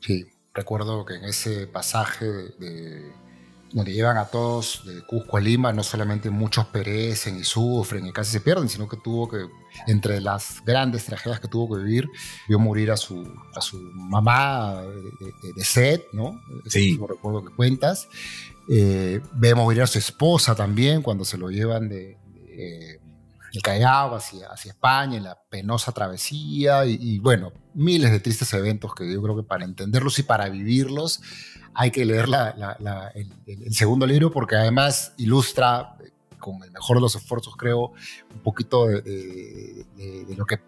Sí, 0.00 0.26
recuerdo 0.54 1.04
que 1.04 1.14
en 1.14 1.24
ese 1.24 1.66
pasaje 1.66 2.24
de, 2.24 3.12
donde 3.72 3.92
llevan 3.92 4.16
a 4.16 4.26
todos 4.26 4.82
de 4.86 5.04
Cusco 5.04 5.36
a 5.36 5.40
Lima, 5.40 5.72
no 5.72 5.82
solamente 5.82 6.30
muchos 6.30 6.66
perecen 6.66 7.38
y 7.38 7.44
sufren 7.44 8.06
y 8.06 8.12
casi 8.12 8.32
se 8.32 8.40
pierden, 8.40 8.68
sino 8.68 8.88
que 8.88 8.96
tuvo 8.96 9.28
que, 9.28 9.46
entre 9.86 10.20
las 10.20 10.64
grandes 10.64 11.04
tragedias 11.04 11.40
que 11.40 11.48
tuvo 11.48 11.76
que 11.76 11.82
vivir, 11.82 12.08
vio 12.48 12.58
morir 12.58 12.90
a 12.90 12.96
su, 12.96 13.34
a 13.54 13.60
su 13.60 13.78
mamá 13.78 14.82
de, 15.54 15.64
sed, 15.64 16.02
¿no? 16.12 16.40
Sí. 16.66 16.98
Recuerdo 17.08 17.44
que 17.44 17.54
cuentas. 17.54 18.08
Eh, 18.68 19.20
ve 19.34 19.54
morir 19.54 19.82
a 19.82 19.86
su 19.86 19.98
esposa 19.98 20.56
también 20.56 21.02
cuando 21.02 21.24
se 21.24 21.38
lo 21.38 21.50
llevan 21.50 21.88
de 21.88 22.18
el 23.56 23.62
Callao 23.62 24.14
hacia, 24.14 24.48
hacia 24.48 24.72
España, 24.72 25.18
la 25.18 25.38
penosa 25.48 25.90
travesía 25.92 26.84
y, 26.84 27.18
bueno, 27.18 27.52
miles 27.74 28.10
de 28.10 28.20
tristes 28.20 28.52
eventos 28.52 28.94
que 28.94 29.10
yo 29.10 29.22
creo 29.22 29.36
que 29.36 29.42
para 29.42 29.64
entenderlos 29.64 30.18
y 30.18 30.22
para 30.22 30.48
vivirlos 30.48 31.22
hay 31.74 31.90
que 31.90 32.04
leer 32.04 32.26
el, 33.46 33.74
segundo 33.74 34.06
libro 34.06 34.30
porque 34.30 34.56
además 34.56 35.14
ilustra 35.16 35.96
con 36.38 36.62
el 36.62 36.70
mejor 36.70 36.98
de 36.98 37.00
los 37.00 37.16
esfuerzos 37.16 37.56
creo 37.56 37.92
un 38.34 38.40
poquito 38.42 38.86
de, 38.86 39.86
lo 40.36 40.44
que 40.44 40.60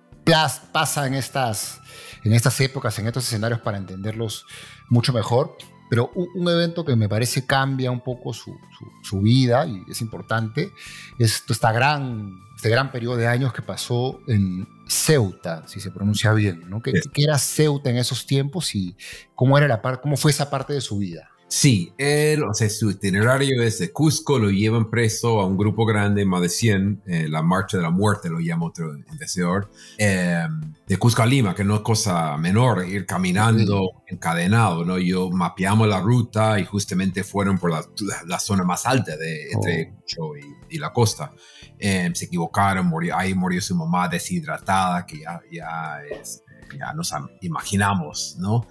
pasa 0.73 1.07
en 1.07 1.15
estas, 1.15 1.81
en 2.25 2.33
estas 2.33 2.59
épocas, 2.61 2.99
en 2.99 3.07
estos 3.07 3.25
escenarios 3.25 3.61
para 3.61 3.79
entenderlos 3.79 4.45
mucho 4.89 5.13
mejor. 5.13 5.57
Pero 5.89 6.11
un, 6.15 6.49
evento 6.49 6.85
que 6.85 6.97
me 6.97 7.09
parece 7.09 7.47
cambia 7.47 7.91
un 7.91 8.01
poco 8.01 8.33
su, 8.33 8.57
su, 9.03 9.21
vida 9.21 9.67
y 9.67 9.83
es 9.89 10.01
importante 10.01 10.73
es 11.19 11.45
esta 11.49 11.73
gran, 11.73 12.41
este 12.57 12.69
gran 12.69 12.93
periodo 12.93 13.17
de 13.17 13.27
años 13.27 13.53
que 13.53 13.63
pasó 13.63 14.21
en 14.27 14.69
Ceuta, 14.87 15.67
si 15.67 15.81
se 15.81 15.91
pronuncia 15.91 16.33
bien, 16.33 16.69
¿no? 16.69 16.83
¿Qué, 16.83 16.93
¿Qué, 17.13 17.25
era 17.25 17.39
Ceuta 17.39 17.91
en 17.91 17.97
esos 17.97 18.27
tiempos 18.27 18.75
y 18.75 18.97
cómo, 19.35 19.57
era 19.57 19.69
la 19.69 19.81
cómo 20.01 20.17
fue 20.17 20.31
esa 20.31 20.51
parte 20.51 20.73
de 20.73 20.81
su 20.81 20.99
vida? 20.99 21.31
Sí, 21.49 21.95
él, 21.97 22.43
o 22.43 22.53
sea, 22.53 22.69
su 22.69 22.91
itinerario 22.91 23.63
es 23.63 23.79
de 23.79 23.91
Cusco, 23.91 24.39
lo 24.39 24.51
llevan 24.51 24.91
preso 24.91 25.41
a 25.41 25.47
un 25.47 25.57
grupo 25.57 25.87
grande, 25.87 26.27
más 26.27 26.43
de 26.43 26.51
100, 26.51 27.03
eh, 27.07 27.27
la 27.27 27.41
Marcha 27.41 27.79
de 27.79 27.85
la 27.85 27.91
Muerte 27.91 28.29
lo 28.29 28.39
llama 28.39 28.67
otro 28.67 28.93
deseador, 29.19 29.71
eh, 29.97 30.47
de 30.87 30.97
Cusco 30.99 31.23
a 31.23 31.27
Lima, 31.27 31.55
que 31.55 31.65
no 31.65 31.77
es 31.77 31.81
cosa 31.81 32.37
menor, 32.37 32.87
ir 32.87 33.07
caminando 33.07 34.03
encadenado, 34.07 34.85
¿no? 34.85 34.99
Yo 34.99 35.31
mapeamos 35.31 35.89
la 35.89 36.01
ruta 36.01 36.61
y 36.61 36.67
justamente 36.67 37.25
fueron 37.25 37.59
por 37.59 37.71
la, 37.71 37.83
la, 38.27 38.39
zona 38.39 38.63
más 38.65 38.85
alta 38.85 39.17
de 39.17 39.51
entre 39.51 39.95
oh. 40.19 40.37
y, 40.37 40.77
y, 40.77 40.79
la 40.79 40.93
costa. 40.93 41.33
Eh, 41.79 42.11
se 42.13 42.27
equivocaron, 42.27 42.87
murió, 42.87 43.17
ahí 43.17 43.35
murió 43.35 43.63
su 43.63 43.75
mamá 43.75 44.07
deshidratada, 44.07 45.07
que 45.07 45.21
ya, 45.21 45.41
ya 45.51 46.03
es 46.11 46.43
ya 46.77 46.93
nos 46.93 47.13
imaginamos, 47.41 48.37
¿no? 48.39 48.67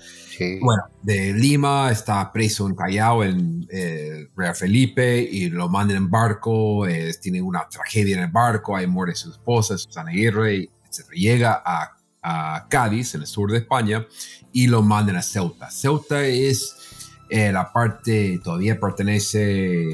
Bueno, 0.61 0.83
de 1.01 1.33
Lima 1.33 1.89
está 1.91 2.31
preso 2.31 2.67
en 2.67 2.75
Callao, 2.75 3.23
en 3.23 3.65
eh, 3.71 4.27
Real 4.35 4.55
Felipe, 4.55 5.19
y 5.19 5.49
lo 5.49 5.69
mandan 5.69 5.97
en 5.97 6.09
barco, 6.09 6.85
tiene 7.21 7.41
una 7.41 7.67
tragedia 7.69 8.17
en 8.17 8.23
el 8.23 8.31
barco, 8.31 8.75
ahí 8.75 8.85
muere 8.85 9.15
su 9.15 9.31
esposa, 9.31 9.77
Susana 9.77 10.11
Aguirre, 10.11 10.69
se 10.89 11.03
llega 11.13 11.61
a, 11.65 11.93
Cádiz, 12.69 13.15
en 13.15 13.21
el 13.21 13.27
sur 13.27 13.49
de 13.49 13.59
España, 13.59 14.05
y 14.51 14.67
lo 14.67 14.81
mandan 14.81 15.15
a 15.15 15.21
Ceuta. 15.21 15.71
Ceuta 15.71 16.25
es 16.25 16.75
eh, 17.29 17.53
la 17.53 17.71
parte, 17.71 18.41
todavía 18.43 18.77
pertenece 18.77 19.87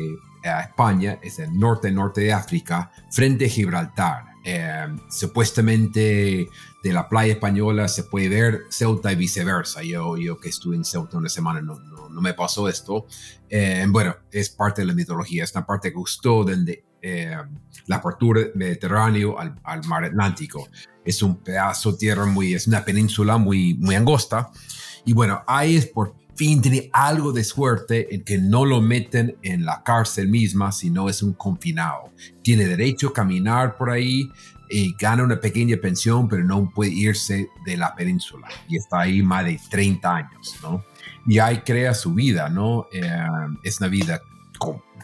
a 0.44 0.62
España, 0.62 1.20
es 1.22 1.38
el 1.38 1.58
norte-norte 1.58 2.22
de 2.22 2.34
África, 2.34 2.92
frente 3.12 3.46
a 3.46 3.50
Gibraltar. 3.50 4.33
Eh, 4.44 4.88
supuestamente 5.10 6.50
de 6.84 6.94
la 6.94 7.08
playa 7.08 7.34
española 7.34 7.88
se 7.88 8.04
puede 8.04 8.28
ver 8.28 8.64
Ceuta 8.70 9.12
y 9.12 9.16
viceversa. 9.16 9.84
Yo, 9.84 10.18
yo 10.18 10.38
que 10.38 10.50
estuve 10.50 10.76
en 10.76 10.84
Ceuta 10.84 11.18
una 11.18 11.30
semana 11.30 11.62
no, 11.62 11.80
no, 11.80 12.22
me 12.22 12.34
pasó 12.34 12.68
esto. 12.68 13.06
Eh, 13.50 13.86
bueno, 13.88 14.16
es 14.32 14.50
parte 14.50 14.82
de 14.82 14.88
la 14.88 14.94
mitología, 14.94 15.44
es 15.44 15.56
una 15.56 15.66
parte 15.66 15.90
que 15.90 15.96
gustó 15.96 16.44
de 16.44 16.84
eh, 17.02 17.38
la 17.88 17.96
apertura 17.98 18.42
Mediterráneo 18.56 19.40
al, 19.40 19.60
al, 19.64 19.84
mar 19.86 20.04
Atlántico. 20.04 20.68
Es 21.06 21.24
un 21.24 21.38
pedazo 21.38 21.94
de 21.94 21.98
tierra 21.98 22.26
muy, 22.26 22.54
es 22.54 22.68
una 22.68 22.84
península 22.84 23.38
muy, 23.38 23.76
muy 23.76 23.96
angosta. 23.96 24.52
Y 25.06 25.14
bueno, 25.14 25.44
ahí 25.48 25.78
es 25.78 25.88
por 25.88 26.16
fin 26.36 26.62
tiene 26.62 26.90
algo 26.94 27.32
de 27.32 27.44
suerte 27.44 28.14
en 28.14 28.24
que 28.24 28.38
no 28.38 28.66
lo 28.66 28.82
meten 28.82 29.38
en 29.42 29.66
la 29.66 29.84
cárcel 29.84 30.28
misma, 30.28 30.72
sino 30.72 31.10
es 31.10 31.22
un 31.24 31.34
confinado. 31.34 32.12
Tiene 32.42 32.66
derecho 32.66 33.10
a 33.10 33.14
caminar 33.14 33.78
por 33.78 33.90
ahí, 33.90 34.30
y 34.70 34.96
gana 34.98 35.24
una 35.24 35.40
pequeña 35.40 35.78
pensión, 35.78 36.28
pero 36.28 36.44
no 36.44 36.72
puede 36.74 36.92
irse 36.92 37.50
de 37.64 37.78
la 37.78 37.94
península. 37.96 38.48
Y 38.68 38.78
está 38.78 39.02
ahí 39.02 39.22
más 39.22 39.46
de 39.46 39.60
30 39.70 40.16
años, 40.16 40.56
¿no? 40.64 40.84
Y 41.28 41.38
ahí 41.38 41.60
crea 41.60 41.94
su 41.94 42.14
vida, 42.14 42.50
¿no? 42.50 42.88
Eh, 42.92 43.02
es 43.64 43.80
una 43.80 43.90
vida 43.90 44.20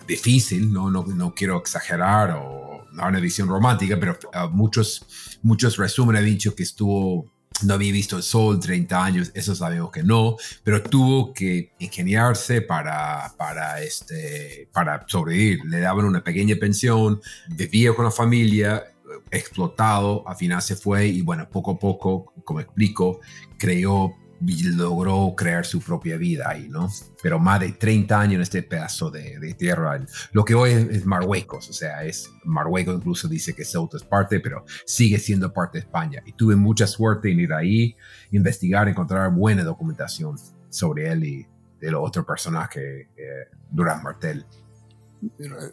difícil, 0.07 0.73
¿no? 0.73 0.89
¿no? 0.89 1.05
No 1.05 1.35
quiero 1.35 1.57
exagerar 1.59 2.31
o 2.31 2.87
dar 2.93 3.09
una 3.09 3.19
visión 3.19 3.47
romántica, 3.47 3.97
pero 3.99 4.17
uh, 4.33 4.49
muchos, 4.49 5.37
muchos 5.43 5.77
resúmenes 5.77 6.21
han 6.21 6.25
dicho 6.25 6.55
que 6.55 6.63
estuvo 6.63 7.31
no 7.63 7.73
había 7.73 7.91
visto 7.91 8.17
el 8.17 8.23
sol 8.23 8.59
30 8.59 9.03
años, 9.03 9.31
eso 9.33 9.55
sabemos 9.55 9.91
que 9.91 10.03
no, 10.03 10.37
pero 10.63 10.81
tuvo 10.81 11.33
que 11.33 11.71
ingeniarse 11.79 12.61
para, 12.61 13.33
para, 13.37 13.81
este, 13.81 14.69
para 14.71 15.05
sobrevivir. 15.07 15.65
Le 15.65 15.79
daban 15.79 16.05
una 16.05 16.23
pequeña 16.23 16.55
pensión, 16.59 17.21
vivía 17.49 17.93
con 17.93 18.05
la 18.05 18.11
familia, 18.11 18.83
explotado, 19.31 20.23
al 20.27 20.35
final 20.35 20.61
se 20.61 20.75
fue 20.75 21.07
y 21.07 21.21
bueno, 21.21 21.49
poco 21.49 21.71
a 21.71 21.79
poco, 21.79 22.33
como 22.43 22.59
explico, 22.59 23.19
creó 23.57 24.15
logró 24.41 25.33
crear 25.35 25.65
su 25.65 25.81
propia 25.81 26.17
vida 26.17 26.49
ahí, 26.49 26.67
¿no? 26.69 26.89
Pero 27.21 27.39
más 27.39 27.59
de 27.59 27.73
30 27.73 28.19
años 28.19 28.35
en 28.35 28.41
este 28.41 28.63
pedazo 28.63 29.11
de, 29.11 29.55
tierra. 29.57 29.99
Lo 30.31 30.45
que 30.45 30.55
hoy 30.55 30.71
es, 30.71 31.05
Marruecos, 31.05 31.69
o 31.69 31.73
sea, 31.73 32.03
es 32.03 32.31
Marruecos 32.43 32.95
incluso 32.95 33.27
dice 33.27 33.53
que 33.53 33.65
Ceuta 33.65 33.97
es 33.97 34.03
parte, 34.03 34.39
pero 34.39 34.65
sigue 34.85 35.19
siendo 35.19 35.51
parte 35.51 35.79
de 35.79 35.85
España. 35.85 36.21
Y 36.25 36.33
tuve 36.33 36.55
mucha 36.55 36.87
suerte 36.87 37.31
en 37.31 37.39
ir 37.39 37.53
ahí, 37.53 37.95
investigar, 38.31 38.87
encontrar 38.87 39.31
buena 39.31 39.63
documentación 39.63 40.37
sobre 40.69 41.11
él 41.11 41.23
y 41.23 41.47
del 41.79 41.95
otro 41.95 42.25
personaje, 42.25 43.09
eh, 43.15 43.47
Durán 43.71 44.03
Martel 44.03 44.45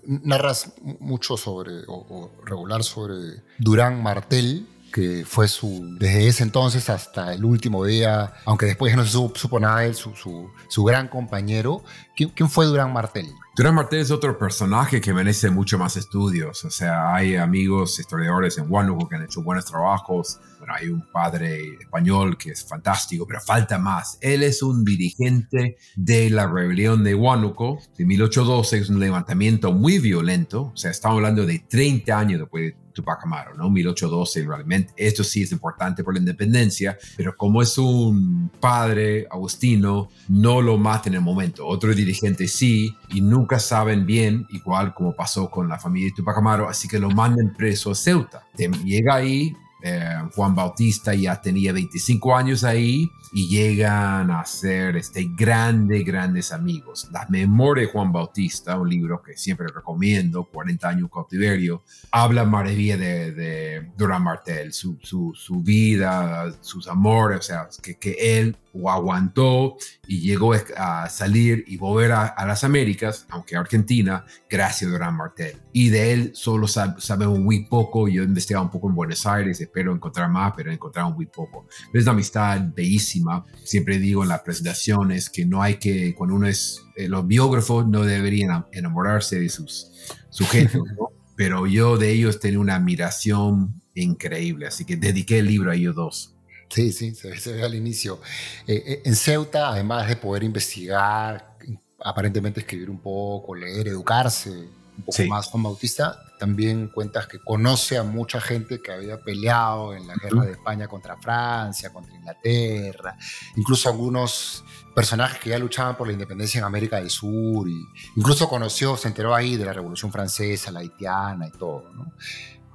narras 0.05 0.75
mucho 1.01 1.37
sobre, 1.37 1.83
o, 1.87 2.31
regular 2.45 2.83
sobre 2.83 3.43
Durán 3.59 4.03
Martel, 4.03 4.67
que 4.97 5.27
fue 5.27 5.47
su, 5.47 5.95
desde 5.99 6.27
ese 6.27 6.43
entonces 6.43 6.89
hasta 6.89 7.35
el 7.35 7.45
último 7.45 7.85
día, 7.85 8.33
aunque 8.47 8.65
después 8.65 8.97
no 8.97 9.05
se 9.05 9.11
supo, 9.11 9.61
nada 9.61 9.81
de 9.81 9.89
él, 9.89 9.95
su, 9.95 10.15
su, 10.15 10.85
gran 10.85 11.09
compañero. 11.09 11.85
¿Quién, 12.17 12.49
fue 12.49 12.65
Durán 12.65 12.95
Martel? 12.95 13.27
Durán 13.55 13.75
Martel 13.75 14.01
es 14.01 14.11
otro 14.11 14.39
personaje 14.39 15.03
que 15.03 15.13
merece 15.13 15.51
mucho 15.51 15.79
más 15.79 15.99
estudios. 15.99 16.65
O 16.65 16.71
sea, 16.71 17.15
hay 17.15 17.37
amigos 17.37 17.99
historiadores 17.99 18.57
en 18.57 18.73
Huánuco 18.73 19.07
que 19.07 19.17
han 19.17 19.25
hecho 19.25 19.43
buenos 19.43 19.67
trabajos. 19.67 20.41
Bueno, 20.59 20.73
hay 20.75 20.89
un 20.89 21.05
padre 21.13 21.75
español 21.79 22.39
que 22.39 22.53
es 22.53 22.65
fantástico, 22.65 23.27
pero 23.27 23.39
falta 23.43 23.79
más. 23.79 24.17
Él 24.23 24.43
es 24.43 24.63
un 24.63 24.83
dirigente 24.83 25.77
de 25.95 26.31
la 26.31 26.47
rebelión 26.47 27.05
de 27.05 27.15
Huánuco 27.15 27.81
de 27.99 28.07
1812. 28.07 28.79
Es 28.79 28.89
un 28.89 28.99
levantamiento 28.99 29.73
muy 29.73 29.99
violento. 29.99 30.71
O 30.73 30.77
sea, 30.77 30.91
estamos 30.91 31.17
hablando 31.17 31.45
de 31.45 31.59
30 31.69 32.19
años 32.19 32.41
después 32.41 32.65
de 32.65 32.87
Tupac 32.95 33.23
Amaru, 33.25 33.55
¿no? 33.57 33.69
1812 33.69 34.47
realmente. 34.47 34.95
Esto 34.97 35.23
sí 35.23 35.43
es 35.43 35.53
importante 35.53 36.03
por 36.03 36.15
la 36.15 36.21
independencia, 36.21 36.97
pero 37.15 37.37
como 37.37 37.61
es 37.61 37.77
un 37.77 38.51
padre 38.59 39.27
agustino, 39.31 40.09
no 40.29 40.63
lo 40.63 40.79
mata 40.79 41.11
en 41.11 41.17
el 41.17 41.21
momento. 41.21 41.67
Otro 41.67 41.91
dirigente 41.91 42.06
sí, 42.15 42.97
y 43.09 43.21
nunca 43.21 43.59
saben 43.59 44.07
bien, 44.07 44.47
igual 44.51 44.95
como 44.95 45.15
pasó 45.15 45.51
con 45.51 45.69
la 45.69 45.79
familia 45.79 46.09
de 46.09 46.15
Tupac 46.17 46.37
Amaru, 46.39 46.67
así 46.67 46.89
que 46.89 46.99
lo 46.99 47.11
mandan 47.11 47.55
preso 47.57 47.91
a 47.91 47.95
Ceuta. 47.95 48.47
Llega 48.85 49.15
ahí, 49.15 49.55
eh, 49.83 50.17
Juan 50.35 50.55
Bautista 50.55 51.15
ya 51.15 51.41
tenía 51.41 51.73
25 51.73 52.37
años 52.37 52.65
ahí 52.65 53.11
y 53.37 53.49
llegan 53.49 54.31
a 54.31 54.47
ser 54.47 54.97
este, 54.97 55.29
grandes, 55.37 56.07
grandes 56.07 56.53
amigos. 56.53 57.07
La 57.13 57.27
memoria 57.29 57.85
de 57.85 57.93
Juan 57.93 58.11
Bautista, 58.11 58.81
un 58.81 58.89
libro 58.89 59.23
que 59.23 59.37
siempre 59.37 59.67
recomiendo, 59.67 60.45
40 60.45 60.89
años 60.89 61.11
cautiverio, 61.13 61.83
habla 62.11 62.47
maravilla 62.47 62.97
de, 62.97 63.33
de 63.33 63.93
Durán 63.95 64.23
Martel, 64.23 64.73
su, 64.73 64.99
su, 65.03 65.35
su, 65.35 65.63
vida, 65.63 66.51
sus 66.63 66.89
amores, 66.89 67.41
o 67.41 67.43
sea, 67.43 67.69
que, 67.83 67.97
que 67.97 68.39
él 68.39 68.57
aguantó 68.87 69.77
y 70.07 70.21
llegó 70.21 70.55
a 70.77 71.09
salir 71.09 71.65
y 71.67 71.77
volver 71.77 72.13
a, 72.13 72.47
las 72.47 72.65
Américas, 72.65 73.27
aunque 73.31 73.57
Argentina, 73.57 74.25
gracias 74.49 74.89
a 74.89 74.93
Durán 74.93 75.17
Martel. 75.17 75.57
Y 75.73 75.89
de 75.89 76.13
él 76.13 76.31
solo 76.35 76.69
sabemos 76.69 77.39
muy 77.39 77.65
poco. 77.65 78.09
Yo 78.09 78.23
he 78.23 78.25
investigado 78.25 78.65
un 78.65 78.71
poco 78.71 78.89
en 78.89 78.95
Buenos 78.95 79.27
Aires, 79.27 79.61
espero 79.61 79.93
encontrar 79.93 80.31
más, 80.31 80.53
pero 80.57 80.71
he 80.71 80.75
encontrado 80.75 81.11
muy 81.11 81.27
poco. 81.27 81.67
es 81.93 82.03
una 82.03 82.13
amistad 82.13 82.61
bellísima. 82.75 83.26
Siempre 83.65 83.99
digo 83.99 84.23
en 84.23 84.29
las 84.29 84.41
presentaciones 84.41 85.31
que 85.31 85.45
no 85.45 85.63
hay 85.63 85.77
que, 85.77 86.15
cuando 86.15 86.37
uno 86.37 86.47
es, 86.47 86.83
eh, 86.97 87.09
los 87.09 87.27
biógrafos 87.27 87.87
no 87.87 88.03
deberían 88.03 88.67
enamorarse 88.73 89.41
de 89.41 89.49
sus 89.49 89.91
sujetos, 90.31 90.83
pero 91.37 91.67
yo 91.67 91.97
de 91.99 92.13
ellos 92.13 92.41
tengo 92.41 92.61
una 92.61 92.77
admiración 92.77 93.81
increíble, 93.95 94.67
así 94.67 94.85
que 94.85 94.97
dediqué 94.97 95.39
el 95.39 95.47
libro 95.47 95.71
a 95.71 95.75
ellos 95.75 95.95
dos. 95.95 96.35
Sí, 96.69 96.93
sí, 96.93 97.15
se, 97.15 97.53
ve 97.53 97.63
al 97.63 97.75
inicio. 97.75 98.21
Eh, 98.67 98.83
eh, 98.87 99.03
en 99.05 99.15
Ceuta, 99.15 99.69
además 99.69 100.09
de 100.09 100.17
poder 100.17 100.43
investigar, 100.43 101.57
aparentemente 102.05 102.61
escribir 102.61 102.91
un 102.91 103.01
poco, 103.01 103.55
leer, 103.55 103.89
educarse 103.89 104.69
un 104.97 105.05
poco 105.05 105.23
más 105.29 105.47
Juan 105.47 105.63
Bautista, 105.63 106.23
también 106.39 106.89
cuentas 106.89 107.27
que 107.27 107.39
conoce 107.39 107.99
a 107.99 108.03
mucha 108.03 108.41
gente 108.41 108.81
que 108.81 108.93
había 108.93 109.21
peleado 109.21 109.95
en 109.95 110.07
la 110.07 110.15
guerra 110.15 110.45
de 110.45 110.53
España 110.53 110.89
contra 110.89 111.17
Francia, 111.17 111.93
contra 111.93 112.15
Inglaterra, 112.15 113.17
incluso 113.57 113.89
algunos 113.89 114.65
personajes 114.95 115.39
que 115.39 115.51
ya 115.51 115.59
luchaban 115.59 115.97
por 115.97 116.07
la 116.07 116.13
independencia 116.13 116.59
en 116.59 116.65
América 116.65 116.97
del 116.97 117.11
Sur, 117.11 117.69
y 117.69 117.85
incluso 118.17 118.49
conoció, 118.49 118.97
se 118.97 119.09
enteró 119.09 119.35
ahí 119.35 119.57
de 119.57 119.65
la 119.65 119.73
Revolución 119.73 120.11
Francesa, 120.13 120.71
la 120.71 120.81
haitiana 120.81 121.49
y 121.49 121.53
todo. 121.53 121.93
¿no? 121.93 122.13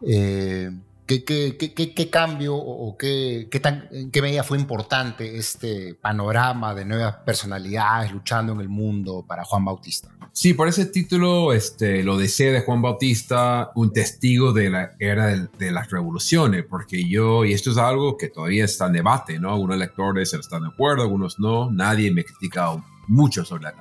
Eh, 0.01 0.71
¿Qué, 1.19 2.09
cambio 2.11 2.55
o 2.55 2.97
qué, 2.97 3.47
tan, 3.61 3.87
en 3.91 4.11
qué 4.11 4.21
medida 4.21 4.43
fue 4.43 4.57
importante 4.57 5.37
este 5.37 5.95
panorama 5.95 6.73
de 6.73 6.85
nuevas 6.85 7.17
personalidades 7.17 8.11
luchando 8.11 8.53
en 8.53 8.61
el 8.61 8.69
mundo 8.69 9.25
para 9.27 9.43
Juan 9.43 9.65
Bautista? 9.65 10.09
Sí, 10.33 10.53
por 10.53 10.69
ese 10.69 10.85
título 10.85 11.51
este, 11.51 12.03
lo 12.03 12.17
desea 12.17 12.53
de 12.53 12.61
Juan 12.61 12.81
Bautista, 12.81 13.71
un 13.75 13.91
testigo 13.91 14.53
de 14.53 14.69
la 14.69 14.91
era 14.97 15.27
de, 15.27 15.71
las 15.71 15.91
revoluciones, 15.91 16.63
porque 16.69 17.07
yo, 17.07 17.43
y 17.43 17.53
esto 17.53 17.71
es 17.71 17.77
algo 17.77 18.17
que 18.17 18.29
todavía 18.29 18.63
está 18.63 18.87
en 18.87 18.93
debate, 18.93 19.39
¿no? 19.39 19.51
Algunos 19.51 19.77
lectores 19.77 20.33
están 20.33 20.63
de 20.63 20.69
acuerdo, 20.69 21.03
algunos 21.03 21.37
no, 21.37 21.69
nadie 21.69 22.11
me 22.11 22.21
ha 22.21 22.23
criticado 22.23 22.83
mucho 23.07 23.43
sobre 23.43 23.63
la 23.63 23.73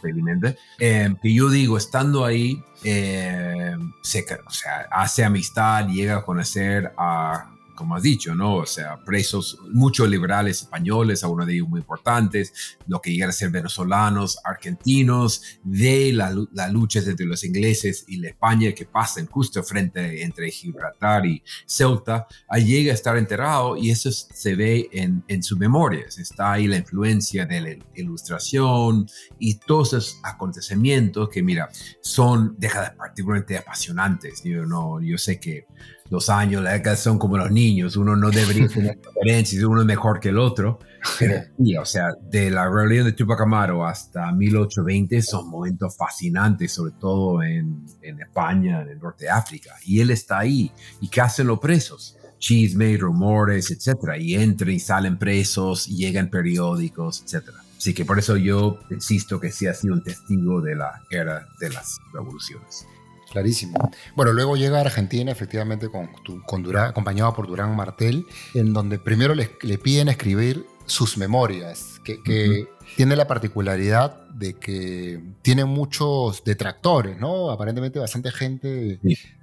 felizmente, 0.00 0.56
eh, 0.78 1.14
que 1.20 1.32
yo 1.32 1.50
digo, 1.50 1.76
estando 1.76 2.24
ahí, 2.24 2.62
eh, 2.84 3.76
se, 4.02 4.24
o 4.46 4.50
sea, 4.50 4.88
hace 4.90 5.24
amistad, 5.24 5.86
llega 5.88 6.18
a 6.18 6.24
conocer 6.24 6.92
a 6.96 7.50
como 7.78 7.94
has 7.94 8.02
dicho, 8.02 8.34
¿no? 8.34 8.56
O 8.56 8.66
sea, 8.66 8.96
presos, 9.04 9.56
muchos 9.70 10.08
liberales 10.10 10.62
españoles, 10.62 11.22
algunos 11.22 11.46
de 11.46 11.54
ellos 11.54 11.68
muy 11.68 11.78
importantes, 11.78 12.52
lo 12.88 13.00
que 13.00 13.12
llegan 13.12 13.28
a 13.28 13.32
ser 13.32 13.50
venezolanos, 13.50 14.40
argentinos, 14.42 15.60
de 15.62 16.12
las 16.12 16.34
la 16.52 16.68
luchas 16.68 17.06
entre 17.06 17.24
los 17.24 17.44
ingleses 17.44 18.04
y 18.08 18.16
la 18.16 18.30
España 18.30 18.72
que 18.72 18.84
pasan 18.84 19.26
justo 19.26 19.62
frente 19.62 20.24
entre 20.24 20.50
Gibraltar 20.50 21.24
y 21.24 21.40
Ceuta, 21.66 22.26
llega 22.56 22.90
a 22.90 22.94
estar 22.94 23.16
enterrado 23.16 23.76
y 23.76 23.90
eso 23.90 24.10
se 24.10 24.56
ve 24.56 24.88
en, 24.90 25.22
en 25.28 25.44
sus 25.44 25.56
memorias. 25.56 26.18
Está 26.18 26.54
ahí 26.54 26.66
la 26.66 26.78
influencia 26.78 27.46
de 27.46 27.60
la 27.60 27.76
ilustración 27.94 29.06
y 29.38 29.54
todos 29.54 29.92
esos 29.92 30.20
acontecimientos 30.24 31.28
que, 31.28 31.44
mira, 31.44 31.68
son, 32.00 32.56
deja 32.58 32.92
particularmente 32.98 33.56
apasionantes. 33.56 34.42
Yo, 34.42 34.66
no, 34.66 35.00
yo 35.00 35.16
sé 35.16 35.38
que 35.38 35.66
los 36.10 36.30
años, 36.30 36.62
la 36.62 36.72
década 36.72 36.96
son 36.96 37.18
como 37.18 37.36
los 37.36 37.50
niños, 37.50 37.96
uno 37.96 38.16
no 38.16 38.30
debería 38.30 38.68
tener 38.74 38.98
preferencias, 39.00 39.62
uno 39.64 39.80
es 39.80 39.86
mejor 39.86 40.20
que 40.20 40.30
el 40.30 40.38
otro. 40.38 40.78
Pero 41.18 41.42
o 41.82 41.84
sea, 41.84 42.08
de 42.20 42.50
la 42.50 42.68
rebelión 42.68 43.06
de 43.06 43.12
Tupac 43.12 43.40
Amaru 43.40 43.84
hasta 43.84 44.32
1820 44.32 45.22
son 45.22 45.48
momentos 45.48 45.96
fascinantes, 45.96 46.72
sobre 46.72 46.92
todo 46.98 47.42
en, 47.42 47.84
en 48.02 48.20
España, 48.20 48.82
en 48.82 48.88
el 48.88 48.98
norte 48.98 49.24
de 49.24 49.30
África. 49.30 49.74
Y 49.84 50.00
él 50.00 50.10
está 50.10 50.40
ahí. 50.40 50.72
¿Y 51.00 51.08
qué 51.08 51.20
hacen 51.20 51.46
los 51.46 51.58
presos? 51.58 52.16
Chisme, 52.38 52.96
rumores, 52.96 53.70
etcétera. 53.70 54.18
Y 54.18 54.34
entran 54.34 54.70
y 54.70 54.80
salen 54.80 55.18
presos, 55.18 55.88
y 55.88 55.96
llegan 55.96 56.30
periódicos, 56.30 57.22
etcétera. 57.24 57.58
Así 57.76 57.94
que 57.94 58.04
por 58.04 58.18
eso 58.18 58.36
yo 58.36 58.80
insisto 58.90 59.38
que 59.38 59.52
sí 59.52 59.68
ha 59.68 59.74
sido 59.74 59.94
un 59.94 60.02
testigo 60.02 60.60
de 60.60 60.74
la 60.74 61.00
era 61.10 61.46
de 61.60 61.70
las 61.70 62.00
revoluciones. 62.12 62.86
Clarísimo. 63.30 63.74
Bueno, 64.14 64.32
luego 64.32 64.56
llega 64.56 64.78
a 64.78 64.80
Argentina, 64.80 65.30
efectivamente, 65.30 65.88
con, 65.88 66.08
con 66.46 66.62
Durán, 66.62 66.90
acompañado 66.90 67.34
por 67.34 67.46
Durán 67.46 67.76
Martel, 67.76 68.24
en 68.54 68.72
donde 68.72 68.98
primero 68.98 69.34
le, 69.34 69.50
le 69.62 69.78
piden 69.78 70.08
escribir 70.08 70.64
sus 70.88 71.18
memorias, 71.18 72.00
que, 72.02 72.66
tiene 72.96 73.16
la 73.16 73.26
particularidad 73.26 74.28
de 74.30 74.54
que 74.54 75.22
tiene 75.42 75.66
muchos 75.66 76.42
detractores, 76.42 77.18
¿no? 77.18 77.50
Aparentemente 77.50 77.98
bastante 77.98 78.30
gente 78.30 78.98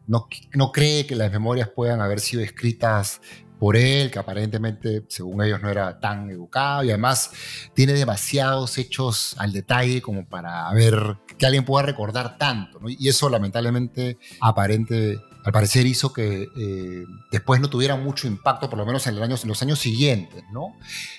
no, 0.08 0.28
no 0.54 0.72
cree 0.72 1.06
que 1.06 1.16
las 1.16 1.32
memorias 1.32 1.70
puedan 1.70 2.02
haber 2.02 2.20
sido 2.20 2.42
escritas 2.42 3.22
por 3.60 3.78
él, 3.78 4.12
que 4.12 4.20
aparentemente, 4.20 5.04
según 5.08 5.44
ellos, 5.44 5.62
no 5.62 5.70
era 5.70 6.00
tan 6.00 6.30
educado 6.30 6.84
y 6.84 6.90
además 6.90 7.32
tiene 7.74 7.94
demasiados 7.94 8.78
hechos 8.78 9.36
al 9.38 9.54
detalle 9.54 10.02
como 10.02 10.26
para 10.26 10.72
ver 10.74 11.18
que 11.38 11.46
alguien 11.46 11.66
pueda 11.66 11.86
recordar 11.86 12.38
tanto. 12.38 12.80
Y 12.88 13.08
eso 13.08 13.30
lamentablemente 13.30 14.18
aparente 14.42 15.20
al 15.46 15.52
parecer 15.52 15.86
hizo 15.86 16.12
que 16.12 16.50
eh, 16.58 17.06
después 17.32 17.62
no 17.62 17.70
tuviera 17.70 17.96
mucho 17.96 18.28
impacto, 18.28 18.68
por 18.68 18.80
lo 18.80 18.86
menos 18.86 19.06
en, 19.06 19.16
los 19.20 19.62
años 19.62 19.78
siguientes, 19.78 20.44
¿no? 20.52 20.76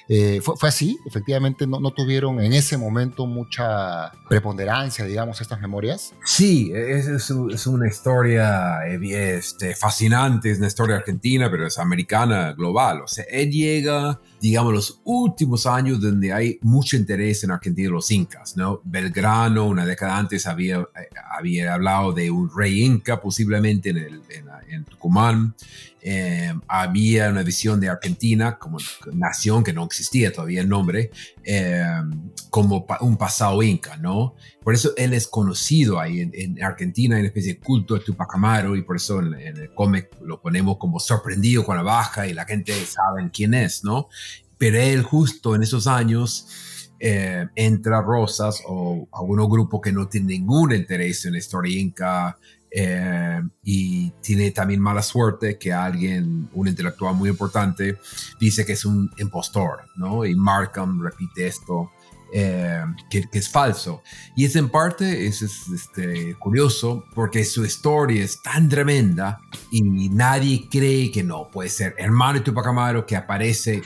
Eh, 0.09 0.41
fue, 0.43 0.69
así, 0.69 0.99
efectivamente 1.07 1.65
no, 1.65 1.79
no, 1.79 1.93
tuvieron 1.93 2.41
en 2.41 2.53
ese 2.53 2.77
momento 2.77 3.27
mucha 3.27 4.11
preponderancia, 4.29 5.05
digamos, 5.05 5.41
estas 5.41 5.61
memorias. 5.61 6.13
Sí, 6.25 6.73
es, 6.75 7.07
es, 7.07 7.67
una 7.69 7.87
historia 7.87 8.81
eh, 8.89 9.37
este, 9.37 9.77
fascinante, 9.77 10.51
es 10.51 10.59
una 10.59 10.67
historia 10.67 10.97
argentina, 10.97 11.49
pero 11.49 11.69
es 11.69 11.79
americana, 11.79 12.53
global. 12.53 13.03
O 13.03 13.07
sea, 13.07 13.25
él 13.31 13.53
llega 13.53 14.21
digamos, 14.41 14.73
los 14.73 15.01
últimos 15.05 15.67
años 15.67 16.01
donde 16.01 16.33
hay 16.33 16.59
mucho 16.63 16.97
interés 16.97 17.43
en 17.45 17.51
Argentina 17.51 17.91
los 17.91 18.11
incas, 18.11 18.57
¿no? 18.57 18.81
Belgrano, 18.85 19.67
una 19.67 19.87
década 19.87 20.19
antes, 20.19 20.47
había, 20.47 20.81
eh, 20.81 21.09
había 21.39 21.75
hablado 21.75 22.13
de 22.13 22.31
un 22.31 22.51
rey 22.55 22.83
inca, 22.83 23.21
posiblemente 23.21 23.91
en, 23.91 23.99
el, 23.99 24.23
en, 24.69 24.85
Tucumán. 24.85 25.55
Eh, 26.09 26.55
había 26.69 27.31
una 27.31 27.43
visión 27.43 27.81
de 27.81 27.89
Argentina 27.89 28.61
como 28.61 28.79
nación, 29.13 29.65
que 29.65 29.73
no 29.73 29.83
existía 29.83 30.33
todavía 30.33 30.61
el 30.61 30.69
nombre, 30.69 31.11
eh, 31.43 31.83
como 32.49 32.87
un 33.01 33.17
pasado 33.17 33.61
inca, 33.61 33.97
¿no? 33.97 34.37
Por 34.63 34.73
eso 34.73 34.93
él 34.97 35.15
es 35.15 35.27
conocido 35.27 35.99
ahí 35.99 36.21
en, 36.21 36.63
Argentina, 36.63 37.17
hay 37.17 37.23
una 37.23 37.29
especie 37.29 37.55
de 37.55 37.59
culto 37.59 37.95
de 37.95 38.05
Tupac 38.05 38.33
Amaru, 38.37 38.77
y 38.77 38.83
por 38.83 38.95
eso 38.95 39.19
en, 39.19 39.35
en 39.35 39.57
el 39.57 39.75
cómic 39.75 40.11
lo 40.23 40.41
ponemos 40.41 40.77
como 40.77 41.01
sorprendido 41.01 41.65
con 41.65 41.77
la 41.77 41.83
baja 41.83 42.29
y 42.29 42.35
la 42.35 42.45
gente 42.45 42.73
sabe 42.87 43.29
quién 43.33 43.55
es, 43.55 43.83
¿no? 43.83 44.09
Pero 44.59 44.79
él 44.79 45.03
justo 45.03 45.57
en 45.57 45.65
esos 45.65 45.89
años 45.89 46.47
eh, 46.99 47.47
entra 47.55 48.01
Rosas 48.01 48.63
o 48.67 49.07
algunos 49.13 49.51
grupos 49.51 49.81
que 49.83 49.93
no 49.93 50.09
tienen 50.09 50.29
ningún 50.29 50.73
interés 50.73 51.27
en 51.27 51.33
la 51.33 51.39
historia 51.39 51.79
inca 51.79 52.39
eh, 52.71 53.41
y 53.63 54.11
tiene 54.23 54.51
también 54.51 54.81
mala 54.81 55.03
suerte 55.03 55.59
que 55.59 55.73
alguien, 55.73 56.49
un 56.53 56.69
intelectual 56.69 57.15
muy 57.15 57.31
importante, 57.31 57.99
dice 58.39 58.65
que 58.65 58.73
es 58.73 58.85
un 58.85 59.11
impostor, 59.19 59.85
¿no? 59.97 60.25
Y 60.25 60.35
Markham 60.35 61.03
repite 61.03 61.47
esto 61.47 61.91
eh, 62.33 62.85
que, 63.09 63.29
es 63.33 63.49
falso. 63.49 64.03
Y 64.35 64.45
es 64.45 64.57
en 64.57 64.69
parte 64.69 65.27
es, 65.27 65.43
este, 65.43 66.35
curioso 66.35 67.05
porque 67.15 67.45
su 67.45 67.65
historia 67.65 68.25
es 68.25 68.43
tan 68.43 68.69
tremenda 68.69 69.39
y 69.71 69.83
nadie 70.09 70.69
cree 70.69 71.11
que 71.13 71.23
no 71.23 71.49
puede 71.51 71.69
ser 71.69 71.95
hermano 71.99 72.41
de 72.41 72.45
Tupac 72.45 72.67
Amaru 72.67 73.07
que 73.07 73.17
aparece 73.17 73.81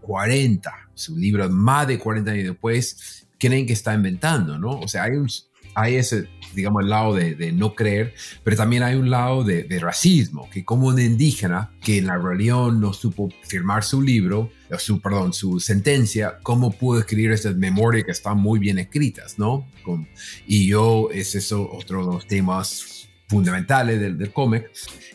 40, 0.00 0.72
su 0.94 1.16
libro 1.16 1.48
más 1.50 1.86
de 1.86 1.98
40 1.98 2.30
años 2.30 2.44
después, 2.44 3.26
creen 3.38 3.66
que 3.66 3.74
está 3.74 3.94
inventando, 3.94 4.58
¿no? 4.58 4.80
O 4.80 4.88
sea, 4.88 5.04
hay 5.04 5.12
un, 5.12 5.28
hay 5.74 5.96
ese, 5.96 6.28
digamos, 6.54 6.82
el 6.82 6.90
lado 6.90 7.14
de, 7.14 7.52
no 7.52 7.74
creer, 7.74 8.14
pero 8.42 8.56
también 8.56 8.82
hay 8.82 8.94
un 8.96 9.10
lado 9.10 9.44
de, 9.44 9.66
racismo, 9.80 10.48
que 10.50 10.64
como 10.64 10.86
un 10.86 11.00
indígena 11.00 11.72
que 11.80 11.98
en 11.98 12.06
la 12.06 12.16
rebelión 12.16 12.80
no 12.80 12.92
supo 12.92 13.28
firmar 13.42 13.84
su 13.84 14.00
libro, 14.00 14.50
su, 14.78 15.00
perdón, 15.00 15.32
su 15.32 15.60
sentencia, 15.60 16.38
¿cómo 16.42 16.72
pudo 16.72 17.00
escribir 17.00 17.32
estas 17.32 17.56
memorias 17.56 18.04
que 18.04 18.12
están 18.12 18.38
muy 18.38 18.58
bien 18.58 18.78
escritas, 18.78 19.38
no? 19.38 19.66
y 20.46 20.68
yo, 20.68 21.10
es 21.12 21.34
eso 21.34 21.70
otro 21.70 22.06
de 22.06 22.12
los 22.12 22.26
temas 22.26 23.08
fundamentales 23.28 24.00
del, 24.00 24.18
del 24.18 24.32
cómic, 24.32 24.70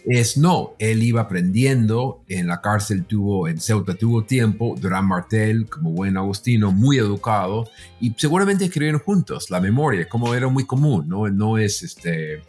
es 0.05 0.38
no, 0.38 0.76
él 0.80 1.03
iba 1.03 1.22
aprendiendo, 1.22 2.24
en 2.28 2.47
la 2.47 2.62
cárcel 2.62 3.05
tuvo, 3.05 3.47
en 3.47 3.60
Ceuta 3.60 3.93
tuvo 3.93 4.24
tiempo, 4.24 4.76
Durán 4.80 5.05
Martel, 5.05 5.68
como 5.68 5.91
buen 5.91 6.18
agustino, 6.18 6.72
muy 6.72 6.97
educado, 6.97 7.70
y 7.99 8.14
seguramente 8.18 8.66
escribieron 8.66 9.01
juntos 9.01 9.49
la 9.49 9.60
memoria, 9.62 10.07
como 10.07 10.34
era 10.34 10.47
muy 10.47 10.66
común, 10.66 11.07
¿no? 11.07 11.28
No 11.30 11.57
es 11.57 11.84
este... 11.84 12.41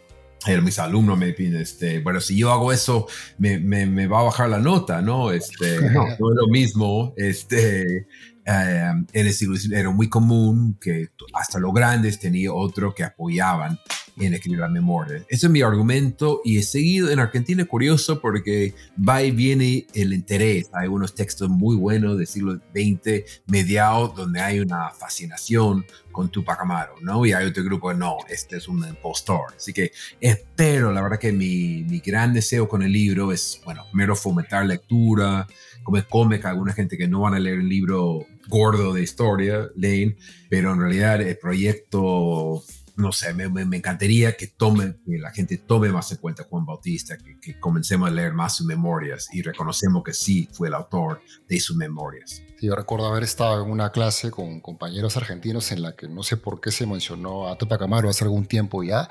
mis 0.63 0.79
alumnos 0.79 1.17
me 1.17 1.33
piden, 1.33 1.61
este, 1.61 1.99
bueno, 1.99 2.19
si 2.19 2.35
yo 2.35 2.51
hago 2.51 2.71
eso, 2.71 3.07
me, 3.37 3.59
me, 3.59 3.85
me 3.85 4.07
va 4.07 4.21
a 4.21 4.23
bajar 4.23 4.49
la 4.49 4.59
nota, 4.59 5.01
¿no? 5.01 5.31
Este, 5.31 5.81
no, 5.91 6.05
no 6.05 6.31
es 6.31 6.35
lo 6.35 6.47
mismo, 6.47 7.13
este, 7.15 8.07
eh, 8.45 8.91
en 9.13 9.27
el 9.27 9.33
siglo 9.33 9.55
era 9.71 9.91
muy 9.91 10.09
común 10.09 10.77
que 10.81 11.09
hasta 11.33 11.59
los 11.59 11.71
grandes 11.73 12.19
tenía 12.19 12.51
otro 12.51 12.95
que 12.95 13.03
apoyaban 13.03 13.79
en 14.17 14.33
escribir 14.33 14.59
la 14.59 14.69
memoria. 14.69 15.25
Ese 15.29 15.47
es 15.47 15.51
mi 15.51 15.61
argumento 15.61 16.41
y 16.43 16.57
he 16.57 16.63
seguido 16.63 17.09
en 17.09 17.19
Argentina 17.19 17.65
curioso 17.65 18.19
porque 18.21 18.73
va 18.97 19.23
y 19.23 19.31
viene 19.31 19.87
el 19.93 20.13
interés. 20.13 20.69
Hay 20.73 20.87
unos 20.87 21.15
textos 21.15 21.49
muy 21.49 21.75
buenos 21.75 22.17
del 22.17 22.27
siglo 22.27 22.59
XX, 22.73 23.41
mediados, 23.47 24.15
donde 24.15 24.41
hay 24.41 24.59
una 24.59 24.89
fascinación 24.89 25.85
con 26.11 26.29
Tupac 26.29 26.59
Amaru, 26.61 26.93
¿no? 27.01 27.25
Y 27.25 27.33
hay 27.33 27.45
otro 27.45 27.63
grupo 27.63 27.93
no, 27.93 28.17
este 28.29 28.57
es 28.57 28.67
un 28.67 28.85
impostor. 28.87 29.53
Así 29.55 29.73
que 29.73 29.91
espero, 30.19 30.91
la 30.91 31.01
verdad 31.01 31.19
que 31.19 31.31
mi, 31.31 31.83
mi 31.83 31.99
gran 31.99 32.33
deseo 32.33 32.67
con 32.67 32.83
el 32.83 32.91
libro 32.91 33.31
es, 33.31 33.61
bueno, 33.63 33.85
primero 33.91 34.15
fomentar 34.15 34.65
lectura, 34.65 35.47
como 35.83 35.97
es 35.97 36.05
cómica, 36.05 36.49
alguna 36.49 36.73
gente 36.73 36.97
que 36.97 37.07
no 37.07 37.21
van 37.21 37.33
a 37.33 37.39
leer 37.39 37.59
el 37.59 37.69
libro 37.69 38.25
gordo 38.47 38.93
de 38.93 39.01
historia, 39.01 39.69
leen, 39.75 40.17
pero 40.49 40.73
en 40.73 40.79
realidad 40.79 41.21
el 41.21 41.37
proyecto 41.37 42.63
no 42.95 43.11
sé, 43.11 43.33
me, 43.33 43.49
me, 43.49 43.77
encantaría 43.77 44.35
que, 44.35 44.47
tome, 44.47 44.95
que 45.05 45.17
la 45.17 45.31
gente 45.31 45.57
tome 45.57 45.89
más 45.89 46.11
en 46.11 46.17
cuenta 46.17 46.43
a 46.43 46.45
Juan 46.45 46.65
Bautista, 46.65 47.17
que, 47.17 47.59
comencemos 47.59 48.09
a 48.09 48.11
leer 48.11 48.33
más 48.33 48.55
sus 48.55 48.65
memorias 48.65 49.27
y 49.33 49.41
reconocemos 49.41 50.03
que 50.03 50.13
sí 50.13 50.49
fue 50.51 50.67
el 50.67 50.73
autor 50.73 51.21
de 51.47 51.59
sus 51.59 51.75
memorias. 51.75 52.41
yo 52.59 52.75
recuerdo 52.75 53.07
haber 53.07 53.23
estado 53.23 53.63
en 53.63 53.71
una 53.71 53.91
clase 53.91 54.31
con 54.31 54.61
compañeros 54.61 55.17
argentinos 55.17 55.71
en 55.71 55.81
la 55.81 55.95
que 55.95 56.07
no 56.07 56.23
sé 56.23 56.37
por 56.37 56.61
qué 56.61 56.71
se 56.71 56.85
mencionó 56.85 57.47
a 57.47 57.57
Tupac 57.57 57.81
Amaru 57.81 58.09
hace 58.09 58.23
algún 58.23 58.45
tiempo 58.45 58.83
ya, 58.83 59.09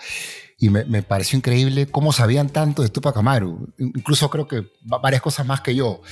y 0.62 0.68
me, 0.68 0.84
me, 0.84 1.02
pareció 1.02 1.38
increíble 1.38 1.86
cómo 1.86 2.12
sabían 2.12 2.50
tanto 2.50 2.82
de 2.82 2.90
Tupac 2.90 3.16
Amaru. 3.16 3.72
Incluso 3.78 4.28
creo 4.28 4.46
que 4.46 4.70
varias 4.82 5.22
cosas 5.22 5.46
más 5.46 5.62
que 5.62 5.74
yo. 5.74 6.02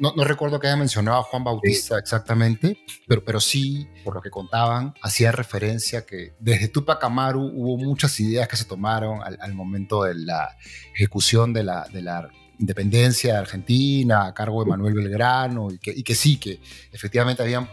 No, 0.00 0.14
no, 0.16 0.24
recuerdo 0.24 0.58
que 0.58 0.66
haya 0.66 0.78
mencionado 0.78 1.18
a 1.18 1.22
Juan 1.22 1.44
Bautista 1.44 1.98
exactamente, 1.98 2.78
pero, 3.06 3.22
pero 3.22 3.38
sí, 3.38 3.86
por 4.04 4.14
lo 4.14 4.22
que 4.22 4.30
contaban, 4.30 4.94
hacía 5.02 5.30
referencia 5.30 6.06
que 6.06 6.32
desde 6.40 6.68
Tupac 6.68 7.04
Amaru 7.04 7.42
hubo 7.54 7.76
muchas 7.76 8.18
ideas 8.18 8.48
que 8.48 8.56
se 8.56 8.64
tomaron 8.64 9.22
al, 9.22 9.36
al 9.42 9.52
momento 9.52 10.04
de 10.04 10.14
la 10.14 10.56
ejecución 10.94 11.52
de 11.52 11.64
la, 11.64 11.86
de 11.92 12.00
la 12.00 12.30
independencia 12.58 13.34
de 13.34 13.38
Argentina 13.40 14.26
a 14.26 14.32
cargo 14.32 14.64
de 14.64 14.70
Manuel 14.70 14.94
Belgrano 14.94 15.70
y 15.70 15.78
que, 15.78 15.92
y 15.94 16.02
que 16.02 16.14
sí, 16.14 16.38
que 16.38 16.62
efectivamente 16.90 17.42
habían 17.42 17.68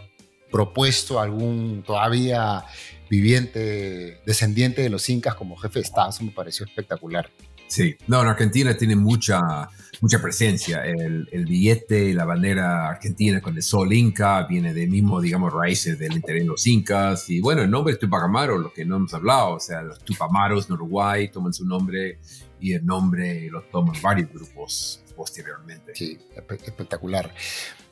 propuesto 0.50 1.18
algún 1.18 1.82
todavía 1.84 2.62
viviente, 3.08 4.20
descendiente 4.26 4.82
de 4.82 4.90
los 4.90 5.08
incas 5.08 5.34
como 5.34 5.56
jefe 5.56 5.80
de 5.80 5.84
Estado. 5.84 6.10
Eso 6.10 6.24
me 6.24 6.30
pareció 6.30 6.66
espectacular. 6.66 7.30
Sí, 7.68 7.96
no, 8.06 8.22
en 8.22 8.28
Argentina 8.28 8.76
tiene 8.76 8.94
mucha, 8.94 9.68
mucha 10.00 10.22
presencia. 10.22 10.84
El, 10.84 11.28
el 11.32 11.46
billete 11.46 12.04
y 12.04 12.12
la 12.12 12.24
bandera 12.24 12.88
argentina 12.88 13.40
con 13.40 13.56
el 13.56 13.62
sol 13.62 13.92
inca 13.92 14.46
viene 14.46 14.72
de 14.72 14.86
mismo, 14.86 15.20
digamos, 15.20 15.52
raíces 15.52 15.98
del 15.98 16.12
interior 16.12 16.44
de 16.44 16.48
los 16.48 16.66
incas. 16.66 17.28
Y 17.28 17.40
bueno, 17.40 17.62
el 17.62 17.70
nombre 17.70 17.94
es 17.94 17.98
Tupac 17.98 18.22
Amaru, 18.22 18.58
lo 18.58 18.72
que 18.72 18.84
no 18.84 18.96
hemos 18.96 19.14
hablado. 19.14 19.54
O 19.54 19.60
sea, 19.60 19.82
los 19.82 19.98
Tupamaros 20.00 20.68
en 20.68 20.74
Uruguay 20.74 21.28
toman 21.28 21.52
su 21.52 21.66
nombre 21.66 22.18
y 22.60 22.72
el 22.72 22.86
nombre 22.86 23.48
lo 23.50 23.62
toman 23.62 24.00
varios 24.00 24.32
grupos 24.32 25.02
posteriormente. 25.16 25.92
Sí, 25.94 26.18
espectacular. 26.64 27.34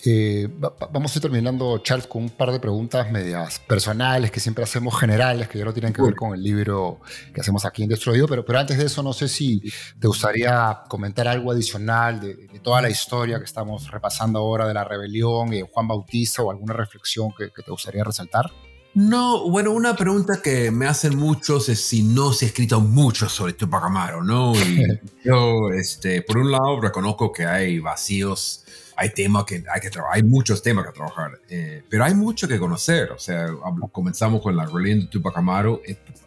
Eh, 0.06 0.48
vamos 0.92 1.14
a 1.14 1.18
ir 1.18 1.22
terminando, 1.22 1.78
Charles, 1.78 2.06
con 2.06 2.24
un 2.24 2.30
par 2.30 2.52
de 2.52 2.60
preguntas 2.60 3.10
medias 3.10 3.58
personales 3.60 4.30
que 4.30 4.38
siempre 4.38 4.62
hacemos 4.62 4.98
generales, 4.98 5.48
que 5.48 5.58
ya 5.58 5.64
no 5.64 5.72
tienen 5.72 5.94
que 5.94 6.02
ver 6.02 6.14
con 6.14 6.34
el 6.34 6.42
libro 6.42 7.00
que 7.32 7.40
hacemos 7.40 7.64
aquí 7.64 7.82
en 7.82 7.88
Destruido, 7.88 8.28
pero, 8.28 8.44
pero 8.44 8.58
antes 8.58 8.76
de 8.76 8.84
eso, 8.84 9.02
no 9.02 9.14
sé 9.14 9.28
si 9.28 9.62
te 9.98 10.06
gustaría 10.06 10.82
comentar 10.88 11.26
algo 11.26 11.52
adicional 11.52 12.20
de, 12.20 12.34
toda 12.62 12.82
la 12.82 12.90
historia 12.90 13.38
que 13.38 13.44
estamos 13.44 13.90
repasando 13.90 14.40
ahora 14.40 14.66
de 14.66 14.74
la 14.74 14.84
rebelión 14.84 15.54
y 15.54 15.62
Juan 15.62 15.88
Bautista 15.88 16.42
o 16.42 16.50
alguna 16.50 16.74
reflexión 16.74 17.32
que, 17.36 17.48
te 17.48 17.70
gustaría 17.70 18.04
resaltar. 18.04 18.50
No, 18.94 19.50
bueno, 19.50 19.72
una 19.72 19.96
pregunta 19.96 20.40
que 20.42 20.70
me 20.70 20.86
hacen 20.86 21.16
muchos 21.16 21.68
es 21.68 21.80
si 21.80 22.02
no 22.02 22.32
se 22.32 22.44
ha 22.44 22.48
escrito 22.48 22.80
mucho 22.80 23.28
sobre 23.28 23.54
Tupac 23.54 23.84
Amaru, 23.84 24.22
¿no? 24.22 24.54
Y 24.54 24.84
yo, 25.24 25.70
este, 25.72 26.22
por 26.22 26.38
un 26.38 26.52
lado, 26.52 26.80
reconozco 26.80 27.32
que 27.32 27.44
hay 27.46 27.80
vacíos 27.80 28.64
hay 28.96 29.10
temas 29.10 29.44
que 29.44 29.64
hay 29.72 29.80
que 29.80 29.90
trabajar, 29.90 30.16
hay 30.16 30.22
muchos 30.22 30.62
temas 30.62 30.86
que 30.86 30.92
trabajar, 30.92 31.40
eh, 31.48 31.82
pero 31.88 32.04
hay 32.04 32.14
mucho 32.14 32.48
que 32.48 32.58
conocer. 32.58 33.12
O 33.12 33.18
sea, 33.18 33.48
comenzamos 33.92 34.42
con 34.42 34.56
la 34.56 34.66
religión 34.66 35.00
de 35.00 35.06
Tupac 35.06 35.36
Amaru, 35.36 35.80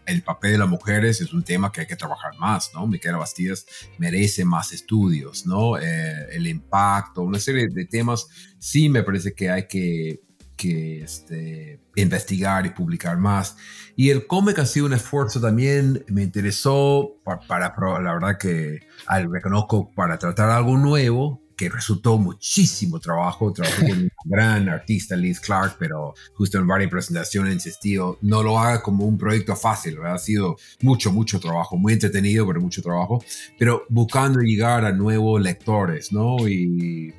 el 0.05 0.23
papel 0.23 0.53
de 0.53 0.57
las 0.57 0.69
mujeres 0.69 1.19
es 1.21 1.33
un 1.33 1.43
tema 1.43 1.71
que 1.71 1.81
hay 1.81 1.87
que 1.87 1.95
trabajar 1.95 2.31
más, 2.39 2.71
¿no? 2.73 2.87
Miquela 2.87 3.17
Bastidas 3.17 3.65
merece 3.97 4.45
más 4.45 4.71
estudios, 4.71 5.45
¿no? 5.45 5.77
Eh, 5.77 6.27
el 6.31 6.47
impacto, 6.47 7.23
una 7.23 7.39
serie 7.39 7.67
de 7.67 7.85
temas, 7.85 8.27
sí 8.57 8.89
me 8.89 9.03
parece 9.03 9.33
que 9.33 9.49
hay 9.49 9.67
que 9.67 10.21
que 10.57 11.03
este, 11.03 11.79
investigar 11.95 12.65
y 12.65 12.71
publicar 12.71 13.17
más. 13.17 13.55
Y 13.95 14.09
el 14.09 14.27
cómic 14.27 14.59
ha 14.59 14.65
sido 14.65 14.87
un 14.87 14.93
esfuerzo 14.93 15.39
también, 15.39 16.03
me 16.07 16.23
interesó 16.23 17.15
para, 17.23 17.75
para 17.75 18.01
la 18.01 18.13
verdad 18.13 18.37
que 18.37 18.81
al, 19.05 19.31
reconozco 19.31 19.93
para 19.93 20.17
tratar 20.17 20.49
algo 20.49 20.77
nuevo, 20.77 21.41
que 21.57 21.69
resultó 21.69 22.17
muchísimo 22.17 22.99
trabajo. 22.99 23.51
Trabajé 23.51 23.89
con 23.89 23.97
un 23.97 24.11
gran 24.25 24.69
artista, 24.69 25.15
Liz 25.15 25.39
Clark, 25.39 25.75
pero 25.79 26.13
justo 26.35 26.59
en 26.59 26.67
varias 26.67 26.91
presentaciones 26.91 27.53
insistido, 27.53 28.19
no 28.21 28.43
lo 28.43 28.59
haga 28.59 28.81
como 28.81 29.05
un 29.05 29.17
proyecto 29.17 29.55
fácil, 29.55 29.97
ha 30.05 30.17
sido 30.19 30.55
mucho, 30.81 31.11
mucho 31.11 31.39
trabajo, 31.39 31.75
muy 31.75 31.93
entretenido, 31.93 32.45
pero 32.45 32.61
mucho 32.61 32.81
trabajo, 32.81 33.23
pero 33.57 33.83
buscando 33.89 34.39
llegar 34.39 34.85
a 34.85 34.91
nuevos 34.91 35.41
lectores, 35.41 36.13
¿no? 36.13 36.47
Y, 36.47 37.13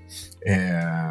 eh, 0.46 1.10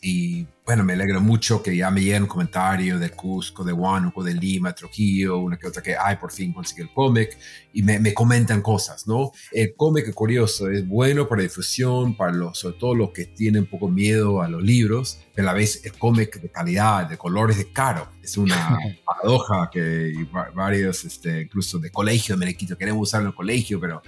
y 0.00 0.46
bueno, 0.64 0.84
me 0.84 0.92
alegro 0.92 1.20
mucho 1.20 1.62
que 1.62 1.76
ya 1.76 1.90
me 1.90 2.00
lleguen 2.00 2.26
comentarios 2.26 3.00
de 3.00 3.10
Cusco, 3.10 3.64
de 3.64 3.72
Huánuco, 3.72 4.22
de 4.22 4.34
Lima, 4.34 4.72
Trujillo, 4.72 5.38
una 5.38 5.58
que 5.58 5.66
otra 5.66 5.82
que, 5.82 5.96
ay, 5.96 6.16
por 6.16 6.30
fin 6.30 6.52
conseguí 6.52 6.82
el 6.82 6.92
cómic, 6.92 7.36
y 7.72 7.82
me, 7.82 7.98
me, 7.98 8.12
comentan 8.14 8.62
cosas, 8.62 9.06
¿no? 9.06 9.32
El 9.52 9.74
cómic, 9.74 10.12
curioso, 10.12 10.68
es 10.70 10.86
bueno 10.86 11.28
para 11.28 11.42
difusión, 11.42 12.16
para 12.16 12.32
los, 12.32 12.58
sobre 12.58 12.78
todo 12.78 12.94
los 12.94 13.10
que 13.10 13.26
tienen 13.26 13.62
un 13.62 13.68
poco 13.68 13.88
miedo 13.88 14.42
a 14.42 14.48
los 14.48 14.62
libros, 14.62 15.18
pero 15.34 15.48
a 15.48 15.52
la 15.52 15.58
vez 15.58 15.84
el 15.84 15.92
cómic 15.92 16.40
de 16.40 16.48
calidad, 16.50 17.08
de 17.08 17.16
colores, 17.16 17.58
de 17.58 17.72
caro. 17.72 18.08
Es 18.22 18.36
una 18.36 18.78
paradoja 19.04 19.70
que 19.72 20.12
varios, 20.54 21.04
este, 21.04 21.42
incluso 21.42 21.78
de 21.78 21.90
colegio 21.90 22.34
de 22.34 22.40
Merequito, 22.40 22.76
queremos 22.76 23.08
usarlo 23.08 23.28
en 23.28 23.30
el 23.30 23.36
colegio, 23.36 23.80
pero 23.80 24.02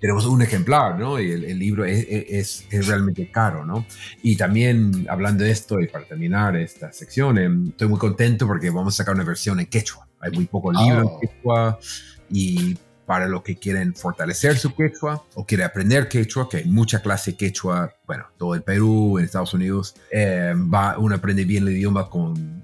tenemos 0.00 0.26
un 0.26 0.42
ejemplar, 0.42 0.98
¿no? 0.98 1.18
Y 1.18 1.32
el, 1.32 1.44
el 1.44 1.58
libro 1.58 1.84
es, 1.84 2.06
es, 2.08 2.66
es 2.70 2.86
realmente 2.86 3.30
caro, 3.30 3.64
¿no? 3.64 3.86
Y 4.22 4.36
también, 4.36 5.06
hablando 5.08 5.44
de 5.44 5.50
esto, 5.50 5.71
y 5.80 5.86
para 5.86 6.04
terminar 6.04 6.56
esta 6.56 6.92
sección, 6.92 7.38
em, 7.38 7.68
estoy 7.68 7.88
muy 7.88 7.98
contento 7.98 8.46
porque 8.46 8.70
vamos 8.70 8.94
a 8.94 8.96
sacar 8.98 9.14
una 9.14 9.24
versión 9.24 9.60
en 9.60 9.66
quechua. 9.66 10.08
Hay 10.20 10.30
muy 10.32 10.46
pocos 10.46 10.74
libros 10.76 11.02
en 11.02 11.08
oh. 11.08 11.20
quechua 11.20 11.78
y 12.30 12.76
para 13.06 13.26
los 13.26 13.42
que 13.42 13.56
quieren 13.56 13.94
fortalecer 13.94 14.56
su 14.56 14.74
quechua 14.74 15.24
o 15.34 15.44
quieren 15.44 15.66
aprender 15.66 16.08
quechua, 16.08 16.48
que 16.48 16.58
hay 16.58 16.64
mucha 16.64 17.02
clase 17.02 17.36
quechua, 17.36 17.94
bueno, 18.06 18.24
todo 18.38 18.54
el 18.54 18.62
Perú, 18.62 19.18
en 19.18 19.24
Estados 19.24 19.52
Unidos, 19.54 19.94
em, 20.10 20.72
va, 20.72 20.96
uno 20.98 21.16
aprende 21.16 21.44
bien 21.44 21.66
el 21.66 21.76
idioma 21.76 22.08
con, 22.08 22.62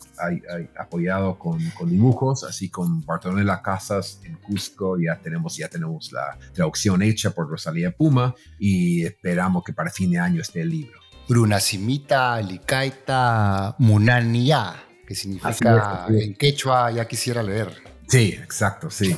apoyado 0.78 1.38
con, 1.38 1.58
con, 1.70 1.90
dibujos, 1.90 2.44
así 2.44 2.70
con 2.70 3.04
Bartolomé 3.04 3.44
Las 3.44 3.60
Casas 3.60 4.20
en 4.24 4.36
Cusco, 4.36 4.96
ya 4.98 5.16
tenemos, 5.20 5.56
ya 5.56 5.68
tenemos 5.68 6.12
la 6.12 6.38
traducción 6.52 7.02
hecha 7.02 7.30
por 7.30 7.48
Rosalía 7.48 7.90
Puma 7.90 8.34
y 8.58 9.04
esperamos 9.04 9.64
que 9.64 9.72
para 9.72 9.90
fin 9.90 10.12
de 10.12 10.18
año 10.18 10.40
esté 10.40 10.62
el 10.62 10.70
libro. 10.70 11.07
Brunacimita, 11.28 12.40
Licaita, 12.40 13.76
Munania. 13.78 14.84
que 15.06 15.14
significa 15.14 16.06
en 16.10 16.34
quechua 16.34 16.90
ya 16.90 17.06
quisiera 17.06 17.42
leer. 17.42 17.70
Sí, 18.06 18.38
exacto, 18.42 18.90
sí. 18.90 19.14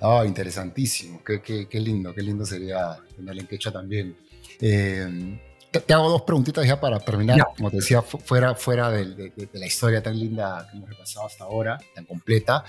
oh, 0.00 0.24
interesantísimo, 0.32 1.22
qué, 1.24 1.42
qué, 1.42 1.68
qué, 1.68 1.80
lindo, 1.80 2.14
qué 2.14 2.22
lindo 2.22 2.46
sería 2.46 2.96
tener 3.14 3.38
en 3.38 3.46
quechua 3.46 3.72
también. 3.72 4.16
Eh, 4.60 5.38
te, 5.70 5.94
hago 5.94 6.08
dos 6.08 6.22
preguntitas 6.22 6.66
ya 6.66 6.80
para 6.80 6.98
terminar. 7.00 7.38
Como 7.56 7.70
te 7.70 7.76
decía, 7.76 8.02
fuera, 8.02 8.54
fuera 8.54 8.90
de, 8.90 9.32
la 9.52 9.66
historia 9.66 10.02
tan 10.02 10.18
linda 10.18 10.66
que 10.70 10.76
hemos 10.76 10.88
repasado 10.88 11.26
hasta 11.26 11.44
ahora, 11.44 11.78
tan 11.94 12.04
completa, 12.04 12.64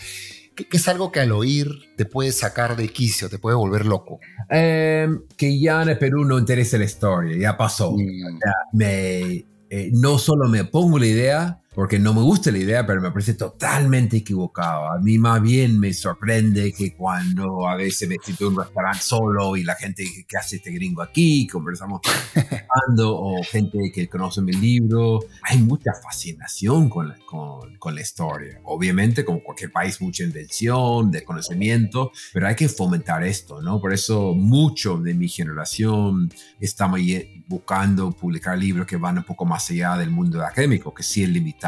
¿qué, 0.66 0.78
es 0.78 0.88
algo 0.88 1.12
que 1.12 1.20
al 1.20 1.32
oír 1.32 1.70
te 1.96 2.06
puede 2.06 2.32
sacar 2.32 2.76
de 2.76 2.90
quicio, 2.90 3.30
te 3.30 3.40
puede 3.40 3.56
volver 3.56 3.86
loco? 3.86 4.20
Em, 4.50 5.22
que 5.38 5.60
ya 5.60 5.84
en 5.84 5.90
el 5.90 5.98
Perú 5.98 6.26
no 6.26 6.40
interesa 6.40 6.78
la 6.78 6.86
historia, 6.86 7.38
ya 7.38 7.58
pasó. 7.58 7.92
Mm. 7.92 8.40
me, 8.74 9.46
eh, 9.70 9.92
no 9.94 10.18
solo 10.18 10.48
me 10.50 10.64
pongo 10.66 10.98
la 11.00 11.08
idea, 11.08 11.62
porque 11.78 12.00
no 12.00 12.12
me 12.12 12.24
gusta 12.24 12.50
la 12.50 12.58
idea, 12.58 12.88
pero 12.88 13.00
me 13.00 13.12
parece 13.12 13.36
totalmente 13.36 14.18
equivocado. 14.18 14.92
A 14.92 14.98
mí 14.98 15.20
más 15.20 15.40
bien 15.44 15.80
me 15.80 15.94
sorprende 15.94 16.74
que 16.74 16.96
cuando 16.96 17.70
a 17.70 17.76
veces 17.76 18.10
me 18.10 18.16
siento 18.20 18.48
en 18.48 18.54
un 18.54 18.64
restaurante 18.64 19.00
solo 19.00 19.56
y 19.56 19.64
la 19.64 19.76
gente 19.76 20.04
que 20.04 20.26
¿qué 20.26 20.38
hace 20.38 20.56
este 20.56 20.72
gringo 20.72 21.04
aquí? 21.04 21.46
Conversamos 21.46 22.02
o 23.00 23.44
gente 23.44 23.78
que 23.94 24.10
conoce 24.10 24.42
mi 24.42 24.54
libro. 24.54 25.20
Hay 25.44 25.60
mucha 25.60 25.92
fascinación 25.94 26.90
con 26.90 27.10
la, 27.10 27.20
con, 27.28 27.78
con 27.78 27.94
la 27.94 28.02
historia. 28.02 28.60
Obviamente, 28.64 29.24
como 29.24 29.44
cualquier 29.44 29.72
país, 29.72 30.02
mucha 30.02 30.24
invención, 30.24 31.12
desconocimiento, 31.12 32.12
pero 32.34 32.48
hay 32.48 32.56
que 32.56 32.70
fomentar 32.70 33.24
esto, 33.24 33.62
¿no? 33.62 33.80
Por 33.80 33.94
eso 33.94 34.34
mucho 34.34 34.98
de 34.98 35.14
mi 35.14 35.28
generación 35.28 36.34
estamos 36.60 37.00
buscando 37.48 38.12
publicar 38.14 38.58
libros 38.58 38.88
que 38.88 38.98
van 38.98 39.20
un 39.20 39.24
poco 39.24 39.46
más 39.46 39.70
allá 39.70 39.96
del 39.96 40.10
mundo 40.10 40.44
académico, 40.44 40.92
que 40.92 41.04
sí 41.04 41.22
es 41.22 41.30
limitado 41.30 41.67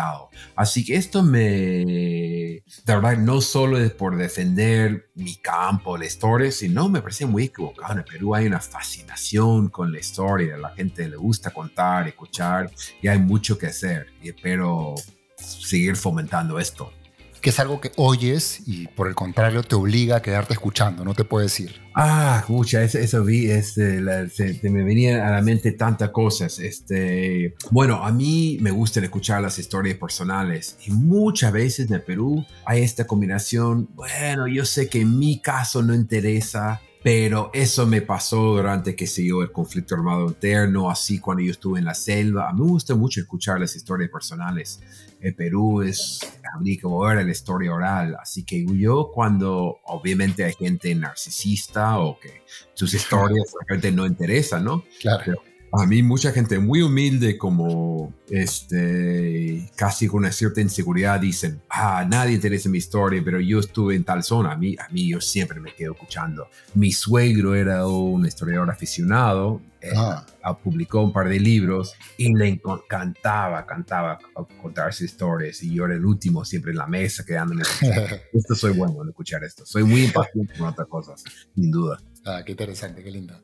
Así 0.56 0.86
que 0.86 0.96
esto 0.96 1.24
me, 1.24 1.42
de 1.44 2.64
verdad, 2.86 3.18
no 3.18 3.42
solo 3.42 3.78
es 3.78 3.92
por 3.92 4.18
defender 4.18 5.10
mi 5.16 5.36
campo, 5.36 5.98
la 5.98 6.06
historia, 6.06 6.52
sino 6.52 6.90
me 6.90 7.02
parece 7.02 7.26
muy 7.26 7.46
equivocado. 7.46 7.98
En 8.00 8.06
Perú 8.06 8.36
hay 8.36 8.48
una 8.48 8.60
fascinación 8.60 9.70
con 9.70 9.92
la 9.92 10.00
historia, 10.00 10.58
la 10.58 10.70
gente 10.72 11.08
le 11.08 11.18
gusta 11.18 11.52
contar, 11.52 12.08
escuchar, 12.08 12.72
y 13.02 13.08
hay 13.08 13.20
mucho 13.20 13.58
que 13.58 13.68
hacer. 13.68 14.08
Y 14.22 14.30
espero 14.30 14.96
seguir 15.38 15.96
fomentando 15.96 16.60
esto 16.60 16.92
que 17.40 17.50
es 17.50 17.60
algo 17.60 17.82
que 17.82 17.92
oyes 17.96 18.62
y 18.66 18.88
por 18.88 19.08
el 19.08 19.16
contrario 19.16 19.64
te 19.64 19.76
obliga 19.76 20.18
a 20.18 20.22
quedarte 20.22 20.54
escuchando, 20.54 21.04
no 21.04 21.14
te 21.14 21.24
puedes 21.24 21.60
ir. 21.60 21.76
Ah, 21.96 22.38
escucha, 22.40 22.84
eso, 22.84 23.24
vi, 23.24 23.50
este, 23.50 24.00
se, 24.30 24.70
me 24.70 24.84
venían 24.84 25.20
a 25.22 25.32
la 25.32 25.42
mente 25.42 25.74
tantas 25.74 26.10
cosas. 26.10 26.60
Este, 26.60 27.56
bueno, 27.72 28.04
a 28.04 28.12
mí 28.12 28.58
me 28.62 28.72
gusta 28.72 29.00
escuchar 29.00 29.42
las 29.42 29.60
historias 29.60 29.98
personales 29.98 30.78
y 30.86 30.92
muchas 30.92 31.52
veces 31.52 31.88
en 31.88 31.96
el 31.96 32.02
Perú 32.04 32.46
hay 32.66 32.84
esta 32.84 33.06
combinación, 33.06 33.90
bueno, 33.96 34.48
yo 34.48 34.66
sé 34.66 34.88
que 34.88 35.02
en 35.02 35.18
mi 35.18 35.40
caso 35.40 35.82
no 35.82 35.94
interesa, 35.94 36.82
pero 37.02 37.50
eso 37.54 37.86
me 37.88 38.02
pasó 38.02 38.38
durante 38.56 38.96
que 38.96 39.08
siguió 39.08 39.42
el 39.42 39.52
conflicto 39.52 39.96
armado 39.96 40.28
interno, 40.28 40.90
así 40.90 41.20
cuando 41.20 41.44
yo 41.44 41.52
estuve 41.52 41.80
en 41.80 41.86
la 41.86 41.94
selva. 41.94 42.50
A 42.50 42.54
mí 42.54 42.62
me 42.62 42.68
gusta 42.68 42.96
mucho 42.96 43.22
escuchar 43.22 43.60
las 43.60 43.76
historias 43.76 44.10
personales. 44.10 44.82
El 45.22 45.36
Perú 45.36 45.82
es, 45.82 46.20
como 46.82 47.00
ver 47.02 47.26
la 47.26 47.32
historia 47.32 47.74
oral, 47.74 48.18
así 48.22 48.44
que 48.44 48.66
yo 48.66 49.12
cuando 49.14 49.80
obviamente 49.86 50.44
hay 50.44 50.54
gente 50.54 50.94
narcisista 50.96 52.00
o 52.00 52.20
que 52.20 52.42
sus 52.74 52.94
historias 52.96 53.54
realmente 53.68 53.92
no 53.92 54.06
interesan, 54.06 54.64
¿no? 54.64 54.84
Claro 55.00 55.49
a 55.72 55.86
mí 55.86 56.02
mucha 56.02 56.32
gente 56.32 56.60
muy 56.60 56.82
humilde 56.82 57.38
como 57.38 58.14
este 58.30 59.70
casi 59.76 60.08
con 60.08 60.20
una 60.20 60.32
cierta 60.32 60.62
inseguridad 60.62 61.20
dicen 61.20 61.62
ah 61.70 62.06
nadie 62.10 62.34
interesa 62.34 62.70
mi 62.70 62.80
historia 62.80 63.22
pero 63.24 63.40
yo 63.40 63.60
estuve 63.60 63.96
en 63.96 64.04
tal 64.04 64.24
zona 64.24 64.54
a 64.54 64.58
mí 64.58 64.76
a 64.80 64.92
mí 64.92 65.10
yo 65.10 65.22
siempre 65.22 65.60
me 65.60 65.74
quedo 65.74 65.94
escuchando. 65.94 66.48
Mi 66.74 66.92
suegro 66.92 67.56
era 67.56 67.88
un 67.88 68.26
historiador 68.26 68.70
aficionado 68.70 69.62
eh, 69.82 69.92
ah. 69.96 70.26
publicó 70.62 71.02
un 71.02 71.14
par 71.14 71.30
de 71.30 71.40
libros 71.40 71.94
y 72.18 72.34
le 72.34 72.48
encantaba 72.50 73.66
cantaba 73.66 74.20
contar 74.62 74.94
sus 74.94 75.04
historias 75.04 75.62
y 75.64 75.74
yo 75.74 75.86
era 75.86 75.96
el 75.96 76.06
último 76.06 76.44
siempre 76.44 76.72
en 76.72 76.78
la 76.78 76.88
mesa 76.88 77.24
quedándome 77.26 77.64
esto 78.34 78.56
soy 78.56 78.74
bueno 78.74 79.04
en 79.04 79.10
escuchar 79.10 79.44
esto. 79.44 79.66
Soy 79.66 79.84
muy 79.84 80.06
impaciente 80.06 80.56
con 80.58 80.68
otras 80.68 80.88
cosas 80.88 81.24
sin 81.56 81.72
duda. 81.72 82.02
Ah 82.26 82.42
qué 82.46 82.52
interesante 82.52 83.04
qué 83.04 83.12
lindo 83.12 83.36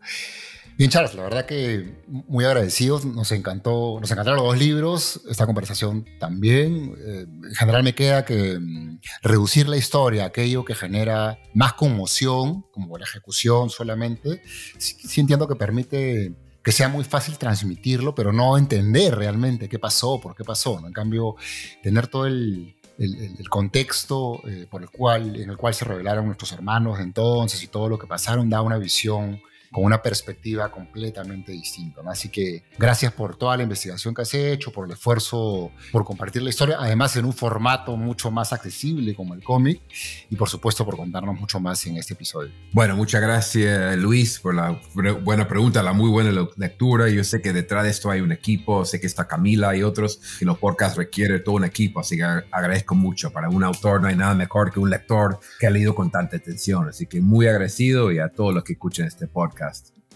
Bien, 0.77 0.89
Charles, 0.89 1.15
la 1.15 1.23
verdad 1.23 1.45
que 1.45 2.03
muy 2.07 2.43
agradecidos. 2.43 3.06
Nos 3.06 3.31
encantó, 3.31 3.97
nos 4.02 4.11
encantaron 4.11 4.39
los 4.39 4.47
dos 4.47 4.57
libros, 4.57 5.22
esta 5.30 5.45
conversación 5.45 6.06
también. 6.19 6.93
Eh, 6.97 7.26
en 7.30 7.56
general 7.56 7.81
me 7.81 7.95
queda 7.95 8.26
que 8.26 8.60
mm, 8.60 8.99
reducir 9.22 9.69
la 9.69 9.77
historia, 9.77 10.26
aquello 10.26 10.65
que 10.65 10.76
genera 10.76 11.39
más 11.53 11.73
conmoción, 11.73 12.65
como 12.73 12.97
la 12.97 13.06
ejecución 13.06 13.69
solamente, 13.69 14.41
sí, 14.77 15.22
entiendo 15.22 15.47
que 15.47 15.56
permite 15.56 16.34
que 16.61 16.72
sea 16.73 16.89
muy 16.89 17.06
fácil 17.06 17.38
transmitirlo, 17.38 18.14
pero 18.14 18.34
no 18.34 18.57
entender 18.57 19.15
realmente 19.15 19.69
qué 19.69 19.80
pasó, 19.80 20.19
por 20.19 20.35
qué 20.35 20.43
pasó. 20.43 20.81
¿no? 20.81 20.88
En 20.88 20.93
cambio, 20.93 21.35
tener 21.84 22.07
todo 22.07 22.26
el, 22.26 22.76
el, 22.97 23.49
contexto 23.49 24.41
eh, 24.45 24.68
por 24.69 24.81
el 24.81 24.89
cual, 24.89 25.38
en 25.39 25.49
el 25.49 25.56
cual 25.56 25.73
se 25.73 25.85
revelaron 25.85 26.26
nuestros 26.26 26.52
hermanos 26.52 26.97
de 26.97 27.03
entonces 27.06 27.64
y 27.64 27.68
todo 27.68 27.88
lo 27.88 27.97
que 27.97 28.07
pasaron 28.07 28.49
da 28.49 28.61
una 28.61 28.77
visión 28.77 29.39
con 29.76 29.84
una 29.84 30.02
perspectiva 30.02 30.72
completamente 30.72 31.52
distinta. 31.52 31.99
Así 32.07 32.30
que 32.30 32.64
gracias 32.80 33.11
por 33.11 33.35
toda 33.35 33.57
la 33.57 33.64
investigación 33.64 34.15
que 34.15 34.22
has 34.22 34.34
hecho, 34.34 34.72
por 34.72 34.85
el 34.85 34.93
esfuerzo 34.93 35.69
por 35.91 36.06
compartir 36.06 36.43
la 36.43 36.49
historia, 36.49 36.77
además 36.80 37.18
en 37.18 37.26
un 37.26 37.34
formato 37.34 37.97
mucho 37.97 38.31
más 38.31 38.53
accesible 38.53 39.14
como 39.14 39.34
el 39.34 39.43
cómic 39.43 39.81
y 40.30 40.35
por 40.38 40.47
supuesto 40.47 40.85
por 40.85 40.95
contarnos 40.95 41.38
mucho 41.38 41.60
más 41.60 41.85
en 41.88 41.97
este 41.97 42.14
episodio. 42.14 42.53
Bueno, 42.72 42.95
muchas 42.95 43.22
gracias 43.22 43.97
Luis 43.97 44.39
por 44.39 44.56
la 44.56 44.80
buena 45.22 45.45
pregunta, 45.45 45.84
la 45.84 45.91
muy 45.91 46.10
buena 46.10 46.31
lectura. 46.56 47.10
Yo 47.10 47.26
sé 47.26 47.41
que 47.41 47.52
detrás 47.52 47.84
de 47.84 47.89
esto 47.89 48.10
hay 48.10 48.22
un 48.22 48.31
equipo, 48.31 48.85
sé 48.85 49.02
que 49.02 49.07
está 49.07 49.27
Camila 49.27 49.76
y 49.76 49.84
otros, 49.84 50.22
y 50.39 50.45
los 50.45 50.57
podcasts 50.57 50.97
requieren 50.97 51.43
todo 51.43 51.56
un 51.56 51.65
equipo, 51.65 51.99
así 51.99 52.15
que 52.15 52.23
agradezco 52.23 52.95
mucho. 52.95 53.30
Para 53.30 53.49
un 53.49 53.61
autor 53.61 54.02
no 54.02 54.07
hay 54.07 54.15
nada 54.15 54.35
mejor 54.35 54.72
que 54.72 54.80
un 54.80 54.89
lector 54.89 55.38
que 55.60 55.68
ha 55.68 55.69
leído 55.69 55.93
con 55.93 56.11
tanta 56.11 56.38
atención, 56.38 56.88
así 56.88 57.07
que 57.07 57.19
muy 57.19 57.45
agradecido 57.47 58.10
y 58.14 58.19
a 58.19 58.30
todos 58.30 58.53
los 58.53 58.64
que 58.64 58.72
escuchen 58.72 59.06
este 59.06 59.27
podcast 59.27 59.65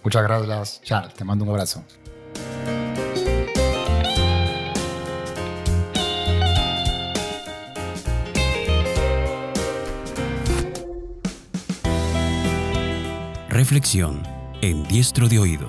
Muchas 0.04 0.24
gracias, 0.24 0.82
Charles. 0.84 1.14
Te 1.14 1.24
mando 1.24 1.44
un 1.46 1.52
abrazo. 1.52 1.84
Reflexión 13.50 14.24
en 14.62 14.84
diestro 14.88 15.28
de 15.28 15.40
oído. 15.40 15.68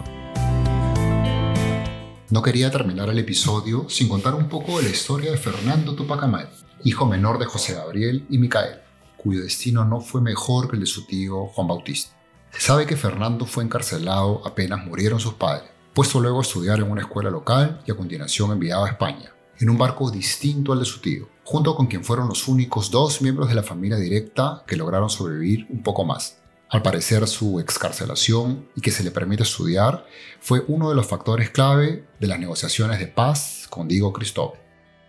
No 2.30 2.42
quería 2.42 2.70
terminar 2.70 3.08
el 3.08 3.18
episodio 3.18 3.88
sin 3.88 4.08
contar 4.08 4.34
un 4.36 4.48
poco 4.48 4.78
de 4.78 4.84
la 4.84 4.90
historia 4.90 5.32
de 5.32 5.36
Fernando 5.36 5.96
Tupac 5.96 6.22
Amaru, 6.22 6.48
hijo 6.84 7.06
menor 7.06 7.40
de 7.40 7.46
José 7.46 7.74
Gabriel 7.74 8.24
y 8.30 8.38
Micael, 8.38 8.78
cuyo 9.16 9.42
destino 9.42 9.84
no 9.84 10.00
fue 10.00 10.20
mejor 10.20 10.68
que 10.68 10.76
el 10.76 10.80
de 10.80 10.86
su 10.86 11.04
tío 11.04 11.46
Juan 11.46 11.66
Bautista. 11.66 12.19
Se 12.52 12.60
sabe 12.60 12.86
que 12.86 12.96
Fernando 12.96 13.46
fue 13.46 13.64
encarcelado 13.64 14.42
apenas 14.46 14.84
murieron 14.84 15.20
sus 15.20 15.34
padres, 15.34 15.70
puesto 15.94 16.20
luego 16.20 16.38
a 16.38 16.42
estudiar 16.42 16.78
en 16.80 16.90
una 16.90 17.02
escuela 17.02 17.30
local 17.30 17.80
y 17.86 17.90
a 17.90 17.96
continuación 17.96 18.50
enviado 18.50 18.84
a 18.84 18.88
España, 18.88 19.32
en 19.58 19.70
un 19.70 19.78
barco 19.78 20.10
distinto 20.10 20.72
al 20.72 20.80
de 20.80 20.84
su 20.84 21.00
tío, 21.00 21.28
junto 21.44 21.74
con 21.74 21.86
quien 21.86 22.04
fueron 22.04 22.28
los 22.28 22.48
únicos 22.48 22.90
dos 22.90 23.22
miembros 23.22 23.48
de 23.48 23.54
la 23.54 23.62
familia 23.62 23.96
directa 23.96 24.64
que 24.66 24.76
lograron 24.76 25.10
sobrevivir 25.10 25.66
un 25.70 25.82
poco 25.82 26.04
más. 26.04 26.38
Al 26.68 26.82
parecer 26.82 27.26
su 27.26 27.58
excarcelación 27.58 28.68
y 28.76 28.80
que 28.80 28.92
se 28.92 29.02
le 29.02 29.10
permite 29.10 29.42
estudiar 29.42 30.06
fue 30.40 30.64
uno 30.68 30.88
de 30.88 30.94
los 30.94 31.06
factores 31.06 31.50
clave 31.50 32.06
de 32.20 32.26
las 32.26 32.38
negociaciones 32.38 32.98
de 33.00 33.08
paz 33.08 33.66
con 33.68 33.88
Diego 33.88 34.12
Cristóbal. 34.12 34.60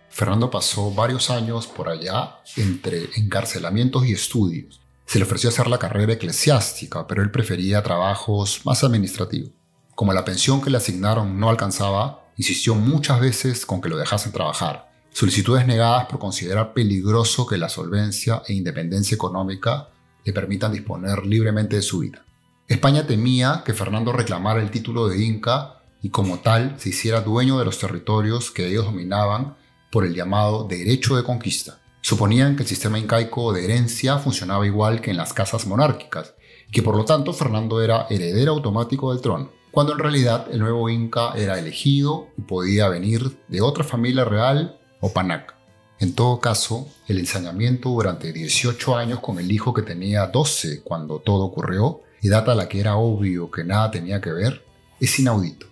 Fernando 0.08 0.50
pasó 0.50 0.90
varios 0.90 1.30
años 1.30 1.66
por 1.66 1.88
allá 1.88 2.40
entre 2.56 3.08
encarcelamientos 3.16 4.04
y 4.06 4.12
estudios, 4.12 4.81
se 5.06 5.18
le 5.18 5.24
ofreció 5.24 5.50
hacer 5.50 5.66
la 5.66 5.78
carrera 5.78 6.14
eclesiástica, 6.14 7.06
pero 7.06 7.22
él 7.22 7.30
prefería 7.30 7.82
trabajos 7.82 8.62
más 8.64 8.84
administrativos. 8.84 9.50
Como 9.94 10.12
la 10.12 10.24
pensión 10.24 10.60
que 10.60 10.70
le 10.70 10.78
asignaron 10.78 11.38
no 11.38 11.50
alcanzaba, 11.50 12.24
insistió 12.36 12.74
muchas 12.74 13.20
veces 13.20 13.66
con 13.66 13.80
que 13.80 13.88
lo 13.88 13.96
dejasen 13.96 14.32
trabajar. 14.32 14.90
Solicitudes 15.12 15.66
negadas 15.66 16.06
por 16.06 16.18
considerar 16.18 16.72
peligroso 16.72 17.46
que 17.46 17.58
la 17.58 17.68
solvencia 17.68 18.42
e 18.46 18.54
independencia 18.54 19.14
económica 19.14 19.88
le 20.24 20.32
permitan 20.32 20.72
disponer 20.72 21.26
libremente 21.26 21.76
de 21.76 21.82
su 21.82 21.98
vida. 21.98 22.24
España 22.68 23.06
temía 23.06 23.62
que 23.66 23.74
Fernando 23.74 24.12
reclamara 24.12 24.62
el 24.62 24.70
título 24.70 25.08
de 25.08 25.22
Inca 25.22 25.82
y 26.00 26.08
como 26.08 26.38
tal 26.38 26.76
se 26.78 26.88
hiciera 26.88 27.20
dueño 27.20 27.58
de 27.58 27.66
los 27.66 27.78
territorios 27.78 28.50
que 28.50 28.68
ellos 28.68 28.86
dominaban 28.86 29.56
por 29.90 30.06
el 30.06 30.14
llamado 30.14 30.64
derecho 30.64 31.16
de 31.16 31.24
conquista. 31.24 31.81
Suponían 32.04 32.56
que 32.56 32.64
el 32.64 32.68
sistema 32.68 32.98
incaico 32.98 33.52
de 33.52 33.64
herencia 33.64 34.18
funcionaba 34.18 34.66
igual 34.66 35.00
que 35.00 35.12
en 35.12 35.16
las 35.16 35.32
casas 35.32 35.66
monárquicas, 35.68 36.34
y 36.68 36.72
que 36.72 36.82
por 36.82 36.96
lo 36.96 37.04
tanto 37.04 37.32
Fernando 37.32 37.80
era 37.80 38.08
heredero 38.10 38.52
automático 38.52 39.12
del 39.12 39.22
trono, 39.22 39.52
cuando 39.70 39.92
en 39.92 40.00
realidad 40.00 40.48
el 40.50 40.58
nuevo 40.58 40.90
inca 40.90 41.32
era 41.36 41.60
elegido 41.60 42.26
y 42.36 42.42
podía 42.42 42.88
venir 42.88 43.38
de 43.46 43.60
otra 43.60 43.84
familia 43.84 44.24
real 44.24 44.80
o 45.00 45.12
panac. 45.12 45.54
En 46.00 46.16
todo 46.16 46.40
caso, 46.40 46.88
el 47.06 47.20
ensañamiento 47.20 47.90
durante 47.90 48.32
18 48.32 48.96
años 48.96 49.20
con 49.20 49.38
el 49.38 49.52
hijo 49.52 49.72
que 49.72 49.82
tenía 49.82 50.26
12 50.26 50.82
cuando 50.82 51.20
todo 51.20 51.44
ocurrió, 51.44 52.00
y 52.20 52.28
data 52.28 52.50
a 52.50 52.56
la 52.56 52.68
que 52.68 52.80
era 52.80 52.96
obvio 52.96 53.48
que 53.48 53.62
nada 53.62 53.92
tenía 53.92 54.20
que 54.20 54.32
ver, 54.32 54.64
es 54.98 55.18
inaudito. 55.20 55.71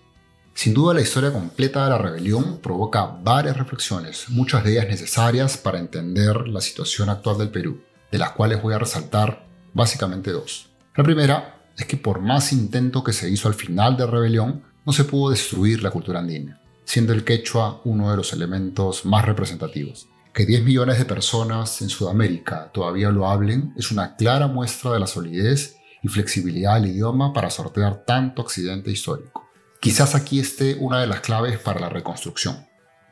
Sin 0.54 0.74
duda 0.74 0.94
la 0.94 1.00
historia 1.00 1.32
completa 1.32 1.84
de 1.84 1.90
la 1.90 1.98
rebelión 1.98 2.58
provoca 2.58 3.06
varias 3.06 3.56
reflexiones, 3.56 4.26
muchas 4.28 4.62
de 4.64 4.72
ellas 4.72 4.88
necesarias 4.88 5.56
para 5.56 5.78
entender 5.78 6.48
la 6.48 6.60
situación 6.60 7.08
actual 7.08 7.38
del 7.38 7.50
Perú, 7.50 7.80
de 8.10 8.18
las 8.18 8.32
cuales 8.32 8.60
voy 8.62 8.74
a 8.74 8.78
resaltar 8.78 9.46
básicamente 9.72 10.32
dos. 10.32 10.70
La 10.96 11.04
primera 11.04 11.62
es 11.76 11.86
que 11.86 11.96
por 11.96 12.20
más 12.20 12.52
intento 12.52 13.02
que 13.02 13.12
se 13.12 13.30
hizo 13.30 13.48
al 13.48 13.54
final 13.54 13.96
de 13.96 14.04
la 14.04 14.10
rebelión, 14.10 14.62
no 14.84 14.92
se 14.92 15.04
pudo 15.04 15.30
destruir 15.30 15.82
la 15.82 15.90
cultura 15.90 16.20
andina, 16.20 16.60
siendo 16.84 17.12
el 17.12 17.24
quechua 17.24 17.80
uno 17.84 18.10
de 18.10 18.16
los 18.16 18.32
elementos 18.32 19.04
más 19.04 19.24
representativos. 19.24 20.08
Que 20.34 20.46
10 20.46 20.62
millones 20.62 20.98
de 20.98 21.04
personas 21.04 21.80
en 21.82 21.88
Sudamérica 21.88 22.70
todavía 22.72 23.10
lo 23.10 23.28
hablen 23.28 23.72
es 23.76 23.90
una 23.90 24.16
clara 24.16 24.46
muestra 24.46 24.92
de 24.92 25.00
la 25.00 25.06
solidez 25.06 25.76
y 26.02 26.08
flexibilidad 26.08 26.80
del 26.80 26.90
idioma 26.90 27.32
para 27.32 27.50
sortear 27.50 28.04
tanto 28.04 28.42
accidente 28.42 28.90
histórico. 28.90 29.49
Quizás 29.80 30.14
aquí 30.14 30.38
esté 30.38 30.76
una 30.78 31.00
de 31.00 31.06
las 31.06 31.20
claves 31.20 31.58
para 31.58 31.80
la 31.80 31.88
reconstrucción. 31.88 32.66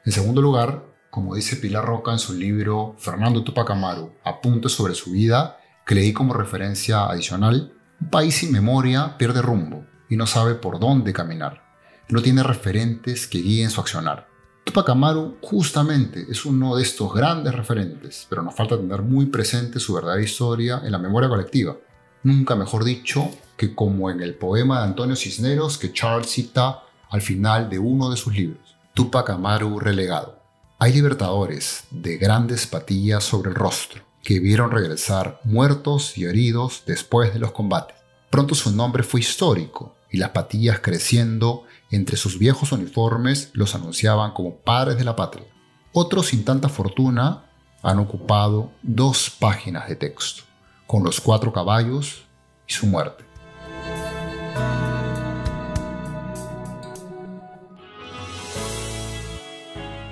En 0.04 0.12
segundo 0.12 0.42
lugar, 0.42 0.84
como 1.08 1.34
dice 1.34 1.56
Pilar 1.56 1.86
Roca 1.86 2.12
en 2.12 2.18
su 2.18 2.34
libro 2.34 2.94
Fernando 2.98 3.42
Tupac 3.42 3.70
Amaru, 3.70 4.12
Apuntes 4.22 4.72
sobre 4.72 4.94
su 4.94 5.12
vida, 5.12 5.56
que 5.86 5.94
leí 5.94 6.12
como 6.12 6.34
referencia 6.34 7.06
adicional, 7.06 7.72
un 7.98 8.10
país 8.10 8.36
sin 8.36 8.52
memoria 8.52 9.16
pierde 9.16 9.40
rumbo 9.40 9.86
y 10.10 10.16
no 10.16 10.26
sabe 10.26 10.56
por 10.56 10.78
dónde 10.78 11.14
caminar. 11.14 11.62
No 12.10 12.20
tiene 12.20 12.42
referentes 12.42 13.26
que 13.26 13.40
guíen 13.40 13.70
su 13.70 13.80
accionar. 13.80 14.28
Tupac 14.64 14.90
Amaru 14.90 15.38
justamente 15.40 16.26
es 16.28 16.44
uno 16.44 16.76
de 16.76 16.82
estos 16.82 17.14
grandes 17.14 17.54
referentes, 17.54 18.26
pero 18.28 18.42
nos 18.42 18.54
falta 18.54 18.76
tener 18.76 19.00
muy 19.00 19.24
presente 19.24 19.80
su 19.80 19.94
verdadera 19.94 20.22
historia 20.22 20.82
en 20.84 20.92
la 20.92 20.98
memoria 20.98 21.30
colectiva. 21.30 21.78
Nunca 22.24 22.54
mejor 22.54 22.84
dicho 22.84 23.30
que 23.58 23.74
como 23.74 24.08
en 24.08 24.22
el 24.22 24.36
poema 24.36 24.78
de 24.78 24.84
Antonio 24.84 25.16
Cisneros 25.16 25.76
que 25.76 25.92
Charles 25.92 26.30
cita 26.30 26.84
al 27.10 27.20
final 27.20 27.68
de 27.68 27.78
uno 27.78 28.08
de 28.08 28.16
sus 28.16 28.34
libros, 28.34 28.76
Tupac 28.94 29.28
Amaru 29.28 29.80
relegado. 29.80 30.40
Hay 30.78 30.92
libertadores 30.92 31.84
de 31.90 32.16
grandes 32.18 32.68
patillas 32.68 33.24
sobre 33.24 33.50
el 33.50 33.56
rostro 33.56 34.02
que 34.22 34.38
vieron 34.38 34.70
regresar 34.70 35.40
muertos 35.42 36.16
y 36.16 36.24
heridos 36.24 36.84
después 36.86 37.34
de 37.34 37.40
los 37.40 37.50
combates. 37.50 37.96
Pronto 38.30 38.54
su 38.54 38.70
nombre 38.70 39.02
fue 39.02 39.20
histórico 39.20 39.96
y 40.10 40.18
las 40.18 40.30
patillas 40.30 40.78
creciendo 40.80 41.64
entre 41.90 42.16
sus 42.16 42.38
viejos 42.38 42.70
uniformes 42.70 43.50
los 43.54 43.74
anunciaban 43.74 44.32
como 44.32 44.56
padres 44.56 44.98
de 44.98 45.04
la 45.04 45.16
patria. 45.16 45.46
Otros 45.92 46.28
sin 46.28 46.44
tanta 46.44 46.68
fortuna 46.68 47.44
han 47.82 47.98
ocupado 47.98 48.70
dos 48.82 49.30
páginas 49.30 49.88
de 49.88 49.96
texto, 49.96 50.44
con 50.86 51.02
los 51.02 51.20
cuatro 51.20 51.52
caballos 51.52 52.24
y 52.68 52.72
su 52.72 52.86
muerte. 52.86 53.27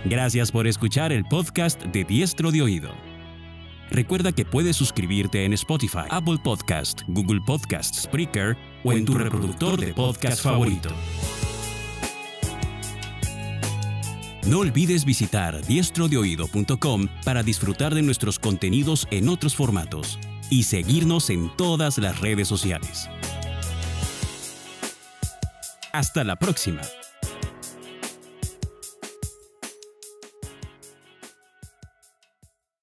Gracias 0.08 0.52
por 0.52 0.68
escuchar 0.68 1.12
el 1.12 1.24
podcast 1.24 1.82
de 1.82 2.04
Diestro 2.04 2.52
de 2.52 2.62
Oído. 2.62 2.92
Recuerda 3.90 4.30
que 4.30 4.44
puedes 4.44 4.76
suscribirte 4.76 5.44
en 5.44 5.52
Spotify, 5.54 6.06
Apple 6.10 6.38
Podcast, 6.44 7.02
Google 7.08 7.40
Podcast, 7.44 7.92
Spreaker 7.92 8.56
o 8.84 8.92
en 8.92 9.04
tu 9.04 9.14
reproductor 9.14 9.80
de 9.80 9.92
podcast 9.92 10.40
favorito. 10.40 10.90
No 14.46 14.60
olvides 14.60 15.04
visitar 15.04 15.60
diestrodeoído.com 15.66 17.08
para 17.24 17.42
disfrutar 17.42 17.92
de 17.92 18.02
nuestros 18.02 18.38
contenidos 18.38 19.08
en 19.10 19.28
otros 19.28 19.56
formatos 19.56 20.20
y 20.50 20.62
seguirnos 20.62 21.30
en 21.30 21.50
todas 21.56 21.98
las 21.98 22.20
redes 22.20 22.46
sociales. 22.46 23.10
Hasta 25.92 26.22
la 26.22 26.36
próxima. 26.36 26.82